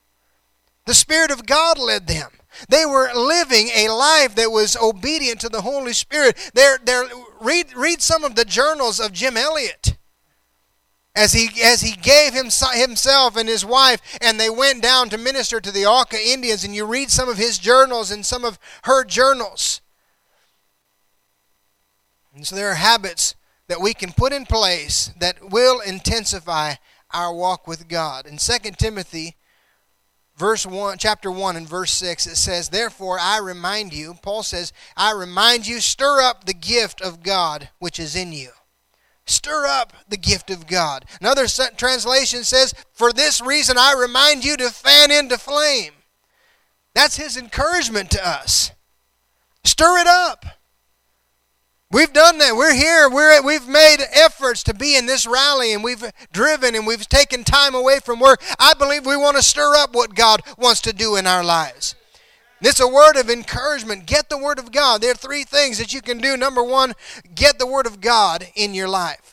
The 0.87 0.93
Spirit 0.93 1.31
of 1.31 1.45
God 1.45 1.79
led 1.79 2.06
them. 2.06 2.31
They 2.67 2.85
were 2.85 3.13
living 3.13 3.69
a 3.69 3.89
life 3.89 4.35
that 4.35 4.51
was 4.51 4.75
obedient 4.75 5.39
to 5.41 5.49
the 5.49 5.62
Holy 5.62 5.93
Spirit. 5.93 6.51
They're, 6.54 6.79
they're, 6.83 7.08
read, 7.42 7.75
read 7.75 8.02
some 8.02 8.23
of 8.23 8.35
the 8.35 8.46
journals 8.46 9.00
of 9.00 9.13
Jim 9.13 9.37
Elliot 9.37 9.98
as 11.15 11.33
he, 11.33 11.50
as 11.62 11.81
he 11.81 11.96
gave 11.96 12.33
himself 12.33 13.35
and 13.35 13.50
his 13.50 13.65
wife, 13.65 14.02
and 14.21 14.40
they 14.40 14.50
went 14.50 14.81
down 14.81 15.10
to 15.10 15.17
minister 15.17 15.60
to 15.60 15.71
the 15.71 15.85
Auca 15.85 16.17
Indians, 16.17 16.63
and 16.63 16.73
you 16.73 16.85
read 16.85 17.10
some 17.10 17.27
of 17.27 17.37
his 17.37 17.58
journals 17.58 18.12
and 18.12 18.25
some 18.25 18.46
of 18.46 18.58
her 18.83 19.04
journals. 19.04 19.81
And 22.33 22.48
so 22.48 22.56
there 22.56 22.69
are 22.69 22.75
habits 22.75 23.35
that 23.67 23.81
we 23.81 23.94
can 23.94 24.13
put 24.13 24.31
in 24.31 24.46
place 24.46 25.12
that 25.19 25.50
will 25.50 25.79
intensify 25.81 26.75
our 27.13 27.33
walk 27.33 27.67
with 27.67 27.87
God. 27.90 28.25
In 28.25 28.37
2 28.37 28.71
Timothy 28.77 29.35
verse 30.40 30.65
1 30.65 30.98
chapter 30.98 31.29
1 31.29 31.56
and 31.56 31.69
verse 31.69 31.92
6 31.92 32.25
it 32.25 32.37
says 32.37 32.69
therefore 32.69 33.19
i 33.19 33.37
remind 33.37 33.94
you 33.94 34.15
paul 34.21 34.42
says 34.42 34.73
i 34.98 35.12
remind 35.12 35.67
you 35.67 35.79
stir 35.79 36.21
up 36.21 36.46
the 36.46 36.54
gift 36.54 37.02
of 37.02 37.21
god 37.21 37.69
which 37.77 38.00
is 38.00 38.15
in 38.15 38.31
you 38.31 38.50
Stir 39.29 39.67
up 39.67 39.94
the 40.08 40.17
gift 40.17 40.50
of 40.50 40.65
God. 40.65 41.06
Another 41.21 41.46
translation 41.77 42.44
says, 42.44 42.73
For 42.94 43.13
this 43.13 43.40
reason 43.40 43.77
I 43.77 43.94
remind 43.94 44.44
you 44.44 44.58
to 44.58 44.71
fan 44.71 45.12
into 45.12 45.37
flame. 45.37 45.94
That's 46.96 47.17
his 47.17 47.37
encouragement 47.37 48.10
to 48.12 48.27
us. 48.27 48.71
Stir 49.63 50.00
it 50.00 50.08
up. 50.08 50.46
We've 51.92 52.13
done 52.13 52.37
that. 52.37 52.56
We're 52.56 52.75
here. 52.75 53.10
We're, 53.10 53.42
we've 53.42 53.67
made 53.67 53.98
efforts 54.13 54.62
to 54.63 54.75
be 54.75 54.96
in 54.96 55.08
this 55.08 55.25
rally 55.25 55.73
and 55.73 55.83
we've 55.83 56.04
driven 56.31 56.75
and 56.75 56.85
we've 56.85 57.10
taken 57.10 57.44
time 57.44 57.73
away 57.73 58.00
from 58.00 58.19
work. 58.19 58.44
I 58.60 58.75
believe 58.75 59.08
we 59.08 59.17
want 59.17 59.37
to 59.37 59.44
stir 59.44 59.75
up 59.75 59.96
what 59.96 60.13
God 60.13 60.42
wants 60.56 60.81
to 60.81 60.94
do 60.94 61.15
in 61.15 61.25
our 61.25 61.44
lives. 61.44 61.96
It's 62.62 62.79
a 62.79 62.87
word 62.87 63.15
of 63.15 63.29
encouragement. 63.29 64.06
Get 64.06 64.29
the 64.29 64.37
Word 64.37 64.60
of 64.60 64.71
God. 64.71 65.02
There 65.02 65.12
are 65.12 65.15
three 65.15 65.44
things 65.44 65.77
that 65.77 65.94
you 65.94 66.02
can 66.02 66.19
do. 66.19 66.35
Number 66.35 66.62
one, 66.62 66.94
get 67.33 67.58
the 67.58 67.65
Word 67.65 67.87
of 67.87 68.02
God 68.02 68.48
in 68.54 68.73
your 68.73 68.90
life. 68.90 69.29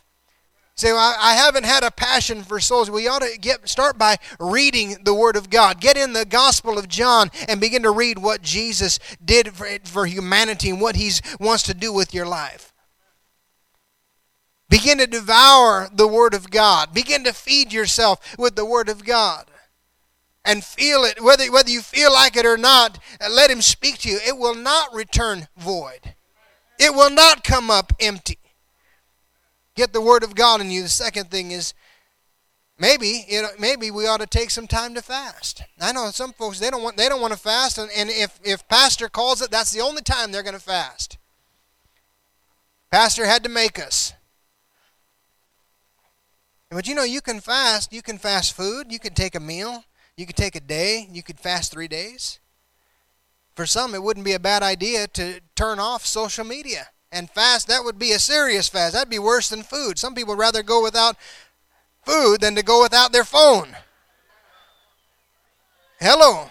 Say, 0.77 0.93
well, 0.93 1.17
I 1.19 1.33
haven't 1.33 1.65
had 1.65 1.85
a 1.85 1.91
passion 1.91 2.43
for 2.43 2.61
souls. 2.61 2.91
We 2.91 3.09
ought 3.09 3.23
to 3.23 3.39
get 3.39 3.67
start 3.67 3.97
by 3.97 4.17
reading 4.39 4.99
the 5.05 5.15
Word 5.15 5.35
of 5.35 5.49
God. 5.49 5.81
Get 5.81 5.97
in 5.97 6.13
the 6.13 6.27
Gospel 6.27 6.77
of 6.77 6.87
John 6.87 7.31
and 7.49 7.63
begin 7.63 7.83
to 7.85 7.91
read 7.91 8.19
what 8.19 8.43
Jesus 8.43 8.99
did 9.25 9.55
for, 9.55 9.67
for 9.85 10.05
humanity 10.05 10.69
and 10.69 10.79
what 10.79 10.97
He 10.97 11.13
wants 11.41 11.63
to 11.65 11.75
do 11.75 11.95
with 11.95 12.13
your 12.13 12.27
life. 12.27 12.75
Begin 14.69 14.99
to 14.99 15.07
devour 15.07 15.89
the 15.91 16.07
Word 16.07 16.35
of 16.35 16.51
God. 16.51 16.93
Begin 16.93 17.25
to 17.25 17.33
feed 17.33 17.73
yourself 17.73 18.37
with 18.39 18.55
the 18.55 18.67
Word 18.67 18.91
of 18.91 19.03
God. 19.03 19.47
And 20.45 20.63
feel 20.63 21.05
it, 21.05 21.23
whether, 21.23 21.51
whether 21.51 21.71
you 21.71 21.81
feel 21.81 22.13
like 22.13 22.37
it 22.37 22.45
or 22.45 22.59
not, 22.59 22.99
let 23.31 23.51
Him 23.51 23.63
speak 23.63 23.99
to 24.01 24.11
you. 24.11 24.19
It 24.19 24.37
will 24.37 24.55
not 24.55 24.95
return 24.95 25.49
void, 25.57 26.15
it 26.79 26.95
will 26.95 27.11
not 27.11 27.45
come 27.45 27.71
up 27.71 27.95
empty. 27.99 28.39
Get 29.77 29.93
the 29.93 30.01
Word 30.01 30.25
of 30.25 30.35
God 30.35 30.61
in 30.63 30.71
you. 30.71 30.83
The 30.83 30.89
second 30.89 31.31
thing 31.31 31.51
is 31.51 31.75
maybe 32.79 33.27
know, 33.31 33.49
maybe 33.59 33.91
we 33.91 34.07
ought 34.07 34.21
to 34.21 34.27
take 34.27 34.51
some 34.51 34.67
time 34.67 34.95
to 34.95 35.03
fast. 35.03 35.63
I 35.81 35.93
know 35.93 36.11
some 36.11 36.33
folks 36.33 36.59
they 36.59 36.71
don't 36.71 36.83
want 36.83 36.97
they 36.97 37.09
don't 37.09 37.21
want 37.21 37.35
to 37.35 37.39
fast, 37.39 37.77
and, 37.77 37.91
and 37.95 38.09
if 38.09 38.41
if 38.43 38.67
pastor 38.69 39.09
calls 39.09 39.43
it, 39.43 39.51
that's 39.51 39.73
the 39.73 39.83
only 39.83 40.03
time 40.03 40.33
they're 40.33 40.43
going 40.43 40.55
to 40.55 40.61
fast. 40.61 41.19
Pastor 42.91 43.27
had 43.27 43.43
to 43.45 43.51
make 43.51 43.79
us. 43.79 44.15
But 46.71 46.89
you 46.89 46.95
know, 46.95 47.05
you 47.05 47.21
can 47.21 47.41
fast. 47.41 47.93
You 47.93 48.03
can 48.03 48.17
fast 48.17 48.57
food. 48.57 48.91
You 48.91 48.99
can 48.99 49.13
take 49.13 49.35
a 49.35 49.41
meal. 49.41 49.85
You 50.17 50.25
could 50.25 50.37
take 50.37 50.57
a 50.57 50.61
day. 50.61 51.07
You 51.13 51.23
could 51.23 51.39
fast 51.39 51.71
three 51.71 51.89
days. 51.89 52.41
For 53.55 53.67
some, 53.67 53.95
it 53.95 54.03
wouldn't 54.03 54.25
be 54.25 54.33
a 54.33 54.41
bad 54.41 54.63
idea 54.63 55.07
to 55.09 55.41
turn 55.55 55.79
off 55.79 56.07
social 56.07 56.45
media 56.45 56.89
and 57.13 57.31
fast, 57.31 57.69
that 57.69 57.85
would 57.85 57.99
be 57.99 58.13
a 58.13 58.19
serious 58.19 58.69
fast. 58.69 58.95
That'd 58.95 59.11
be 59.11 59.19
worse 59.19 59.49
than 59.49 59.63
food. 59.63 59.99
Some 59.99 60.15
people 60.15 60.35
would 60.35 60.41
rather 60.41 60.63
go 60.63 60.83
without 60.83 61.17
food 62.05 62.41
than 62.41 62.55
to 62.57 62.63
go 62.63 62.83
without 62.83 63.13
their 63.13 63.25
phone. 63.25 63.77
Hello. 66.01 66.51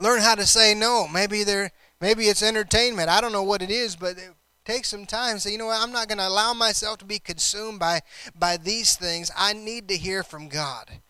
Learn 0.00 0.20
how 0.20 0.34
to 0.34 0.46
say 0.46 0.74
no. 0.74 1.06
Maybe 1.06 1.44
there 1.44 1.70
maybe 2.00 2.24
it's 2.24 2.42
entertainment. 2.42 3.08
I 3.08 3.20
don't 3.20 3.32
know 3.32 3.42
what 3.42 3.62
it 3.62 3.70
is, 3.70 3.96
but 3.96 4.16
take 4.64 4.84
some 4.84 5.04
time 5.06 5.38
say 5.38 5.52
you 5.52 5.58
know 5.58 5.66
what 5.66 5.80
i'm 5.80 5.92
not 5.92 6.08
going 6.08 6.18
to 6.18 6.26
allow 6.26 6.54
myself 6.54 6.98
to 6.98 7.04
be 7.04 7.18
consumed 7.18 7.78
by 7.78 8.00
by 8.34 8.56
these 8.56 8.96
things 8.96 9.30
i 9.36 9.52
need 9.52 9.88
to 9.88 9.96
hear 9.96 10.22
from 10.22 10.48
god 10.48 11.02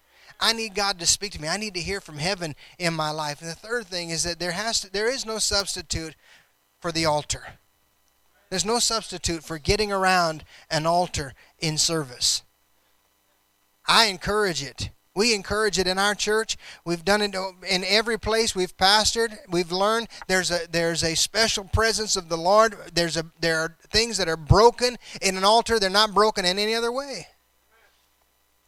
I 0.44 0.52
need 0.52 0.74
God 0.74 0.98
to 0.98 1.06
speak 1.06 1.32
to 1.32 1.40
me. 1.40 1.48
I 1.48 1.56
need 1.56 1.72
to 1.72 1.80
hear 1.80 2.02
from 2.02 2.18
heaven 2.18 2.54
in 2.78 2.92
my 2.92 3.10
life. 3.10 3.40
And 3.40 3.50
the 3.50 3.54
third 3.54 3.86
thing 3.86 4.10
is 4.10 4.24
that 4.24 4.38
there 4.38 4.52
has 4.52 4.82
to, 4.82 4.92
there 4.92 5.10
is 5.10 5.24
no 5.24 5.38
substitute 5.38 6.14
for 6.80 6.92
the 6.92 7.06
altar. 7.06 7.54
There's 8.50 8.66
no 8.66 8.78
substitute 8.78 9.42
for 9.42 9.56
getting 9.56 9.90
around 9.90 10.44
an 10.70 10.84
altar 10.84 11.32
in 11.60 11.78
service. 11.78 12.42
I 13.86 14.04
encourage 14.08 14.62
it. 14.62 14.90
We 15.16 15.34
encourage 15.34 15.78
it 15.78 15.86
in 15.86 15.98
our 15.98 16.14
church. 16.14 16.58
We've 16.84 17.06
done 17.06 17.22
it 17.22 17.34
in 17.66 17.82
every 17.82 18.18
place 18.18 18.54
we've 18.54 18.76
pastored. 18.76 19.38
We've 19.48 19.72
learned 19.72 20.08
there's 20.26 20.50
a 20.50 20.66
there's 20.70 21.02
a 21.02 21.14
special 21.14 21.64
presence 21.64 22.16
of 22.16 22.28
the 22.28 22.36
Lord. 22.36 22.76
There's 22.92 23.16
a 23.16 23.24
there 23.40 23.60
are 23.60 23.76
things 23.90 24.18
that 24.18 24.28
are 24.28 24.36
broken 24.36 24.98
in 25.22 25.38
an 25.38 25.44
altar. 25.44 25.78
They're 25.78 25.88
not 25.88 26.12
broken 26.12 26.44
in 26.44 26.58
any 26.58 26.74
other 26.74 26.92
way. 26.92 27.28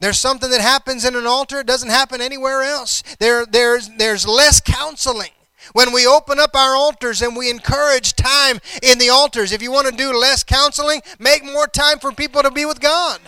There's 0.00 0.18
something 0.18 0.50
that 0.50 0.60
happens 0.60 1.04
in 1.04 1.16
an 1.16 1.26
altar, 1.26 1.60
it 1.60 1.66
doesn't 1.66 1.88
happen 1.88 2.20
anywhere 2.20 2.62
else. 2.62 3.02
There, 3.18 3.46
there's, 3.46 3.88
there's 3.96 4.26
less 4.26 4.60
counseling. 4.60 5.30
When 5.72 5.92
we 5.92 6.06
open 6.06 6.38
up 6.38 6.54
our 6.54 6.76
altars 6.76 7.22
and 7.22 7.36
we 7.36 7.50
encourage 7.50 8.14
time 8.14 8.60
in 8.82 8.98
the 8.98 9.08
altars, 9.08 9.52
if 9.52 9.62
you 9.62 9.72
want 9.72 9.88
to 9.88 9.96
do 9.96 10.16
less 10.16 10.44
counseling, 10.44 11.00
make 11.18 11.44
more 11.44 11.66
time 11.66 11.98
for 11.98 12.12
people 12.12 12.42
to 12.42 12.50
be 12.50 12.64
with 12.64 12.80
God, 12.80 13.20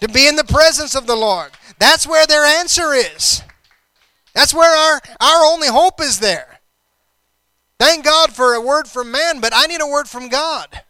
to 0.00 0.08
be 0.08 0.26
in 0.26 0.36
the 0.36 0.44
presence 0.44 0.94
of 0.94 1.06
the 1.06 1.14
Lord. 1.14 1.52
That's 1.78 2.06
where 2.06 2.26
their 2.26 2.44
answer 2.44 2.92
is. 2.94 3.42
That's 4.34 4.54
where 4.54 4.74
our, 4.74 5.00
our 5.20 5.44
only 5.44 5.68
hope 5.68 6.00
is 6.00 6.20
there. 6.20 6.60
Thank 7.78 8.04
God 8.04 8.32
for 8.32 8.54
a 8.54 8.60
word 8.60 8.88
from 8.88 9.10
man, 9.10 9.40
but 9.40 9.52
I 9.54 9.66
need 9.66 9.80
a 9.80 9.86
word 9.86 10.08
from 10.08 10.28
God. 10.28 10.82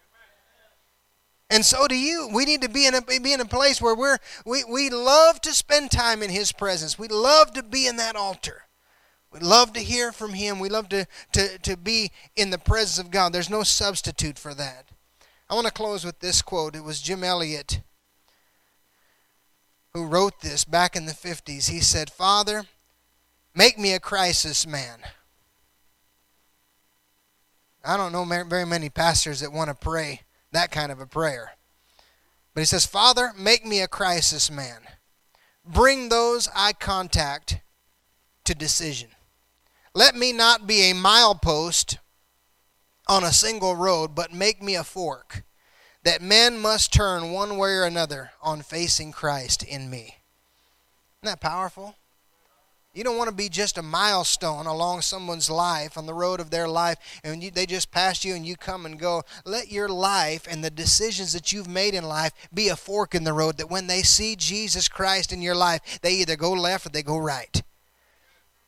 And 1.50 1.64
so 1.64 1.88
do 1.88 1.96
you. 1.96 2.28
We 2.32 2.44
need 2.44 2.62
to 2.62 2.68
be 2.68 2.86
in 2.86 2.94
a, 2.94 3.02
be 3.02 3.32
in 3.32 3.40
a 3.40 3.44
place 3.44 3.82
where 3.82 3.94
we're, 3.94 4.18
we, 4.46 4.62
we 4.64 4.88
love 4.88 5.40
to 5.40 5.52
spend 5.52 5.90
time 5.90 6.22
in 6.22 6.30
His 6.30 6.52
presence. 6.52 6.96
We 6.98 7.08
love 7.08 7.52
to 7.54 7.62
be 7.64 7.88
in 7.88 7.96
that 7.96 8.14
altar. 8.14 8.62
We 9.32 9.40
love 9.40 9.72
to 9.72 9.80
hear 9.80 10.12
from 10.12 10.32
Him. 10.34 10.60
We 10.60 10.68
love 10.68 10.88
to, 10.90 11.06
to, 11.32 11.58
to 11.58 11.76
be 11.76 12.12
in 12.36 12.50
the 12.50 12.58
presence 12.58 13.04
of 13.04 13.10
God. 13.10 13.32
There's 13.32 13.50
no 13.50 13.64
substitute 13.64 14.38
for 14.38 14.54
that. 14.54 14.90
I 15.48 15.54
want 15.54 15.66
to 15.66 15.72
close 15.72 16.04
with 16.04 16.20
this 16.20 16.40
quote. 16.40 16.76
It 16.76 16.84
was 16.84 17.00
Jim 17.00 17.24
Elliot 17.24 17.80
who 19.92 20.06
wrote 20.06 20.40
this 20.40 20.64
back 20.64 20.94
in 20.94 21.06
the 21.06 21.12
50s. 21.12 21.68
He 21.68 21.80
said, 21.80 22.10
Father, 22.10 22.64
make 23.56 23.76
me 23.76 23.92
a 23.92 23.98
crisis 23.98 24.64
man. 24.64 25.00
I 27.84 27.96
don't 27.96 28.12
know 28.12 28.24
very 28.44 28.66
many 28.66 28.88
pastors 28.88 29.40
that 29.40 29.52
want 29.52 29.68
to 29.68 29.74
pray 29.74 30.20
that 30.52 30.70
kind 30.70 30.90
of 30.90 31.00
a 31.00 31.06
prayer. 31.06 31.52
But 32.54 32.62
he 32.62 32.66
says, 32.66 32.86
Father, 32.86 33.32
make 33.38 33.64
me 33.64 33.80
a 33.80 33.88
crisis 33.88 34.50
man. 34.50 34.80
Bring 35.64 36.08
those 36.08 36.48
I 36.54 36.72
contact 36.72 37.60
to 38.44 38.54
decision. 38.54 39.10
Let 39.94 40.14
me 40.16 40.32
not 40.32 40.66
be 40.66 40.90
a 40.90 40.94
milepost 40.94 41.98
on 43.08 43.24
a 43.24 43.32
single 43.32 43.76
road, 43.76 44.14
but 44.14 44.32
make 44.32 44.62
me 44.62 44.74
a 44.74 44.84
fork 44.84 45.44
that 46.02 46.22
men 46.22 46.58
must 46.58 46.92
turn 46.92 47.32
one 47.32 47.56
way 47.56 47.70
or 47.72 47.84
another 47.84 48.30
on 48.42 48.62
facing 48.62 49.12
Christ 49.12 49.62
in 49.62 49.90
me. 49.90 50.16
Isn't 51.22 51.34
that 51.34 51.40
powerful? 51.40 51.96
You 52.92 53.04
don't 53.04 53.16
want 53.16 53.30
to 53.30 53.34
be 53.34 53.48
just 53.48 53.78
a 53.78 53.82
milestone 53.82 54.66
along 54.66 55.02
someone's 55.02 55.48
life, 55.48 55.96
on 55.96 56.06
the 56.06 56.14
road 56.14 56.40
of 56.40 56.50
their 56.50 56.66
life, 56.66 56.98
and 57.22 57.40
you, 57.40 57.52
they 57.52 57.64
just 57.64 57.92
pass 57.92 58.24
you 58.24 58.34
and 58.34 58.44
you 58.44 58.56
come 58.56 58.84
and 58.84 58.98
go. 58.98 59.22
Let 59.44 59.70
your 59.70 59.88
life 59.88 60.48
and 60.50 60.64
the 60.64 60.70
decisions 60.70 61.32
that 61.32 61.52
you've 61.52 61.68
made 61.68 61.94
in 61.94 62.02
life 62.02 62.32
be 62.52 62.68
a 62.68 62.74
fork 62.74 63.14
in 63.14 63.22
the 63.22 63.32
road 63.32 63.58
that 63.58 63.70
when 63.70 63.86
they 63.86 64.02
see 64.02 64.34
Jesus 64.34 64.88
Christ 64.88 65.32
in 65.32 65.40
your 65.40 65.54
life, 65.54 66.00
they 66.02 66.14
either 66.14 66.34
go 66.34 66.50
left 66.52 66.86
or 66.86 66.88
they 66.88 67.04
go 67.04 67.16
right. 67.16 67.62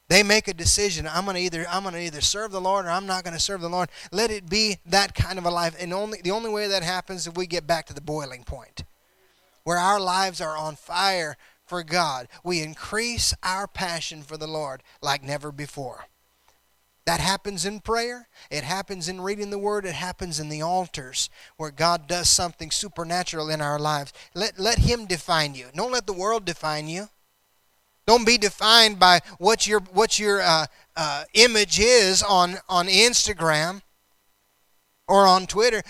They 0.09 0.23
make 0.23 0.47
a 0.47 0.55
decision. 0.55 1.09
I'm 1.09 1.25
going 1.25 1.37
to 1.37 1.43
either 1.43 1.67
I'm 1.69 1.85
to 1.85 1.99
either 1.99 2.21
serve 2.21 2.53
the 2.53 2.61
Lord 2.61 2.87
or 2.87 2.91
I'm 2.91 3.07
not 3.07 3.25
going 3.25 3.35
to 3.35 3.41
serve 3.41 3.61
the 3.61 3.69
Lord. 3.69 3.89
Let 4.13 4.31
it 4.31 4.49
be 4.49 4.77
that 4.87 5.15
kind 5.15 5.39
of 5.39 5.47
a 5.47 5.51
life. 5.51 5.75
And 5.81 5.93
only 5.93 6.21
the 6.23 6.33
only 6.33 6.51
way 6.51 6.69
that 6.69 6.83
happens 6.83 7.27
is 7.27 7.35
we 7.35 7.47
get 7.47 7.67
back 7.67 7.87
to 7.87 7.95
the 7.95 8.01
boiling 8.03 8.45
point, 8.45 8.85
where 9.65 9.79
our 9.79 9.99
lives 9.99 10.41
are 10.41 10.57
on 10.57 10.77
fire 10.77 11.37
for 11.67 11.83
God. 11.83 12.29
We 12.45 12.61
increase 12.61 13.35
our 13.43 13.67
passion 13.67 14.23
for 14.23 14.37
the 14.37 14.47
Lord 14.47 14.83
like 15.01 15.23
never 15.23 15.53
before. 15.53 16.07
That 17.05 17.21
happens 17.21 17.65
in 17.67 17.81
prayer. 17.81 18.29
It 18.51 18.63
happens 18.63 19.09
in 19.09 19.21
reading 19.21 19.51
the 19.51 19.59
Word. 19.59 19.85
It 19.85 19.95
happens 19.95 20.39
in 20.39 20.49
the 20.49 20.63
altars 20.63 21.31
where 21.57 21.73
God 21.73 22.07
does 22.07 22.29
something 22.29 22.71
supernatural 22.71 23.51
in 23.51 23.61
our 23.61 23.79
lives. 23.79 24.13
Let, 24.35 24.59
let 24.59 24.79
Him 24.79 25.07
define 25.07 25.55
you. 25.55 25.67
Don't 25.75 25.91
let 25.91 26.07
the 26.07 26.13
world 26.13 26.45
define 26.45 26.87
you. 26.87 27.09
Don't 28.07 28.27
be 28.27 28.39
defined 28.39 28.99
by 28.99 29.21
what 29.39 29.67
your, 29.67 29.81
what 29.81 30.19
your 30.19 30.43
uh, 30.43 30.67
uh, 30.97 31.25
image 31.35 31.81
is 31.81 32.23
on, 32.23 32.57
on 32.69 32.87
Instagram 32.87 33.83
or 35.09 35.27
on 35.27 35.47
Twitter. 35.47 35.83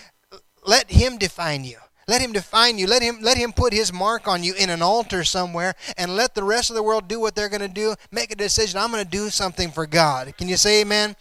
Let 0.66 0.90
Him 0.90 1.18
define 1.18 1.64
you. 1.64 1.78
Let 2.08 2.20
him 2.20 2.32
define 2.32 2.78
you. 2.78 2.86
Let 2.86 3.02
him 3.02 3.18
let 3.20 3.36
him 3.36 3.52
put 3.52 3.72
his 3.72 3.92
mark 3.92 4.26
on 4.26 4.42
you 4.42 4.54
in 4.54 4.70
an 4.70 4.82
altar 4.82 5.24
somewhere 5.24 5.74
and 5.96 6.16
let 6.16 6.34
the 6.34 6.42
rest 6.42 6.70
of 6.70 6.76
the 6.76 6.82
world 6.82 7.06
do 7.06 7.20
what 7.20 7.34
they're 7.34 7.48
going 7.48 7.60
to 7.60 7.68
do. 7.68 7.94
Make 8.10 8.32
a 8.32 8.36
decision. 8.36 8.78
I'm 8.78 8.90
going 8.90 9.04
to 9.04 9.10
do 9.10 9.30
something 9.30 9.70
for 9.70 9.86
God. 9.86 10.36
Can 10.36 10.48
you 10.48 10.56
say 10.56 10.80
amen? 10.80 11.16